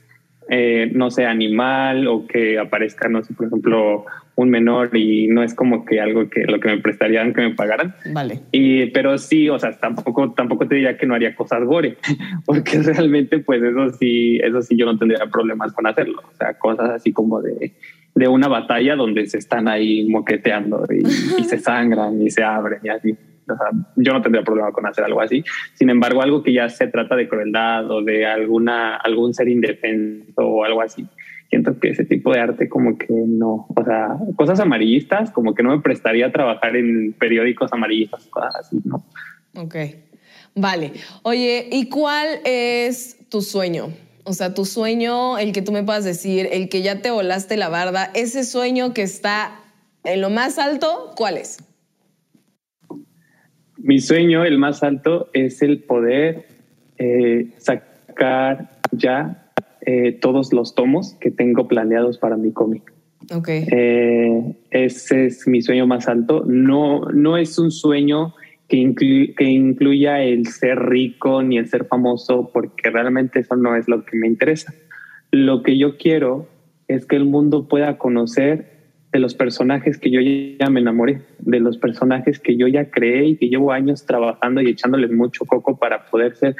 eh, 0.51 0.91
no 0.93 1.11
sé, 1.11 1.25
animal 1.25 2.07
o 2.07 2.27
que 2.27 2.59
aparezca, 2.59 3.09
no 3.09 3.23
sé, 3.23 3.33
por 3.33 3.47
ejemplo, 3.47 4.05
un 4.35 4.51
menor 4.51 4.95
y 4.95 5.29
no 5.29 5.43
es 5.43 5.55
como 5.55 5.85
que 5.85 6.01
algo 6.01 6.29
que 6.29 6.45
lo 6.45 6.59
que 6.61 6.69
me 6.69 6.79
prestarían 6.79 7.33
que 7.33 7.43
me 7.43 7.55
pagaran. 7.55 7.95
Vale. 8.13 8.41
Y, 8.51 8.87
pero 8.87 9.17
sí, 9.17 9.49
o 9.49 9.59
sea, 9.59 9.79
tampoco, 9.79 10.33
tampoco 10.33 10.67
te 10.67 10.75
diría 10.75 10.99
que 10.99 11.07
no 11.07 11.15
haría 11.15 11.35
cosas 11.35 11.63
gore, 11.65 11.97
porque 12.45 12.83
realmente, 12.83 13.39
pues 13.39 13.63
eso 13.63 13.91
sí, 13.91 14.39
eso 14.43 14.61
sí 14.61 14.77
yo 14.77 14.87
no 14.87 14.99
tendría 14.99 15.25
problemas 15.27 15.73
con 15.73 15.87
hacerlo. 15.87 16.21
O 16.31 16.35
sea, 16.35 16.55
cosas 16.55 16.91
así 16.91 17.13
como 17.13 17.41
de, 17.41 17.73
de 18.15 18.29
una 18.29 18.49
batalla 18.49 18.97
donde 18.97 19.27
se 19.27 19.39
están 19.39 19.69
ahí 19.69 20.07
moqueteando 20.09 20.85
y, 20.91 21.07
y 21.41 21.45
se 21.45 21.59
sangran 21.59 22.21
y 22.21 22.31
se 22.31 22.43
abren 22.43 22.81
y 22.83 22.89
así. 22.89 23.17
O 23.49 23.57
sea, 23.57 23.67
yo 23.97 24.13
no 24.13 24.23
tendría 24.23 24.45
problema 24.45 24.73
con 24.73 24.87
hacer 24.87 25.05
algo 25.05 25.21
así. 25.21 25.43
Sin 25.75 25.91
embargo, 25.91 26.23
algo 26.23 26.43
que 26.43 26.53
ya 26.53 26.69
se 26.69 26.87
trata 26.87 27.17
de 27.17 27.29
crueldad 27.29 27.91
o 27.91 28.03
de 28.03 28.27
alguna, 28.27 28.97
algún 28.97 29.35
ser 29.35 29.49
indefenso 29.49 30.43
o 30.43 30.65
algo 30.65 30.83
así, 30.83 31.07
siento 31.49 31.79
que 31.81 31.91
ese 31.91 32.05
tipo 32.05 32.33
de 32.33 32.41
arte 32.41 32.69
como 32.69 32.97
que 32.97 33.09
no, 33.11 33.67
o 33.69 33.85
sea, 33.85 34.17
cosas 34.37 34.61
amarillistas, 34.61 35.33
como 35.33 35.55
que 35.55 35.63
no 35.63 35.71
me 35.77 35.83
prestaría 35.83 36.27
a 36.27 36.33
trabajar 36.33 36.77
en 36.77 37.13
periódicos 37.13 37.73
amarillistas, 37.73 38.27
cosas 38.29 38.55
así, 38.57 38.77
¿no? 38.85 39.05
Ok, 39.57 39.75
vale. 40.55 40.93
Oye, 41.23 41.69
¿y 41.73 41.89
cuál 41.89 42.41
es 42.45 43.19
tu 43.29 43.43
sueño? 43.43 43.89
O 44.31 44.33
sea, 44.33 44.55
tu 44.55 44.65
sueño, 44.65 45.39
el 45.39 45.51
que 45.51 45.61
tú 45.61 45.73
me 45.73 45.83
puedas 45.83 46.05
decir, 46.05 46.49
el 46.53 46.69
que 46.69 46.83
ya 46.83 47.03
te 47.03 47.11
volaste 47.11 47.57
la 47.57 47.69
barda, 47.69 48.13
ese 48.15 48.45
sueño 48.45 48.95
que 48.95 49.03
está 49.03 49.61
en 50.05 50.21
lo 50.21 50.31
más 50.31 50.57
alto, 50.61 51.11
¿cuál 51.17 51.37
es? 51.37 51.59
Mi 53.77 53.99
sueño, 53.99 54.45
el 54.45 54.57
más 54.57 54.85
alto, 54.85 55.31
es 55.33 55.63
el 55.63 55.83
poder 55.83 56.47
eh, 56.99 57.51
sacar 57.59 58.79
ya 58.93 59.51
eh, 59.81 60.13
todos 60.13 60.53
los 60.53 60.77
tomos 60.77 61.17
que 61.19 61.33
tengo 61.33 61.67
planeados 61.67 62.17
para 62.17 62.37
mi 62.37 62.53
cómic. 62.53 62.93
Ok. 63.35 63.49
Eh, 63.49 64.55
ese 64.71 65.27
es 65.27 65.49
mi 65.49 65.61
sueño 65.61 65.89
más 65.89 66.07
alto. 66.07 66.45
No, 66.47 67.01
no 67.07 67.37
es 67.37 67.59
un 67.59 67.73
sueño 67.73 68.33
que, 68.71 68.77
inclu 68.77 69.35
que 69.35 69.45
incluya 69.45 70.23
el 70.23 70.47
ser 70.47 70.79
rico 70.79 71.43
ni 71.43 71.59
el 71.59 71.67
ser 71.67 71.85
famoso, 71.87 72.51
porque 72.53 72.89
realmente 72.89 73.41
eso 73.41 73.57
no 73.57 73.75
es 73.77 73.89
lo 73.89 74.05
que 74.05 74.17
me 74.17 74.29
interesa. 74.29 74.73
Lo 75.33 75.63
que 75.63 75.77
yo 75.77 75.99
quiero 75.99 76.49
es 76.89 77.05
que 77.05 77.17
el 77.17 77.25
mundo 77.25 77.69
pueda 77.69 77.99
conocer 77.99 78.79
de 79.13 79.19
los 79.19 79.35
personajes 79.35 79.99
que 79.99 80.11
yo 80.11 80.21
ya 80.21 80.71
me 80.71 80.81
enamoré, 80.81 81.23
de 81.41 81.59
los 81.59 81.79
personajes 81.79 82.39
que 82.39 82.57
yo 82.57 82.69
ya 82.69 82.91
creé 82.91 83.27
y 83.27 83.37
que 83.37 83.49
llevo 83.49 83.73
años 83.73 84.07
trabajando 84.07 84.63
y 84.63 84.69
echándoles 84.69 85.11
mucho 85.11 85.45
coco 85.47 85.77
para 85.77 86.07
poder 86.07 86.37
ser 86.37 86.55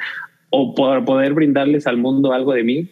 o 0.49 0.75
para 0.75 1.03
poder 1.05 1.33
brindarles 1.33 1.87
al 1.87 1.95
mundo 1.95 2.33
algo 2.33 2.53
de 2.53 2.63
mí 2.63 2.89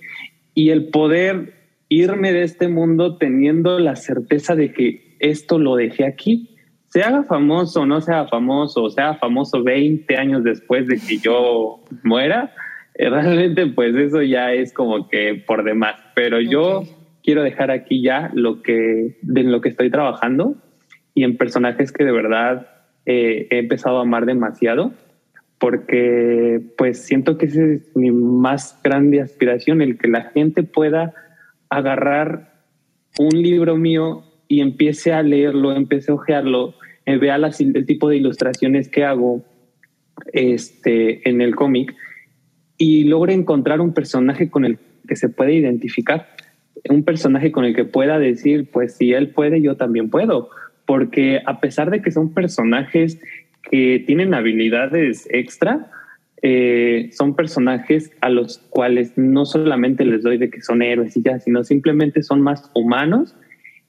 y 0.56 0.70
el 0.70 0.88
poder 0.88 1.56
irme 1.90 2.32
de 2.32 2.44
este 2.44 2.70
mundo 2.70 3.18
teniendo 3.18 3.80
la 3.80 3.98
certeza 3.98 4.56
de 4.56 4.72
que 4.72 5.18
esto 5.20 5.60
lo 5.60 5.76
dejé 5.76 6.06
aquí, 6.06 6.56
se 6.90 7.04
haga 7.04 7.24
famoso 7.24 7.82
o 7.82 7.86
no 7.86 8.02
sea 8.02 8.28
famoso, 8.28 8.84
o 8.84 8.90
sea 8.90 9.16
famoso 9.16 9.64
20 9.64 10.16
años 10.18 10.44
después 10.44 10.88
de 10.88 11.00
que 11.00 11.18
yo 11.18 11.84
muera, 12.04 12.54
eh, 12.96 13.10
realmente 13.10 13.68
pues 13.68 13.96
eso 13.96 14.22
ya 14.22 14.54
es 14.54 14.74
como 14.74 15.08
que 15.08 15.44
por 15.46 15.64
demás, 15.64 15.96
pero 16.16 16.42
yo 16.42 16.84
quiero 17.24 17.44
dejar 17.44 17.72
aquí 17.72 18.02
ya 18.02 18.32
lo 18.34 18.62
que 18.62 19.18
de 19.22 19.44
lo 19.44 19.62
que 19.62 19.70
estoy 19.70 19.92
trabajando 19.92 20.56
y 21.14 21.24
en 21.24 21.38
personajes 21.38 21.92
que 21.92 22.04
de 22.04 22.12
verdad 22.12 22.68
eh, 23.06 23.48
he 23.52 23.60
empezado 23.60 24.00
a 24.00 24.02
amar 24.02 24.26
demasiado 24.26 24.94
porque 25.60 26.62
pues 26.78 27.06
siento 27.06 27.38
que 27.38 27.46
esa 27.46 27.64
es 27.64 27.96
mi 27.96 28.12
más 28.12 28.80
grande 28.84 29.22
aspiración, 29.22 29.82
el 29.82 29.98
que 29.98 30.08
la 30.08 30.24
gente 30.32 30.64
pueda 30.64 31.14
agarrar 31.70 32.54
un 33.20 33.42
libro 33.42 33.76
mío 33.76 34.24
y 34.50 34.60
empiece 34.60 35.14
a 35.14 35.24
leerlo, 35.24 35.72
empiece 35.72 36.12
a 36.12 36.16
ojearlo, 36.16 36.74
eh, 37.06 37.18
vea 37.18 37.38
el 37.38 37.86
tipo 37.86 38.10
de 38.10 38.18
ilustraciones 38.18 38.90
que 38.90 39.06
hago 39.06 39.46
este, 40.34 41.30
en 41.30 41.40
el 41.40 41.56
cómic 41.56 41.96
y 42.78 43.04
logre 43.06 43.34
encontrar 43.34 43.80
un 43.80 43.94
personaje 43.94 44.50
con 44.50 44.66
el 44.66 44.80
que 45.08 45.16
se 45.16 45.30
puede 45.30 45.54
identificar, 45.54 46.28
un 46.90 47.04
personaje 47.04 47.52
con 47.52 47.64
el 47.64 47.76
que 47.76 47.86
pueda 47.86 48.20
decir, 48.20 48.70
pues 48.72 48.96
si 48.98 49.14
él 49.14 49.30
puede, 49.30 49.62
yo 49.62 49.78
también 49.78 50.10
puedo, 50.10 50.50
porque 50.86 51.42
a 51.46 51.60
pesar 51.60 51.92
de 51.92 52.02
que 52.02 52.12
son 52.12 52.34
personajes 52.34 53.22
que 53.70 54.04
tienen 54.06 54.34
habilidades 54.34 55.28
extra, 55.32 55.92
eh, 56.42 57.10
son 57.12 57.36
personajes 57.36 58.12
a 58.22 58.30
los 58.30 58.60
cuales 58.70 59.16
no 59.16 59.46
solamente 59.46 60.06
les 60.06 60.24
doy 60.24 60.38
de 60.38 60.50
que 60.50 60.62
son 60.62 60.82
héroes 60.82 61.16
y 61.18 61.22
ya, 61.22 61.40
sino 61.40 61.64
simplemente 61.64 62.24
son 62.24 62.42
más 62.42 62.72
humanos 62.74 63.36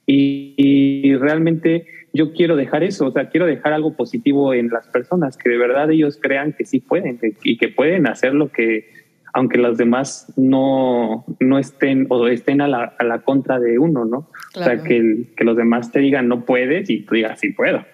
y, 0.05 0.53
y, 0.57 1.15
realmente 1.15 1.85
yo 2.13 2.33
quiero 2.33 2.55
dejar 2.55 2.83
eso, 2.83 3.07
o 3.07 3.11
sea, 3.11 3.29
quiero 3.29 3.45
dejar 3.45 3.73
algo 3.73 3.95
positivo 3.95 4.53
en 4.53 4.69
las 4.69 4.87
personas, 4.87 5.37
que 5.37 5.49
de 5.49 5.57
verdad 5.57 5.89
ellos 5.91 6.19
crean 6.21 6.53
que 6.53 6.65
sí 6.65 6.79
pueden 6.79 7.19
y 7.43 7.57
que 7.57 7.69
pueden 7.69 8.07
hacer 8.07 8.33
lo 8.33 8.51
que, 8.51 8.89
aunque 9.33 9.57
los 9.57 9.77
demás 9.77 10.33
no, 10.37 11.25
no 11.39 11.59
estén 11.59 12.07
o 12.09 12.27
estén 12.27 12.61
a 12.61 12.67
la, 12.67 12.95
a 12.97 13.03
la 13.03 13.19
contra 13.19 13.59
de 13.59 13.79
uno, 13.79 14.05
¿no? 14.05 14.29
Claro. 14.53 14.73
O 14.73 14.75
sea, 14.75 14.83
que, 14.83 15.27
que 15.35 15.43
los 15.43 15.55
demás 15.55 15.91
te 15.91 15.99
digan 15.99 16.27
no 16.27 16.45
puedes 16.45 16.89
y 16.89 17.01
tú 17.01 17.15
digas 17.15 17.39
sí 17.39 17.51
puedo. 17.51 17.85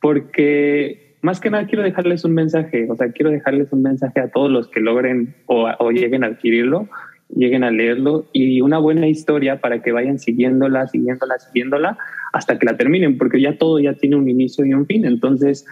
Porque 0.00 1.16
más 1.22 1.40
que 1.40 1.50
nada 1.50 1.66
quiero 1.66 1.82
dejarles 1.82 2.24
un 2.24 2.32
mensaje, 2.32 2.86
o 2.90 2.96
sea, 2.96 3.12
quiero 3.12 3.30
dejarles 3.30 3.72
un 3.72 3.82
mensaje 3.82 4.20
a 4.20 4.30
todos 4.30 4.50
los 4.50 4.68
que 4.68 4.80
logren 4.80 5.34
o, 5.46 5.68
o, 5.78 5.90
lleguen 5.90 6.24
a 6.24 6.28
adquirirlo, 6.28 6.88
lleguen 7.34 7.64
a 7.64 7.70
leerlo 7.70 8.26
y 8.32 8.60
una 8.60 8.78
buena 8.78 9.08
historia 9.08 9.60
para 9.60 9.82
que 9.82 9.92
vayan 9.92 10.18
siguiéndola, 10.18 10.88
siguiéndola, 10.88 11.38
siguiéndola 11.38 11.98
hasta 12.32 12.58
que 12.58 12.66
la 12.66 12.76
terminen, 12.76 13.18
porque 13.18 13.40
ya 13.40 13.56
todo 13.56 13.78
ya 13.78 13.94
tiene 13.94 14.16
un 14.16 14.28
inicio 14.28 14.64
y 14.64 14.74
un 14.74 14.86
fin. 14.86 15.04
Entonces, 15.04 15.66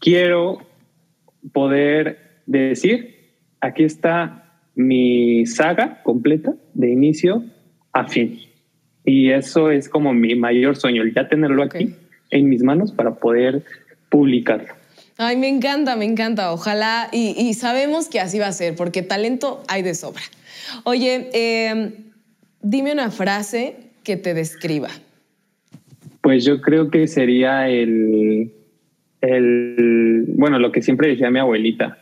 quiero 0.00 0.58
poder 1.52 2.18
decir, 2.46 3.16
aquí 3.60 3.84
está 3.84 4.60
mi 4.74 5.44
saga 5.46 6.02
completa 6.02 6.54
de 6.74 6.90
inicio 6.90 7.44
a 7.92 8.06
fin. 8.06 8.40
Y 9.04 9.30
eso 9.30 9.70
es 9.70 9.88
como 9.88 10.12
mi 10.12 10.34
mayor 10.34 10.76
sueño, 10.76 11.02
el 11.02 11.14
ya 11.14 11.28
tenerlo 11.28 11.62
aquí 11.62 11.84
okay. 11.84 11.96
en 12.30 12.48
mis 12.48 12.62
manos 12.62 12.92
para 12.92 13.16
poder 13.16 13.64
publicarlo. 14.10 14.77
Ay, 15.20 15.36
me 15.36 15.48
encanta, 15.48 15.96
me 15.96 16.04
encanta. 16.04 16.52
Ojalá, 16.52 17.08
y, 17.10 17.34
y, 17.36 17.52
sabemos 17.54 18.08
que 18.08 18.20
así 18.20 18.38
va 18.38 18.46
a 18.46 18.52
ser, 18.52 18.76
porque 18.76 19.02
talento 19.02 19.64
hay 19.66 19.82
de 19.82 19.96
sobra. 19.96 20.22
Oye, 20.84 21.28
eh, 21.32 21.92
dime 22.62 22.92
una 22.92 23.10
frase 23.10 23.76
que 24.04 24.16
te 24.16 24.32
describa. 24.32 24.90
Pues 26.20 26.44
yo 26.44 26.60
creo 26.60 26.88
que 26.90 27.08
sería 27.08 27.68
el, 27.68 28.52
el, 29.20 30.24
bueno, 30.28 30.60
lo 30.60 30.70
que 30.70 30.82
siempre 30.82 31.08
decía 31.08 31.32
mi 31.32 31.40
abuelita. 31.40 31.98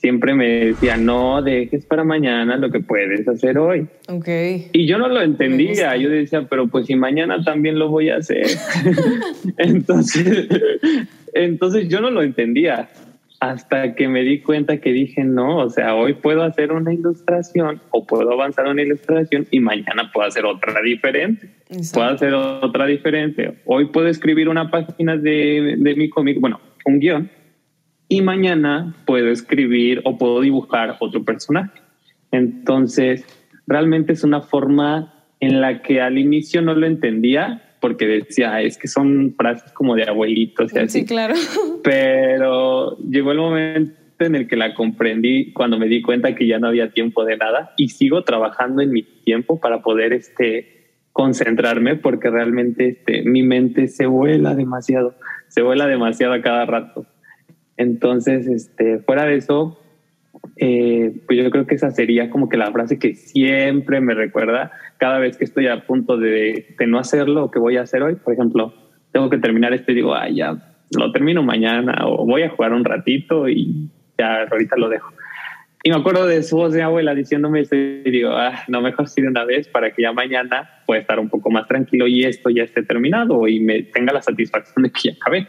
Siempre 0.00 0.32
me 0.32 0.48
decía, 0.48 0.96
no 0.96 1.42
dejes 1.42 1.84
para 1.84 2.04
mañana 2.04 2.56
lo 2.56 2.70
que 2.70 2.80
puedes 2.80 3.28
hacer 3.28 3.58
hoy. 3.58 3.86
Okay. 4.08 4.68
Y 4.72 4.86
yo 4.86 4.96
no 4.96 5.08
lo 5.08 5.20
entendía. 5.20 5.94
Yo 5.96 6.08
decía, 6.08 6.46
pero 6.48 6.68
pues 6.68 6.86
si 6.86 6.94
mañana 6.94 7.44
también 7.44 7.78
lo 7.78 7.90
voy 7.90 8.08
a 8.08 8.16
hacer. 8.16 8.46
entonces, 9.58 10.48
entonces 11.34 11.88
yo 11.88 12.00
no 12.00 12.10
lo 12.10 12.22
entendía 12.22 12.88
hasta 13.40 13.94
que 13.94 14.08
me 14.08 14.22
di 14.22 14.40
cuenta 14.40 14.78
que 14.78 14.90
dije, 14.90 15.22
no, 15.22 15.58
o 15.58 15.68
sea, 15.68 15.94
hoy 15.94 16.14
puedo 16.14 16.44
hacer 16.44 16.72
una 16.72 16.94
ilustración 16.94 17.82
o 17.90 18.06
puedo 18.06 18.32
avanzar 18.32 18.68
una 18.68 18.80
ilustración 18.80 19.46
y 19.50 19.60
mañana 19.60 20.10
puedo 20.14 20.28
hacer 20.28 20.46
otra 20.46 20.80
diferente. 20.80 21.50
Exacto. 21.68 22.00
Puedo 22.00 22.10
hacer 22.10 22.34
otra 22.34 22.86
diferente. 22.86 23.54
Hoy 23.66 23.86
puedo 23.86 24.08
escribir 24.08 24.48
una 24.48 24.70
página 24.70 25.18
de, 25.18 25.74
de 25.76 25.94
mi 25.94 26.08
cómic, 26.08 26.40
bueno, 26.40 26.58
un 26.86 27.00
guion, 27.00 27.30
y 28.10 28.22
mañana 28.22 28.92
puedo 29.06 29.28
escribir 29.28 30.02
o 30.04 30.18
puedo 30.18 30.40
dibujar 30.40 30.96
otro 30.98 31.24
personaje. 31.24 31.80
Entonces, 32.32 33.24
realmente 33.68 34.12
es 34.12 34.24
una 34.24 34.40
forma 34.40 35.14
en 35.38 35.60
la 35.60 35.80
que 35.80 36.00
al 36.00 36.18
inicio 36.18 36.60
no 36.60 36.74
lo 36.74 36.86
entendía, 36.86 37.62
porque 37.80 38.08
decía, 38.08 38.60
es 38.62 38.76
que 38.78 38.88
son 38.88 39.34
frases 39.36 39.70
como 39.72 39.94
de 39.94 40.08
abuelitos 40.08 40.74
y 40.74 40.78
así. 40.80 41.00
Sí, 41.00 41.06
claro. 41.06 41.34
Pero 41.84 42.98
llegó 42.98 43.30
el 43.30 43.38
momento 43.38 43.94
en 44.18 44.34
el 44.34 44.48
que 44.48 44.56
la 44.56 44.74
comprendí 44.74 45.52
cuando 45.52 45.78
me 45.78 45.86
di 45.86 46.02
cuenta 46.02 46.34
que 46.34 46.48
ya 46.48 46.58
no 46.58 46.66
había 46.66 46.90
tiempo 46.90 47.24
de 47.24 47.36
nada 47.36 47.74
y 47.76 47.90
sigo 47.90 48.24
trabajando 48.24 48.82
en 48.82 48.90
mi 48.90 49.02
tiempo 49.02 49.60
para 49.60 49.82
poder 49.82 50.12
este, 50.12 50.94
concentrarme 51.12 51.94
porque 51.94 52.28
realmente 52.28 52.88
este, 52.88 53.22
mi 53.22 53.44
mente 53.44 53.86
se 53.86 54.06
vuela 54.06 54.56
demasiado, 54.56 55.14
se 55.46 55.62
vuela 55.62 55.86
demasiado 55.86 56.34
a 56.34 56.42
cada 56.42 56.66
rato. 56.66 57.06
Entonces, 57.80 58.46
este, 58.46 58.98
fuera 58.98 59.24
de 59.24 59.36
eso, 59.36 59.80
eh, 60.58 61.14
pues 61.26 61.38
yo 61.38 61.50
creo 61.50 61.66
que 61.66 61.76
esa 61.76 61.90
sería 61.90 62.28
como 62.28 62.50
que 62.50 62.58
la 62.58 62.70
frase 62.72 62.98
que 62.98 63.14
siempre 63.14 64.02
me 64.02 64.12
recuerda 64.12 64.70
cada 64.98 65.18
vez 65.18 65.38
que 65.38 65.44
estoy 65.46 65.66
a 65.66 65.86
punto 65.86 66.18
de, 66.18 66.74
de 66.78 66.86
no 66.86 66.98
hacerlo 66.98 67.44
o 67.44 67.50
que 67.50 67.58
voy 67.58 67.78
a 67.78 67.82
hacer 67.82 68.02
hoy. 68.02 68.16
Por 68.16 68.34
ejemplo, 68.34 68.74
tengo 69.12 69.30
que 69.30 69.38
terminar 69.38 69.72
esto 69.72 69.92
y 69.92 69.94
digo, 69.94 70.14
ay, 70.14 70.36
ya 70.36 70.58
lo 70.94 71.10
termino 71.10 71.42
mañana 71.42 72.02
o 72.04 72.26
voy 72.26 72.42
a 72.42 72.50
jugar 72.50 72.74
un 72.74 72.84
ratito 72.84 73.48
y 73.48 73.88
ya 74.18 74.42
ahorita 74.42 74.76
lo 74.76 74.90
dejo. 74.90 75.14
Y 75.82 75.88
me 75.88 75.96
acuerdo 75.96 76.26
de 76.26 76.42
su 76.42 76.58
voz 76.58 76.74
de 76.74 76.82
abuela 76.82 77.14
diciéndome 77.14 77.60
esto 77.60 77.76
y 77.76 78.10
digo, 78.10 78.32
ah, 78.32 78.62
no, 78.68 78.82
mejor 78.82 79.08
sí 79.08 79.22
de 79.22 79.28
una 79.28 79.46
vez 79.46 79.68
para 79.68 79.90
que 79.90 80.02
ya 80.02 80.12
mañana 80.12 80.68
pueda 80.84 81.00
estar 81.00 81.18
un 81.18 81.30
poco 81.30 81.50
más 81.50 81.66
tranquilo 81.66 82.06
y 82.06 82.24
esto 82.24 82.50
ya 82.50 82.64
esté 82.64 82.82
terminado 82.82 83.48
y 83.48 83.58
me 83.58 83.84
tenga 83.84 84.12
la 84.12 84.20
satisfacción 84.20 84.82
de 84.82 84.90
que 84.90 85.00
ya 85.04 85.12
acabé. 85.12 85.48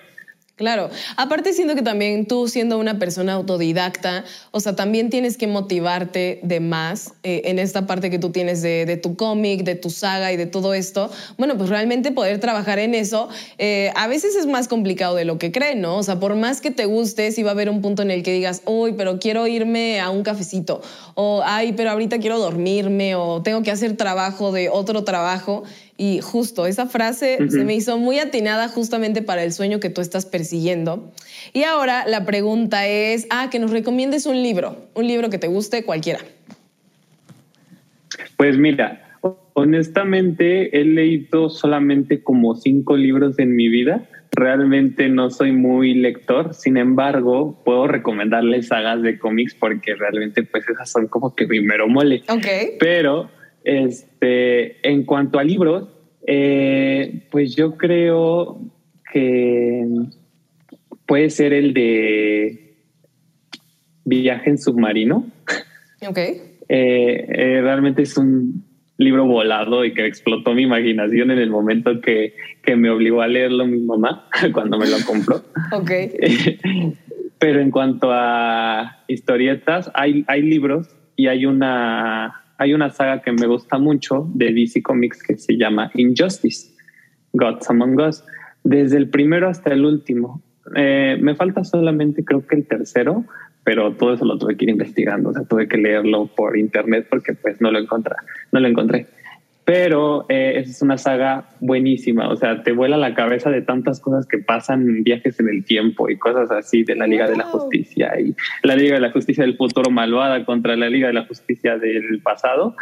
Claro, 0.61 0.91
aparte 1.17 1.53
siento 1.53 1.73
que 1.73 1.81
también 1.81 2.27
tú 2.27 2.47
siendo 2.47 2.77
una 2.77 2.99
persona 2.99 3.33
autodidacta, 3.33 4.25
o 4.51 4.59
sea, 4.59 4.75
también 4.75 5.09
tienes 5.09 5.35
que 5.35 5.47
motivarte 5.47 6.39
de 6.43 6.59
más 6.59 7.15
eh, 7.23 7.41
en 7.45 7.57
esta 7.57 7.87
parte 7.87 8.11
que 8.11 8.19
tú 8.19 8.29
tienes 8.29 8.61
de, 8.61 8.99
tu 9.01 9.15
cómic, 9.15 9.63
de 9.63 9.73
tu 9.73 9.89
saga 9.89 10.31
y 10.31 10.37
de 10.37 10.45
todo 10.45 10.75
esto. 10.75 11.09
Bueno, 11.39 11.57
pues 11.57 11.71
realmente 11.71 12.11
poder 12.11 12.39
trabajar 12.39 12.77
en 12.77 12.93
eso 12.93 13.27
eh, 13.57 13.91
a 13.95 14.05
veces 14.05 14.35
es 14.35 14.45
más 14.45 14.67
complicado 14.67 15.15
de 15.15 15.25
lo 15.25 15.39
que 15.39 15.51
creen, 15.51 15.81
¿no? 15.81 15.97
O 15.97 16.03
sea, 16.03 16.19
por 16.19 16.35
más 16.35 16.61
que 16.61 16.69
te 16.69 16.85
guste, 16.85 17.31
si 17.31 17.41
va 17.41 17.49
a 17.49 17.53
haber 17.53 17.67
un 17.67 17.81
punto 17.81 18.03
en 18.03 18.11
el 18.11 18.21
que 18.21 18.31
digas, 18.31 18.61
uy, 18.67 18.93
pero 18.95 19.17
quiero 19.17 19.47
irme 19.47 19.99
a 19.99 20.11
un 20.11 20.21
cafecito, 20.21 20.83
o 21.15 21.41
ay, 21.43 21.73
pero 21.73 21.89
ahorita 21.89 22.19
quiero 22.19 22.37
dormirme, 22.37 23.15
o 23.15 23.41
tengo 23.41 23.63
que 23.63 23.71
hacer 23.71 23.97
trabajo 23.97 24.51
de 24.51 24.69
otro 24.69 25.03
trabajo. 25.03 25.63
Y 26.01 26.19
justo 26.19 26.65
esa 26.65 26.87
frase 26.87 27.37
se 27.47 27.63
me 27.63 27.75
hizo 27.75 27.99
muy 27.99 28.17
atinada 28.17 28.69
justamente 28.69 29.21
para 29.21 29.43
el 29.43 29.53
sueño 29.53 29.79
que 29.79 29.91
tú 29.91 30.01
estás 30.01 30.25
persiguiendo. 30.25 31.11
Y 31.53 31.61
ahora 31.61 32.07
la 32.07 32.25
pregunta 32.25 32.87
es, 32.87 33.27
ah, 33.29 33.49
que 33.51 33.59
nos 33.59 33.69
recomiendes 33.69 34.25
un 34.25 34.41
libro, 34.41 34.77
un 34.95 35.05
libro 35.05 35.29
que 35.29 35.37
te 35.37 35.47
guste 35.47 35.83
cualquiera. 35.83 36.17
Pues 38.35 38.57
mira, 38.57 39.19
honestamente 39.53 40.75
he 40.75 40.85
leído 40.85 41.51
solamente 41.51 42.23
como 42.23 42.55
cinco 42.55 42.97
libros 42.97 43.37
en 43.37 43.55
mi 43.55 43.69
vida. 43.69 44.03
Realmente 44.31 45.07
no 45.07 45.29
soy 45.29 45.51
muy 45.51 45.93
lector, 45.93 46.55
sin 46.55 46.77
embargo, 46.77 47.61
puedo 47.63 47.85
recomendarles 47.85 48.69
sagas 48.69 49.03
de 49.03 49.19
cómics 49.19 49.53
porque 49.53 49.93
realmente 49.93 50.41
pues 50.41 50.67
esas 50.67 50.89
son 50.89 51.05
como 51.09 51.35
que 51.35 51.45
primero 51.45 51.87
mole. 51.87 52.23
Ok. 52.27 52.47
Pero 52.79 53.29
este, 53.63 54.87
en 54.87 55.03
cuanto 55.03 55.39
a 55.39 55.43
libros, 55.43 55.89
eh, 56.27 57.27
pues 57.31 57.55
yo 57.55 57.77
creo 57.77 58.59
que 59.11 59.85
puede 61.05 61.29
ser 61.29 61.53
el 61.53 61.73
de 61.73 62.77
Viaje 64.03 64.49
en 64.49 64.57
submarino. 64.57 65.25
Ok. 66.07 66.17
Eh, 66.73 67.25
eh, 67.27 67.61
realmente 67.61 68.03
es 68.03 68.17
un 68.17 68.63
libro 68.97 69.25
volado 69.25 69.83
y 69.83 69.93
que 69.93 70.05
explotó 70.05 70.53
mi 70.53 70.61
imaginación 70.61 71.29
en 71.29 71.39
el 71.39 71.49
momento 71.49 71.99
que, 71.99 72.33
que 72.63 72.77
me 72.77 72.89
obligó 72.89 73.21
a 73.21 73.27
leerlo 73.27 73.67
mi 73.67 73.81
mamá 73.81 74.29
cuando 74.53 74.79
me 74.79 74.87
lo 74.87 74.95
compró. 75.05 75.43
ok. 75.73 75.91
Pero 77.39 77.59
en 77.59 77.71
cuanto 77.71 78.11
a 78.13 79.03
historietas, 79.09 79.91
hay, 79.93 80.23
hay 80.29 80.43
libros 80.43 80.95
y 81.17 81.27
hay 81.27 81.45
una 81.45 82.41
hay 82.61 82.75
una 82.75 82.91
saga 82.91 83.23
que 83.23 83.31
me 83.31 83.47
gusta 83.47 83.79
mucho 83.79 84.29
de 84.35 84.53
DC 84.53 84.83
Comics 84.83 85.23
que 85.23 85.35
se 85.35 85.57
llama 85.57 85.89
Injustice, 85.95 86.71
Gods 87.33 87.67
Among 87.71 87.99
Us, 87.99 88.23
desde 88.63 88.97
el 88.97 89.09
primero 89.09 89.49
hasta 89.49 89.73
el 89.73 89.83
último. 89.83 90.43
Eh, 90.75 91.17
me 91.19 91.33
falta 91.33 91.63
solamente 91.63 92.23
creo 92.23 92.45
que 92.45 92.55
el 92.57 92.67
tercero, 92.67 93.25
pero 93.63 93.93
todo 93.93 94.13
eso 94.13 94.25
lo 94.25 94.37
tuve 94.37 94.57
que 94.57 94.65
ir 94.65 94.69
investigando, 94.69 95.29
o 95.29 95.33
sea, 95.33 95.43
tuve 95.43 95.67
que 95.67 95.77
leerlo 95.77 96.27
por 96.27 96.55
internet 96.55 97.07
porque 97.09 97.33
pues 97.33 97.59
no 97.61 97.71
lo 97.71 97.79
encontré, 97.79 98.13
no 98.51 98.59
lo 98.59 98.67
encontré 98.67 99.07
pero 99.65 100.25
eh, 100.29 100.53
es 100.57 100.81
una 100.81 100.97
saga 100.97 101.49
buenísima, 101.59 102.29
o 102.29 102.35
sea, 102.35 102.63
te 102.63 102.71
vuela 102.71 102.97
la 102.97 103.13
cabeza 103.13 103.49
de 103.49 103.61
tantas 103.61 103.99
cosas 103.99 104.25
que 104.25 104.39
pasan, 104.39 105.03
viajes 105.03 105.39
en 105.39 105.49
el 105.49 105.63
tiempo 105.63 106.09
y 106.09 106.17
cosas 106.17 106.49
así 106.51 106.83
de 106.83 106.95
la 106.95 107.07
Liga 107.07 107.29
de 107.29 107.37
la 107.37 107.45
Justicia 107.45 108.19
y 108.19 108.35
la 108.63 108.75
Liga 108.75 108.95
de 108.95 109.01
la 109.01 109.11
Justicia 109.11 109.43
del 109.43 109.57
futuro 109.57 109.91
malvada 109.91 110.45
contra 110.45 110.75
la 110.75 110.89
Liga 110.89 111.07
de 111.07 111.13
la 111.13 111.25
Justicia 111.25 111.77
del 111.77 112.21
pasado, 112.23 112.75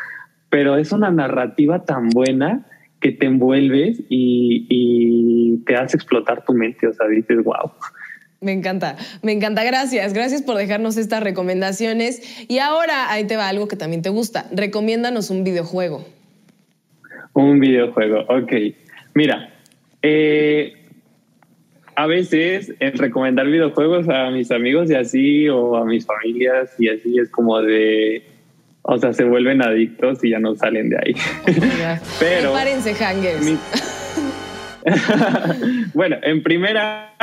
pero 0.49 0.77
es 0.77 0.91
una 0.91 1.11
narrativa 1.11 1.83
tan 1.83 2.09
buena 2.09 2.65
que 3.01 3.11
te 3.11 3.25
envuelves 3.25 3.99
y, 4.09 4.65
y 4.69 5.57
te 5.65 5.75
hace 5.75 5.97
explotar 5.97 6.43
tu 6.45 6.53
mente, 6.53 6.87
o 6.87 6.93
sea, 6.93 7.07
dices, 7.07 7.43
wow. 7.43 7.71
Me 8.41 8.53
encanta, 8.53 8.95
me 9.21 9.33
encanta. 9.33 9.65
Gracias, 9.65 10.13
gracias 10.13 10.41
por 10.41 10.55
dejarnos 10.55 10.95
estas 10.95 11.21
recomendaciones. 11.21 12.21
Y 12.47 12.59
ahora 12.59 13.11
ahí 13.11 13.25
te 13.25 13.35
va 13.35 13.49
algo 13.49 13.67
que 13.67 13.75
también 13.75 14.01
te 14.01 14.09
gusta. 14.09 14.45
Recomiéndanos 14.53 15.29
un 15.29 15.43
videojuego. 15.43 16.05
Un 17.33 17.59
videojuego, 17.59 18.25
ok. 18.27 18.53
Mira, 19.13 19.53
eh, 20.01 20.73
a 21.95 22.07
veces 22.07 22.73
el 22.79 22.93
recomendar 22.93 23.45
videojuegos 23.47 24.07
a 24.07 24.29
mis 24.31 24.51
amigos 24.51 24.89
y 24.89 24.95
así, 24.95 25.49
o 25.49 25.75
a 25.75 25.85
mis 25.85 26.05
familias 26.05 26.73
y 26.79 26.89
así, 26.89 27.19
es 27.19 27.29
como 27.29 27.61
de, 27.61 28.23
o 28.83 28.97
sea, 28.97 29.13
se 29.13 29.25
vuelven 29.25 29.61
adictos 29.61 30.23
y 30.23 30.29
ya 30.31 30.39
no 30.39 30.55
salen 30.55 30.89
de 30.89 30.97
ahí. 30.97 31.13
Pero... 32.19 32.51
Prepárense, 32.53 32.93
hangers. 32.95 33.59
bueno, 35.93 36.15
en 36.23 36.41
primera, 36.41 37.13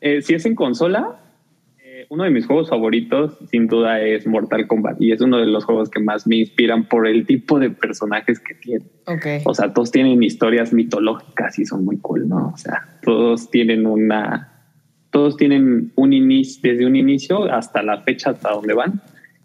eh, 0.00 0.22
si 0.22 0.34
es 0.34 0.46
en 0.46 0.54
consola, 0.54 1.18
uno 2.10 2.24
de 2.24 2.30
mis 2.30 2.44
juegos 2.44 2.68
favoritos 2.68 3.38
sin 3.50 3.68
duda 3.68 4.00
es 4.00 4.26
Mortal 4.26 4.66
Kombat 4.66 5.00
y 5.00 5.12
es 5.12 5.20
uno 5.20 5.38
de 5.38 5.46
los 5.46 5.64
juegos 5.64 5.88
que 5.88 6.00
más 6.00 6.26
me 6.26 6.36
inspiran 6.36 6.84
por 6.84 7.06
el 7.06 7.24
tipo 7.24 7.60
de 7.60 7.70
personajes 7.70 8.40
que 8.40 8.54
tiene. 8.56 8.84
Okay. 9.06 9.42
O 9.44 9.54
sea, 9.54 9.72
todos 9.72 9.92
tienen 9.92 10.20
historias 10.20 10.72
mitológicas 10.72 11.56
y 11.60 11.64
son 11.64 11.84
muy 11.84 11.98
cool, 11.98 12.28
¿no? 12.28 12.48
O 12.52 12.56
sea, 12.56 12.98
todos 13.02 13.48
tienen 13.48 13.86
una, 13.86 14.64
todos 15.10 15.36
tienen 15.36 15.92
un 15.94 16.12
inicio, 16.12 16.60
desde 16.72 16.84
un 16.84 16.96
inicio 16.96 17.44
hasta 17.44 17.80
la 17.84 18.02
fecha 18.02 18.30
hasta 18.30 18.50
donde 18.50 18.74
van. 18.74 19.00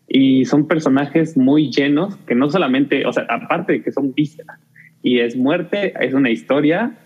Y 0.08 0.46
son 0.46 0.68
personajes 0.68 1.38
muy 1.38 1.70
llenos 1.72 2.16
que 2.26 2.34
no 2.34 2.50
solamente, 2.50 3.06
o 3.06 3.14
sea, 3.14 3.28
aparte 3.30 3.74
de 3.74 3.84
que 3.84 3.92
son 3.92 4.16
vísceras 4.16 4.60
y 5.04 5.20
es 5.20 5.38
muerte, 5.38 5.94
es 6.00 6.16
una 6.16 6.32
historia 6.32 6.98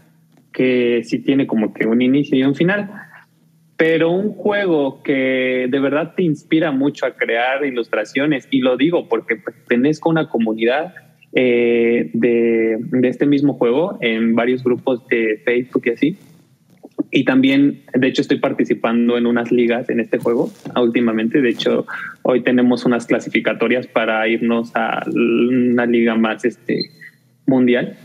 que 0.54 1.02
sí 1.04 1.20
tiene 1.20 1.48
como 1.48 1.74
que 1.74 1.86
un 1.86 2.02
inicio 2.02 2.38
y 2.38 2.44
un 2.44 2.56
final 2.56 3.09
pero 3.80 4.12
un 4.12 4.34
juego 4.34 5.02
que 5.04 5.68
de 5.70 5.80
verdad 5.80 6.14
te 6.14 6.24
inspira 6.24 6.70
mucho 6.70 7.06
a 7.06 7.16
crear 7.16 7.66
ilustraciones, 7.66 8.46
y 8.52 8.60
lo 8.60 8.76
digo 8.76 9.08
porque 9.08 9.38
pertenezco 9.38 10.10
a 10.10 10.12
una 10.12 10.28
comunidad 10.28 10.94
eh, 11.32 12.10
de, 12.12 12.78
de, 12.82 13.08
este 13.08 13.26
mismo 13.26 13.54
juego 13.54 13.98
en 14.02 14.36
varios 14.36 14.66
grupos 14.66 15.08
de 15.08 15.42
Facebook 15.46 15.84
y 15.86 15.90
así. 15.92 16.18
Y 17.10 17.24
también, 17.24 17.84
de 17.94 18.08
hecho, 18.08 18.22
estoy 18.22 18.40
participando 18.40 19.18
en 19.18 19.26
unas 19.26 19.50
ligas 19.50 19.90
en 19.90 20.02
este 20.02 20.18
juego 20.18 20.52
últimamente. 20.76 21.40
De 21.40 21.50
hecho, 21.50 21.88
hoy 22.24 22.42
tenemos 22.42 22.84
unas 22.84 23.08
clasificatorias 23.08 23.88
para 23.88 24.28
irnos 24.28 24.76
a 24.76 25.06
una 25.08 25.86
liga 25.86 26.16
más 26.16 26.44
este, 26.44 26.82
mundial. 27.46 27.96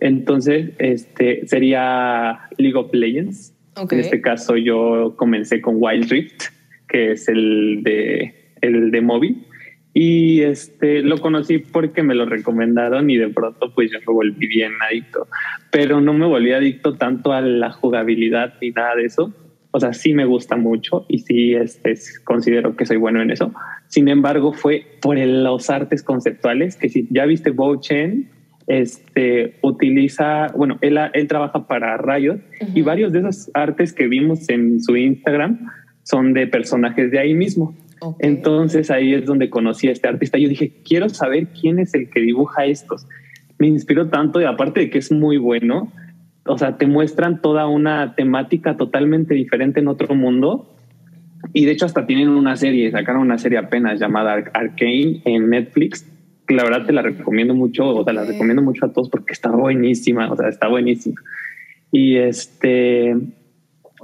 Entonces, 0.00 0.72
este 0.80 1.46
sería 1.46 2.40
League 2.58 2.76
of 2.76 2.92
Legends 2.92 3.51
en 3.76 3.98
este 3.98 4.20
caso 4.20 4.56
yo 4.56 5.14
comencé 5.16 5.60
con 5.60 5.76
Wild 5.78 6.10
Rift, 6.10 6.44
que 6.88 7.12
es 7.12 7.28
el 7.28 7.82
de, 7.82 8.54
el 8.60 8.90
de 8.90 9.00
móvil. 9.00 9.46
Y 9.94 10.40
este 10.40 11.02
lo 11.02 11.18
conocí 11.18 11.58
porque 11.58 12.02
me 12.02 12.14
lo 12.14 12.24
recomendaron 12.24 13.10
y 13.10 13.18
de 13.18 13.28
pronto 13.28 13.74
pues 13.74 13.90
yo 13.90 13.98
me 14.00 14.12
volví 14.12 14.46
bien 14.46 14.72
adicto. 14.88 15.28
Pero 15.70 16.00
no 16.00 16.14
me 16.14 16.26
volví 16.26 16.52
adicto 16.52 16.94
tanto 16.94 17.32
a 17.32 17.42
la 17.42 17.72
jugabilidad 17.72 18.54
ni 18.60 18.70
nada 18.70 18.96
de 18.96 19.04
eso. 19.04 19.32
O 19.70 19.80
sea, 19.80 19.92
sí 19.92 20.12
me 20.12 20.26
gusta 20.26 20.56
mucho 20.56 21.06
y 21.08 21.18
sí 21.20 21.54
este, 21.54 21.94
considero 22.24 22.76
que 22.76 22.86
soy 22.86 22.98
bueno 22.98 23.22
en 23.22 23.30
eso. 23.30 23.52
Sin 23.88 24.08
embargo, 24.08 24.52
fue 24.52 24.86
por 25.00 25.18
los 25.18 25.70
artes 25.70 26.02
conceptuales, 26.02 26.76
que 26.76 26.90
si 26.90 27.08
ya 27.10 27.24
viste 27.24 27.50
Bo 27.50 27.80
Chen, 27.80 28.30
este, 28.66 29.56
utiliza, 29.62 30.48
bueno, 30.56 30.78
él, 30.80 30.98
él 31.12 31.26
trabaja 31.26 31.66
para 31.66 31.96
Riot 31.96 32.40
y 32.74 32.82
varios 32.82 33.12
de 33.12 33.20
esos 33.20 33.50
artes 33.54 33.92
que 33.92 34.06
vimos 34.06 34.48
en 34.48 34.80
su 34.80 34.96
Instagram 34.96 35.68
son 36.02 36.32
de 36.32 36.46
personajes 36.46 37.10
de 37.10 37.18
ahí 37.18 37.34
mismo. 37.34 37.74
Entonces 38.18 38.90
ahí 38.90 39.14
es 39.14 39.24
donde 39.24 39.50
conocí 39.50 39.88
a 39.88 39.92
este 39.92 40.08
artista. 40.08 40.38
Yo 40.38 40.48
dije, 40.48 40.72
quiero 40.84 41.08
saber 41.08 41.48
quién 41.48 41.78
es 41.78 41.94
el 41.94 42.10
que 42.10 42.20
dibuja 42.20 42.64
estos. 42.64 43.06
Me 43.58 43.68
inspiró 43.68 44.08
tanto 44.08 44.40
y 44.40 44.44
aparte 44.44 44.80
de 44.80 44.90
que 44.90 44.98
es 44.98 45.12
muy 45.12 45.36
bueno, 45.36 45.92
o 46.46 46.58
sea, 46.58 46.76
te 46.76 46.86
muestran 46.86 47.40
toda 47.40 47.68
una 47.68 48.14
temática 48.16 48.76
totalmente 48.76 49.34
diferente 49.34 49.80
en 49.80 49.88
otro 49.88 50.14
mundo. 50.14 50.74
Y 51.52 51.64
de 51.64 51.72
hecho 51.72 51.86
hasta 51.86 52.06
tienen 52.06 52.28
una 52.28 52.56
serie, 52.56 52.90
sacaron 52.90 53.22
una 53.22 53.38
serie 53.38 53.58
apenas 53.58 54.00
llamada 54.00 54.32
Arcane 54.32 55.22
en 55.24 55.50
Netflix, 55.50 56.08
la 56.48 56.64
verdad 56.64 56.86
te 56.86 56.92
la 56.92 57.02
recomiendo 57.02 57.54
mucho, 57.54 57.88
o 57.88 58.04
sea, 58.04 58.12
la 58.12 58.24
recomiendo 58.24 58.62
mucho 58.62 58.86
a 58.86 58.92
todos 58.92 59.08
porque 59.08 59.32
está 59.32 59.50
buenísima, 59.50 60.30
o 60.30 60.36
sea, 60.36 60.48
está 60.48 60.68
buenísima. 60.68 61.20
Y 61.90 62.16
este, 62.16 63.16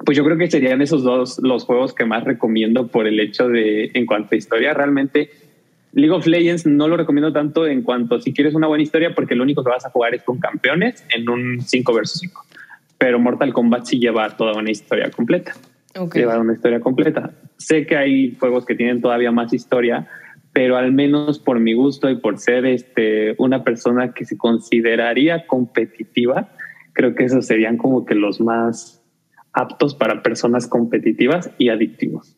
pues 0.04 0.16
yo 0.16 0.24
creo 0.24 0.38
que 0.38 0.50
serían 0.50 0.82
esos 0.82 1.02
dos 1.02 1.40
los 1.42 1.64
juegos 1.64 1.94
que 1.94 2.04
más 2.04 2.24
recomiendo 2.24 2.88
por 2.88 3.06
el 3.06 3.18
hecho 3.20 3.48
de, 3.48 3.90
en 3.94 4.06
cuanto 4.06 4.34
a 4.34 4.38
historia, 4.38 4.74
realmente 4.74 5.30
League 5.92 6.12
of 6.12 6.26
Legends 6.26 6.66
no 6.66 6.86
lo 6.86 6.96
recomiendo 6.96 7.32
tanto 7.32 7.66
en 7.66 7.82
cuanto 7.82 8.20
si 8.20 8.32
quieres 8.32 8.54
una 8.54 8.66
buena 8.66 8.82
historia, 8.82 9.14
porque 9.14 9.34
lo 9.34 9.42
único 9.42 9.64
que 9.64 9.70
vas 9.70 9.86
a 9.86 9.90
jugar 9.90 10.14
es 10.14 10.22
con 10.22 10.38
campeones 10.38 11.04
en 11.14 11.28
un 11.28 11.60
5 11.60 11.94
versus 11.94 12.20
5. 12.20 12.44
Pero 12.98 13.18
Mortal 13.18 13.52
Kombat 13.52 13.86
sí 13.86 13.98
lleva 13.98 14.36
toda 14.36 14.58
una 14.58 14.70
historia 14.70 15.10
completa. 15.10 15.54
Lleva 16.14 16.38
una 16.38 16.52
historia 16.52 16.80
completa. 16.80 17.32
Sé 17.56 17.86
que 17.86 17.96
hay 17.96 18.36
juegos 18.38 18.66
que 18.66 18.74
tienen 18.74 19.00
todavía 19.00 19.32
más 19.32 19.52
historia, 19.52 20.06
pero 20.52 20.76
al 20.76 20.92
menos 20.92 21.38
por 21.38 21.60
mi 21.60 21.74
gusto 21.74 22.10
y 22.10 22.16
por 22.16 22.38
ser 22.38 22.66
este, 22.66 23.34
una 23.38 23.64
persona 23.64 24.12
que 24.12 24.24
se 24.24 24.36
consideraría 24.36 25.46
competitiva, 25.46 26.52
creo 26.92 27.14
que 27.14 27.24
esos 27.24 27.46
serían 27.46 27.76
como 27.76 28.04
que 28.04 28.14
los 28.14 28.40
más 28.40 29.04
aptos 29.52 29.94
para 29.94 30.22
personas 30.22 30.66
competitivas 30.66 31.50
y 31.58 31.68
adictivos. 31.68 32.37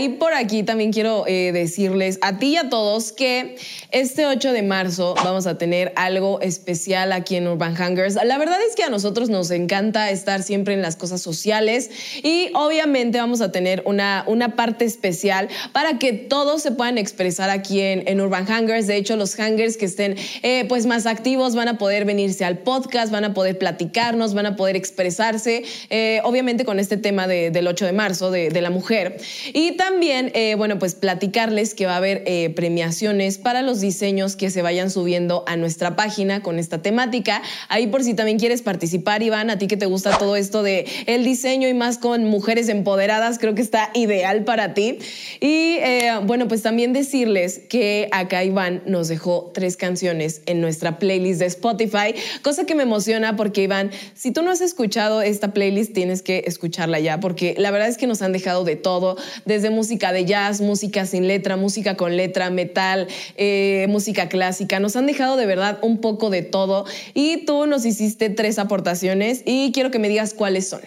Ahí 0.00 0.08
por 0.08 0.32
aquí 0.32 0.62
también 0.62 0.92
quiero 0.92 1.24
eh, 1.26 1.52
decirles 1.52 2.18
a 2.22 2.38
ti 2.38 2.52
y 2.52 2.56
a 2.56 2.70
todos 2.70 3.12
que 3.12 3.56
este 3.90 4.24
8 4.24 4.52
de 4.52 4.62
marzo 4.62 5.14
vamos 5.22 5.46
a 5.46 5.58
tener 5.58 5.92
algo 5.94 6.40
especial 6.40 7.12
aquí 7.12 7.36
en 7.36 7.46
Urban 7.46 7.74
Hangers. 7.74 8.14
La 8.24 8.38
verdad 8.38 8.56
es 8.66 8.74
que 8.74 8.82
a 8.82 8.88
nosotros 8.88 9.28
nos 9.28 9.50
encanta 9.50 10.10
estar 10.10 10.42
siempre 10.42 10.72
en 10.72 10.80
las 10.80 10.96
cosas 10.96 11.20
sociales 11.20 11.90
y 12.22 12.50
obviamente 12.54 13.18
vamos 13.18 13.42
a 13.42 13.52
tener 13.52 13.82
una, 13.84 14.24
una 14.26 14.56
parte 14.56 14.86
especial 14.86 15.48
para 15.72 15.98
que 15.98 16.14
todos 16.14 16.62
se 16.62 16.72
puedan 16.72 16.96
expresar 16.96 17.50
aquí 17.50 17.80
en, 17.80 18.08
en 18.08 18.22
Urban 18.22 18.46
Hangers. 18.46 18.86
De 18.86 18.96
hecho, 18.96 19.16
los 19.16 19.34
hangers 19.34 19.76
que 19.76 19.84
estén 19.84 20.16
eh, 20.42 20.64
pues 20.66 20.86
más 20.86 21.04
activos 21.04 21.54
van 21.54 21.68
a 21.68 21.76
poder 21.76 22.06
venirse 22.06 22.46
al 22.46 22.58
podcast, 22.58 23.12
van 23.12 23.24
a 23.24 23.34
poder 23.34 23.58
platicarnos, 23.58 24.32
van 24.32 24.46
a 24.46 24.56
poder 24.56 24.76
expresarse, 24.76 25.62
eh, 25.90 26.20
obviamente 26.24 26.64
con 26.64 26.80
este 26.80 26.96
tema 26.96 27.26
de, 27.26 27.50
del 27.50 27.66
8 27.66 27.84
de 27.84 27.92
marzo 27.92 28.30
de, 28.30 28.48
de 28.48 28.62
la 28.62 28.70
mujer. 28.70 29.18
Y 29.52 29.72
también, 29.72 29.89
eh, 30.02 30.54
bueno, 30.56 30.78
pues 30.78 30.94
platicarles 30.94 31.74
que 31.74 31.86
va 31.86 31.94
a 31.94 31.96
haber 31.96 32.22
eh, 32.26 32.50
premiaciones 32.50 33.38
para 33.38 33.62
los 33.62 33.80
diseños 33.80 34.36
que 34.36 34.50
se 34.50 34.62
vayan 34.62 34.90
subiendo 34.90 35.44
a 35.46 35.56
nuestra 35.56 35.96
página 35.96 36.42
con 36.42 36.58
esta 36.58 36.80
temática. 36.80 37.42
Ahí 37.68 37.86
por 37.86 38.02
si 38.02 38.14
también 38.14 38.38
quieres 38.38 38.62
participar, 38.62 39.22
Iván, 39.22 39.50
a 39.50 39.58
ti 39.58 39.66
que 39.66 39.76
te 39.76 39.86
gusta 39.86 40.16
todo 40.16 40.36
esto 40.36 40.62
de 40.62 40.86
el 41.06 41.24
diseño 41.24 41.68
y 41.68 41.74
más 41.74 41.98
con 41.98 42.24
mujeres 42.24 42.68
empoderadas, 42.68 43.38
creo 43.38 43.54
que 43.54 43.62
está 43.62 43.90
ideal 43.94 44.44
para 44.44 44.74
ti. 44.74 44.98
Y 45.40 45.76
eh, 45.80 46.12
bueno, 46.24 46.48
pues 46.48 46.62
también 46.62 46.92
decirles 46.92 47.60
que 47.68 48.08
acá 48.12 48.44
Iván 48.44 48.82
nos 48.86 49.08
dejó 49.08 49.50
tres 49.52 49.76
canciones 49.76 50.42
en 50.46 50.60
nuestra 50.60 50.98
playlist 50.98 51.40
de 51.40 51.46
Spotify, 51.46 52.14
cosa 52.42 52.64
que 52.64 52.74
me 52.74 52.84
emociona 52.84 53.36
porque 53.36 53.62
Iván, 53.62 53.90
si 54.14 54.30
tú 54.30 54.42
no 54.42 54.50
has 54.50 54.60
escuchado 54.60 55.20
esta 55.20 55.52
playlist, 55.52 55.92
tienes 55.92 56.22
que 56.22 56.44
escucharla 56.46 57.00
ya, 57.00 57.20
porque 57.20 57.54
la 57.58 57.70
verdad 57.70 57.88
es 57.88 57.98
que 57.98 58.06
nos 58.06 58.22
han 58.22 58.32
dejado 58.32 58.64
de 58.64 58.76
todo 58.76 59.16
desde 59.44 59.69
música 59.70 60.12
de 60.12 60.24
jazz, 60.24 60.60
música 60.60 61.06
sin 61.06 61.26
letra, 61.28 61.56
música 61.56 61.96
con 61.96 62.16
letra, 62.16 62.50
metal, 62.50 63.06
eh, 63.36 63.86
música 63.88 64.28
clásica. 64.28 64.80
Nos 64.80 64.96
han 64.96 65.06
dejado 65.06 65.36
de 65.36 65.46
verdad 65.46 65.78
un 65.82 66.00
poco 66.00 66.30
de 66.30 66.42
todo 66.42 66.84
y 67.14 67.44
tú 67.46 67.66
nos 67.66 67.86
hiciste 67.86 68.30
tres 68.30 68.58
aportaciones 68.58 69.42
y 69.46 69.72
quiero 69.72 69.90
que 69.90 69.98
me 69.98 70.08
digas 70.08 70.34
cuáles 70.34 70.68
son. 70.68 70.80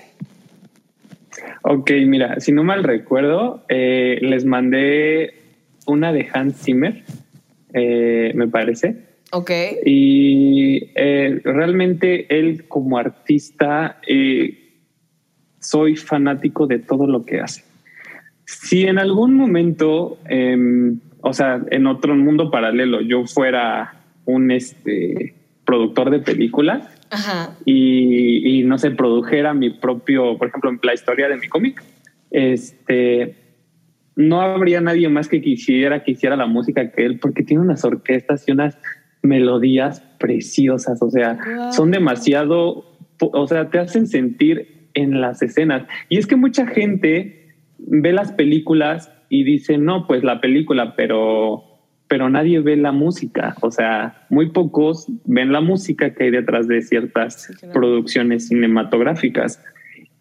Ok, 1.63 1.91
mira, 2.05 2.39
si 2.39 2.51
no 2.51 2.63
mal 2.63 2.83
recuerdo, 2.83 3.63
eh, 3.69 4.19
les 4.21 4.43
mandé 4.43 5.33
una 5.87 6.11
de 6.11 6.27
Hans 6.33 6.61
Zimmer, 6.61 7.03
eh, 7.73 8.31
me 8.35 8.47
parece. 8.47 8.97
Ok. 9.31 9.51
Y 9.85 10.91
eh, 10.95 11.39
realmente 11.43 12.37
él 12.37 12.67
como 12.67 12.97
artista, 12.97 13.99
soy 15.59 15.95
fanático 15.95 16.67
de 16.67 16.79
todo 16.79 17.07
lo 17.07 17.23
que 17.25 17.39
hace. 17.39 17.63
Si 18.45 18.83
en 18.83 18.99
algún 18.99 19.35
momento, 19.35 20.17
em, 20.27 20.99
o 21.21 21.33
sea, 21.33 21.61
en 21.71 21.87
otro 21.87 22.15
mundo 22.15 22.51
paralelo, 22.51 23.01
yo 23.01 23.25
fuera 23.25 23.93
un 24.25 24.51
este, 24.51 25.35
productor 25.65 26.09
de 26.09 26.19
películas 26.19 26.87
Ajá. 27.09 27.55
y, 27.65 28.59
y, 28.59 28.63
no 28.63 28.77
sé, 28.77 28.91
produjera 28.91 29.53
mi 29.53 29.69
propio, 29.69 30.37
por 30.37 30.47
ejemplo, 30.49 30.71
la 30.83 30.93
historia 30.93 31.27
de 31.29 31.37
mi 31.37 31.47
cómic, 31.47 31.81
este, 32.31 33.35
no 34.15 34.41
habría 34.41 34.81
nadie 34.81 35.07
más 35.09 35.27
que 35.27 35.41
quisiera 35.41 36.03
que 36.03 36.11
hiciera 36.11 36.35
la 36.35 36.45
música 36.45 36.91
que 36.91 37.05
él, 37.05 37.19
porque 37.19 37.43
tiene 37.43 37.63
unas 37.63 37.83
orquestas 37.85 38.43
y 38.47 38.51
unas 38.51 38.77
melodías 39.21 40.01
preciosas, 40.19 41.01
o 41.01 41.09
sea, 41.09 41.37
Wow. 41.55 41.73
son 41.73 41.91
demasiado, 41.91 42.85
o 43.19 43.47
sea, 43.47 43.69
te 43.69 43.79
hacen 43.79 44.07
sentir 44.07 44.89
en 44.93 45.21
las 45.21 45.41
escenas. 45.41 45.87
Y 46.09 46.17
es 46.17 46.27
que 46.27 46.35
mucha 46.35 46.67
gente 46.67 47.42
ve 47.87 48.13
las 48.13 48.31
películas 48.31 49.11
y 49.29 49.43
dice, 49.43 49.77
no, 49.77 50.07
pues 50.07 50.23
la 50.23 50.41
película, 50.41 50.95
pero, 50.95 51.63
pero 52.07 52.29
nadie 52.29 52.59
ve 52.59 52.75
la 52.75 52.91
música. 52.91 53.55
O 53.61 53.71
sea, 53.71 54.25
muy 54.29 54.51
pocos 54.51 55.07
ven 55.25 55.51
la 55.51 55.61
música 55.61 56.13
que 56.13 56.25
hay 56.25 56.31
detrás 56.31 56.67
de 56.67 56.81
ciertas 56.81 57.47
claro. 57.59 57.73
producciones 57.73 58.47
cinematográficas. 58.47 59.63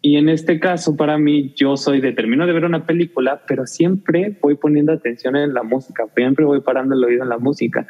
Y 0.01 0.17
en 0.17 0.27
este 0.27 0.59
caso, 0.59 0.97
para 0.97 1.17
mí, 1.17 1.53
yo 1.55 1.77
soy 1.77 2.01
de 2.01 2.11
termino 2.11 2.45
de 2.45 2.51
ver 2.51 2.65
una 2.65 2.85
película, 2.85 3.43
pero 3.47 3.65
siempre 3.65 4.37
voy 4.41 4.55
poniendo 4.55 4.91
atención 4.91 5.37
en 5.37 5.53
la 5.53 5.63
música, 5.63 6.03
siempre 6.13 6.43
voy 6.43 6.59
parando 6.59 6.93
el 6.93 7.03
oído 7.05 7.23
en 7.23 7.29
la 7.29 7.37
música, 7.37 7.87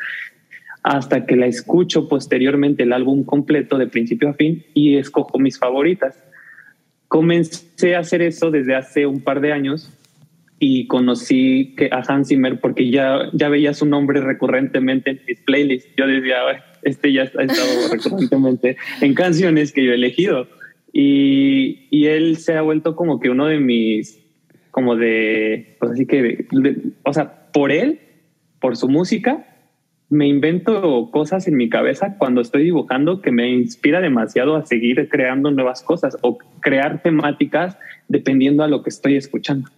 hasta 0.83 1.25
que 1.25 1.35
la 1.35 1.47
escucho 1.47 2.07
posteriormente 2.07 2.83
el 2.83 2.93
álbum 2.93 3.23
completo 3.23 3.79
de 3.79 3.87
principio 3.87 4.29
a 4.29 4.33
fin 4.33 4.63
y 4.75 4.97
escojo 4.97 5.39
mis 5.39 5.57
favoritas. 5.57 6.23
Comencé 7.13 7.95
a 7.95 7.99
hacer 7.99 8.23
eso 8.23 8.49
desde 8.49 8.73
hace 8.73 9.05
un 9.05 9.21
par 9.21 9.39
de 9.39 9.53
años 9.53 9.87
y 10.57 10.87
conocí 10.87 11.75
que 11.77 11.89
a 11.91 12.01
Hans 12.07 12.29
Zimmer 12.29 12.59
porque 12.59 12.89
ya, 12.89 13.29
ya 13.33 13.49
veía 13.49 13.75
su 13.75 13.85
nombre 13.85 14.19
recurrentemente 14.19 15.11
en 15.11 15.21
mis 15.27 15.39
playlists. 15.41 15.91
Yo 15.95 16.07
decía, 16.07 16.37
"Ay, 16.49 16.57
este 16.81 17.13
ya 17.13 17.21
ha 17.21 17.25
estado 17.25 17.43
recurrentemente 17.91 18.77
en 19.01 19.13
canciones 19.13 19.71
que 19.71 19.85
yo 19.85 19.91
he 19.91 19.95
elegido. 19.95 20.47
Y, 20.91 21.85
y 21.91 22.07
él 22.07 22.37
se 22.37 22.53
ha 22.57 22.63
vuelto 22.63 22.95
como 22.95 23.19
que 23.19 23.29
uno 23.29 23.45
de 23.45 23.59
mis, 23.59 24.19
como 24.71 24.95
de, 24.95 25.75
pues 25.79 25.91
así 25.91 26.07
que, 26.07 26.19
de- 26.23 26.47
de- 26.51 26.77
o 27.03 27.13
sea, 27.13 27.51
por 27.53 27.71
él, 27.71 27.99
por 28.59 28.75
su 28.75 28.89
música, 28.89 29.52
me 30.09 30.27
invento 30.27 31.09
cosas 31.11 31.47
en 31.47 31.55
mi 31.55 31.69
cabeza 31.69 32.15
cuando 32.17 32.41
estoy 32.41 32.63
dibujando 32.63 33.21
que 33.21 33.31
me 33.31 33.49
inspira 33.49 33.99
demasiado 34.01 34.55
a 34.55 34.65
seguir 34.65 35.09
creando 35.09 35.49
nuevas 35.51 35.81
cosas 35.81 36.17
o 36.21 36.37
crear 36.59 37.01
temáticas 37.01 37.77
dependiendo 38.07 38.63
a 38.63 38.67
lo 38.67 38.83
que 38.83 38.89
estoy 38.89 39.15
escuchando. 39.17 39.69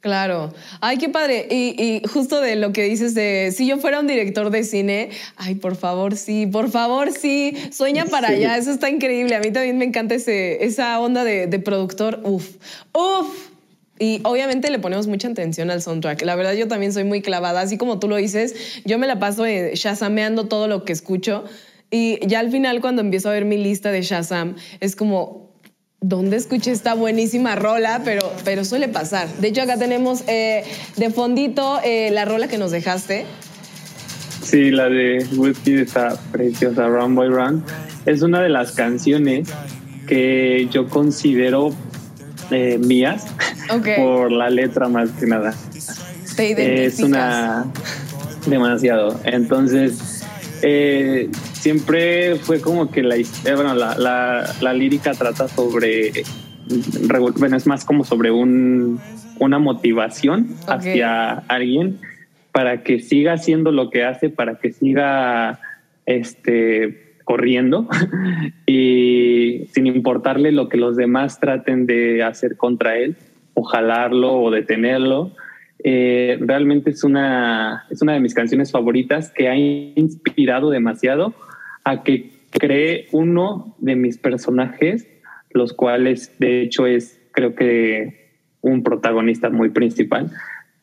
Claro. 0.00 0.52
Ay, 0.80 0.98
qué 0.98 1.08
padre. 1.08 1.48
Y, 1.50 1.74
y 1.82 2.02
justo 2.08 2.40
de 2.40 2.54
lo 2.54 2.72
que 2.72 2.84
dices 2.84 3.14
de 3.14 3.50
si 3.52 3.66
yo 3.66 3.78
fuera 3.78 3.98
un 3.98 4.06
director 4.06 4.50
de 4.50 4.62
cine, 4.62 5.10
ay, 5.36 5.56
por 5.56 5.74
favor, 5.74 6.14
sí, 6.14 6.46
por 6.46 6.70
favor, 6.70 7.10
sí, 7.10 7.54
sueña 7.72 8.04
para 8.06 8.28
Sí. 8.28 8.34
allá. 8.34 8.56
Eso 8.58 8.70
está 8.70 8.90
increíble. 8.90 9.34
A 9.34 9.40
mí 9.40 9.50
también 9.50 9.76
me 9.78 9.84
encanta 9.84 10.14
ese, 10.14 10.64
esa 10.64 11.00
onda 11.00 11.24
de, 11.24 11.46
de 11.48 11.58
productor. 11.58 12.20
Uf, 12.24 12.56
uf. 12.92 13.48
Y 13.98 14.20
obviamente 14.24 14.70
le 14.70 14.78
ponemos 14.78 15.06
mucha 15.06 15.28
atención 15.28 15.70
al 15.70 15.82
soundtrack. 15.82 16.22
La 16.22 16.36
verdad, 16.36 16.54
yo 16.54 16.68
también 16.68 16.92
soy 16.92 17.04
muy 17.04 17.22
clavada. 17.22 17.60
Así 17.60 17.78
como 17.78 17.98
tú 17.98 18.08
lo 18.08 18.16
dices, 18.16 18.82
yo 18.84 18.98
me 18.98 19.06
la 19.06 19.18
paso 19.18 19.44
eh, 19.44 19.72
shazameando 19.74 20.46
todo 20.46 20.68
lo 20.68 20.84
que 20.84 20.92
escucho. 20.92 21.44
Y 21.90 22.24
ya 22.26 22.40
al 22.40 22.50
final, 22.50 22.80
cuando 22.80 23.02
empiezo 23.02 23.30
a 23.30 23.32
ver 23.32 23.44
mi 23.44 23.56
lista 23.56 23.90
de 23.90 24.02
Shazam, 24.02 24.56
es 24.80 24.94
como, 24.94 25.48
¿Dónde 26.00 26.36
escuché 26.36 26.70
esta 26.70 26.94
buenísima 26.94 27.56
rola? 27.56 28.02
Pero, 28.04 28.32
pero 28.44 28.64
suele 28.64 28.86
pasar. 28.86 29.26
De 29.38 29.48
hecho, 29.48 29.62
acá 29.62 29.78
tenemos 29.78 30.22
eh, 30.28 30.62
de 30.96 31.10
fondito 31.10 31.80
eh, 31.84 32.10
la 32.12 32.24
rola 32.24 32.46
que 32.46 32.56
nos 32.56 32.70
dejaste. 32.70 33.26
Sí, 34.40 34.70
la 34.70 34.88
de 34.88 35.26
Whiskey 35.36 35.74
está 35.74 36.16
preciosa, 36.30 36.86
Run 36.86 37.16
Boy 37.16 37.28
Run. 37.30 37.64
Es 38.06 38.22
una 38.22 38.40
de 38.40 38.48
las 38.48 38.72
canciones 38.72 39.48
que 40.06 40.68
yo 40.70 40.88
considero 40.88 41.74
eh, 42.50 42.78
mías 42.78 43.26
por 43.96 44.32
la 44.32 44.50
letra 44.50 44.88
más 44.88 45.10
que 45.10 45.26
nada. 45.26 45.54
Te 46.36 46.50
identificas. 46.50 46.94
es 46.94 47.00
una 47.00 47.66
demasiado. 48.46 49.20
Entonces, 49.24 50.24
eh, 50.62 51.30
siempre 51.52 52.36
fue 52.36 52.60
como 52.60 52.90
que 52.90 53.02
la, 53.02 53.16
eh, 53.16 53.26
bueno, 53.54 53.74
la, 53.74 53.96
la, 53.98 54.54
la 54.60 54.72
lírica 54.72 55.12
trata 55.12 55.48
sobre, 55.48 56.12
bueno, 57.36 57.56
es 57.56 57.66
más 57.66 57.84
como 57.84 58.04
sobre 58.04 58.30
un, 58.30 59.00
una 59.38 59.58
motivación 59.58 60.48
hacia 60.66 61.30
alguien 61.48 62.00
para 62.52 62.82
que 62.82 63.00
siga 63.00 63.34
haciendo 63.34 63.70
lo 63.70 63.90
que 63.90 64.04
hace, 64.04 64.30
para 64.30 64.58
que 64.58 64.72
siga 64.72 65.60
este, 66.06 67.07
corriendo 67.28 67.86
y 68.66 69.66
sin 69.72 69.86
importarle 69.86 70.50
lo 70.50 70.70
que 70.70 70.78
los 70.78 70.96
demás 70.96 71.38
traten 71.38 71.84
de 71.84 72.22
hacer 72.22 72.56
contra 72.56 72.96
él 72.96 73.16
o 73.52 73.64
jalarlo 73.64 74.32
o 74.32 74.50
detenerlo 74.50 75.32
eh, 75.84 76.38
realmente 76.40 76.88
es 76.88 77.04
una, 77.04 77.84
es 77.90 78.00
una 78.00 78.14
de 78.14 78.20
mis 78.20 78.32
canciones 78.32 78.72
favoritas 78.72 79.30
que 79.30 79.48
ha 79.48 79.56
inspirado 79.56 80.70
demasiado 80.70 81.34
a 81.84 82.02
que 82.02 82.30
cree 82.50 83.08
uno 83.12 83.76
de 83.78 83.94
mis 83.94 84.16
personajes, 84.16 85.06
los 85.50 85.74
cuales 85.74 86.34
de 86.38 86.62
hecho 86.62 86.86
es 86.86 87.20
creo 87.32 87.54
que 87.54 88.30
un 88.62 88.82
protagonista 88.82 89.50
muy 89.50 89.68
principal, 89.68 90.30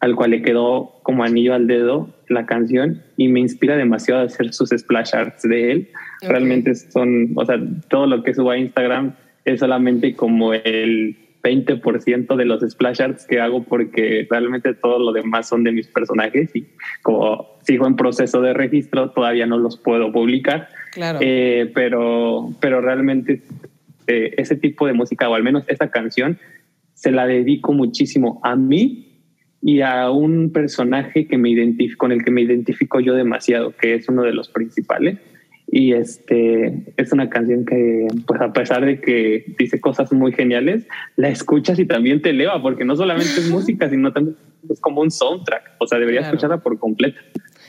al 0.06 0.16
cual 0.16 0.32
le 0.32 0.42
quedó 0.42 1.00
como 1.02 1.24
anillo 1.24 1.54
al 1.54 1.68
dedo 1.68 2.10
la 2.30 2.46
canción 2.46 3.02
y 3.18 3.28
me 3.28 3.40
inspira 3.40 3.76
demasiado 3.76 4.22
a 4.22 4.26
hacer 4.26 4.54
sus 4.54 4.70
splash 4.70 5.16
arts 5.16 5.42
de 5.44 5.72
él. 5.72 5.90
Realmente 6.22 6.76
son, 6.76 7.32
o 7.36 7.46
sea, 7.46 7.60
todo 7.90 8.06
lo 8.06 8.24
que 8.24 8.34
subo 8.34 8.52
a 8.52 8.58
Instagram 8.58 9.16
es 9.46 9.60
solamente 9.60 10.16
como 10.16 10.54
el 10.54 11.18
20% 11.44 12.36
de 12.36 12.46
los 12.46 12.62
splash 12.62 13.02
arts 13.02 13.26
que 13.26 13.40
hago 13.40 13.64
porque 13.64 14.28
realmente 14.30 14.74
todo 14.76 15.00
lo 15.00 15.12
demás 15.12 15.50
son 15.50 15.64
de 15.64 15.72
mis 15.72 15.88
personajes 15.88 16.56
y 16.56 16.68
como 17.02 17.58
sigo 17.62 17.88
en 17.88 17.96
proceso 17.96 18.42
de 18.42 18.54
registro 18.54 19.10
todavía 19.12 19.48
no 19.48 19.58
los 19.58 19.78
puedo 19.78 20.12
publicar. 20.12 20.70
Claro. 20.92 21.20
Eh, 21.22 21.72
pero, 21.74 22.50
pero 22.60 22.80
realmente 22.80 23.42
eh, 24.08 24.36
ese 24.38 24.56
tipo 24.56 24.86
de 24.86 24.94
música 24.94 25.28
o 25.30 25.34
al 25.34 25.44
menos 25.44 25.64
esta 25.68 25.90
canción 25.90 26.38
se 26.94 27.12
la 27.12 27.26
dedico 27.26 27.74
muchísimo 27.74 28.40
a 28.44 28.56
mí 28.56 29.15
y 29.66 29.82
a 29.82 30.12
un 30.12 30.52
personaje 30.52 31.26
que 31.26 31.40
me 31.40 31.50
identifico, 31.50 31.98
con 31.98 32.12
el 32.12 32.24
que 32.24 32.30
me 32.30 32.42
identifico 32.42 33.00
yo 33.00 33.16
demasiado, 33.16 33.76
que 33.76 33.96
es 33.96 34.08
uno 34.08 34.22
de 34.22 34.32
los 34.32 34.48
principales. 34.48 35.18
Y 35.72 35.94
este 35.94 36.94
es 36.98 37.12
una 37.12 37.32
canción 37.32 37.66
que, 37.66 38.06
pues 38.28 38.40
a 38.42 38.54
pesar 38.54 38.86
de 38.86 39.02
que 39.02 39.56
dice 39.58 39.82
cosas 39.82 40.14
muy 40.14 40.34
geniales, 40.34 40.88
la 41.16 41.30
escuchas 41.30 41.80
y 41.80 41.86
también 41.86 42.22
te 42.22 42.30
eleva, 42.30 42.62
porque 42.62 42.86
no 42.86 42.96
solamente 42.96 43.32
es 43.32 43.50
música, 43.50 43.90
sino 43.90 44.14
también 44.14 44.38
es 44.70 44.80
como 44.80 45.02
un 45.02 45.10
soundtrack. 45.10 45.72
O 45.80 45.88
sea, 45.88 45.98
debería 45.98 46.22
escucharla 46.22 46.60
por 46.60 46.78
completo. 46.78 47.20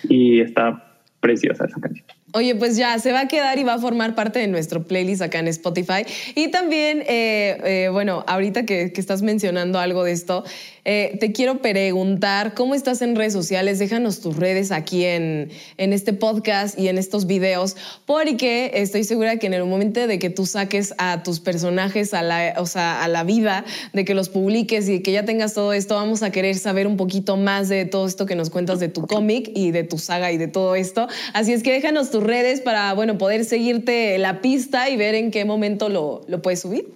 Y 0.06 0.40
está 0.40 1.00
preciosa 1.20 1.64
esa 1.64 1.80
canción. 1.80 2.06
Oye, 2.34 2.54
pues 2.54 2.76
ya 2.76 2.98
se 2.98 3.12
va 3.12 3.20
a 3.20 3.28
quedar 3.28 3.58
y 3.58 3.64
va 3.64 3.74
a 3.74 3.78
formar 3.78 4.14
parte 4.14 4.38
de 4.38 4.48
nuestro 4.48 4.84
playlist 4.84 5.22
acá 5.22 5.38
en 5.38 5.48
Spotify. 5.48 6.04
Y 6.34 6.50
también, 6.50 7.00
eh, 7.06 7.56
eh, 7.64 7.88
bueno, 7.90 8.22
ahorita 8.26 8.66
que, 8.66 8.92
que, 8.92 9.00
estás 9.00 9.22
mencionando 9.22 9.78
algo 9.78 10.04
de 10.04 10.12
esto, 10.12 10.44
eh, 10.88 11.16
te 11.18 11.32
quiero 11.32 11.58
preguntar 11.58 12.54
cómo 12.54 12.76
estás 12.76 13.02
en 13.02 13.16
redes 13.16 13.32
sociales. 13.32 13.80
Déjanos 13.80 14.20
tus 14.20 14.36
redes 14.36 14.70
aquí 14.70 15.04
en, 15.04 15.50
en 15.78 15.92
este 15.92 16.12
podcast 16.12 16.78
y 16.78 16.86
en 16.86 16.96
estos 16.96 17.26
videos, 17.26 17.76
porque 18.06 18.70
estoy 18.72 19.02
segura 19.02 19.36
que 19.38 19.48
en 19.48 19.54
el 19.54 19.64
momento 19.64 20.06
de 20.06 20.20
que 20.20 20.30
tú 20.30 20.46
saques 20.46 20.94
a 20.98 21.24
tus 21.24 21.40
personajes 21.40 22.14
a 22.14 22.22
la, 22.22 22.54
o 22.58 22.66
sea, 22.66 23.02
a 23.02 23.08
la 23.08 23.24
vida, 23.24 23.64
de 23.94 24.04
que 24.04 24.14
los 24.14 24.28
publiques 24.28 24.88
y 24.88 25.00
que 25.00 25.10
ya 25.10 25.24
tengas 25.24 25.54
todo 25.54 25.72
esto, 25.72 25.96
vamos 25.96 26.22
a 26.22 26.30
querer 26.30 26.54
saber 26.54 26.86
un 26.86 26.96
poquito 26.96 27.36
más 27.36 27.68
de 27.68 27.84
todo 27.84 28.06
esto 28.06 28.24
que 28.24 28.36
nos 28.36 28.50
cuentas 28.50 28.78
de 28.78 28.88
tu 28.88 29.08
cómic 29.08 29.50
y 29.56 29.72
de 29.72 29.82
tu 29.82 29.98
saga 29.98 30.30
y 30.30 30.38
de 30.38 30.46
todo 30.46 30.76
esto. 30.76 31.08
Así 31.32 31.52
es 31.52 31.64
que 31.64 31.72
déjanos 31.72 32.12
tus 32.12 32.22
redes 32.22 32.60
para, 32.60 32.94
bueno, 32.94 33.18
poder 33.18 33.44
seguirte 33.44 34.18
la 34.18 34.40
pista 34.40 34.88
y 34.88 34.96
ver 34.96 35.16
en 35.16 35.32
qué 35.32 35.44
momento 35.44 35.88
lo, 35.88 36.22
lo 36.28 36.42
puedes 36.42 36.60
subir. 36.60 36.86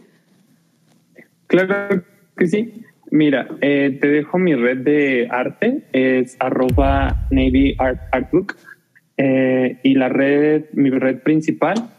Claro 1.48 2.04
que 2.38 2.46
sí. 2.46 2.84
Mira, 3.10 3.48
eh, 3.60 3.98
te 4.00 4.08
dejo 4.08 4.38
mi 4.38 4.54
red 4.54 4.78
de 4.78 5.26
arte, 5.30 5.82
es 5.92 6.36
arroba 6.38 7.26
Navy 7.30 7.74
Art 7.78 8.00
Artbook. 8.12 8.56
Eh, 9.16 9.78
y 9.82 9.94
la 9.94 10.08
red, 10.08 10.64
mi 10.72 10.90
red 10.90 11.18
principal, 11.18 11.90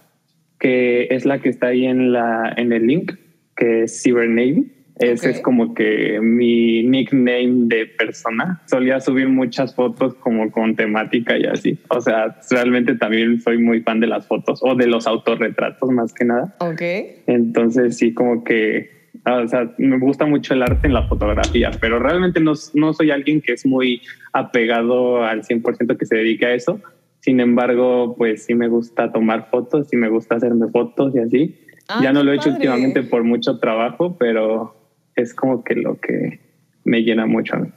que 0.60 1.08
es 1.12 1.26
la 1.26 1.40
que 1.40 1.50
está 1.50 1.68
ahí 1.68 1.86
en, 1.86 2.14
la, 2.14 2.54
en 2.56 2.72
el 2.72 2.88
link, 2.88 3.14
que 3.56 3.84
es 3.84 4.02
Cyber 4.02 4.30
Navy. 4.30 4.72
Ese 4.98 5.28
okay. 5.28 5.32
es 5.32 5.42
como 5.42 5.74
que 5.74 6.20
mi 6.22 6.84
nickname 6.84 7.66
de 7.66 7.88
persona. 7.88 8.62
Solía 8.68 9.00
subir 9.00 9.30
muchas 9.30 9.74
fotos 9.74 10.14
como 10.16 10.52
con 10.52 10.76
temática 10.76 11.38
y 11.38 11.46
así. 11.46 11.80
O 11.90 12.02
sea, 12.02 12.38
realmente 12.52 12.96
también 12.96 13.42
soy 13.42 13.58
muy 13.58 13.82
fan 13.82 14.00
de 14.00 14.08
las 14.08 14.28
fotos 14.28 14.60
o 14.64 14.76
de 14.76 14.86
los 14.88 15.08
autorretratos 15.08 15.90
más 15.90 16.14
que 16.14 16.26
nada. 16.26 16.56
Ok. 16.60 16.82
Entonces 17.26 17.98
sí, 17.98 18.14
como 18.14 18.44
que 18.44 19.01
o 19.26 19.48
sea, 19.48 19.74
me 19.78 20.00
gusta 20.00 20.26
mucho 20.26 20.54
el 20.54 20.64
arte 20.64 20.88
en 20.88 20.94
la 20.94 21.08
fotografía, 21.08 21.72
pero 21.80 22.00
realmente 22.00 22.40
no, 22.40 22.54
no 22.74 22.94
soy 22.94 23.12
alguien 23.12 23.42
que 23.42 23.54
es 23.54 23.66
muy 23.66 24.02
apegado 24.34 25.24
al 25.24 25.44
100% 25.44 25.98
que 25.98 26.06
se 26.06 26.16
dedique 26.16 26.46
a 26.46 26.54
eso. 26.54 26.80
Sin 27.20 27.40
embargo, 27.40 28.16
pues 28.18 28.46
sí 28.46 28.56
me 28.56 28.68
gusta 28.68 29.12
tomar 29.12 29.50
fotos, 29.50 29.90
sí 29.90 29.98
me 29.98 30.10
gusta 30.10 30.36
hacerme 30.36 30.70
fotos 30.70 31.16
y 31.16 31.20
así. 31.20 31.56
Ah, 31.88 32.00
ya 32.02 32.14
no 32.14 32.24
lo 32.24 32.32
he 32.32 32.36
hecho 32.36 32.50
padre. 32.50 32.56
últimamente 32.56 33.04
por 33.04 33.24
mucho 33.24 33.60
trabajo, 33.60 34.18
pero 34.18 34.76
es 35.16 35.34
como 35.34 35.64
que 35.64 35.76
lo 35.76 36.00
que 36.00 36.40
me 36.84 37.04
llena 37.04 37.26
mucho 37.26 37.56
a 37.56 37.60
mí. 37.60 37.70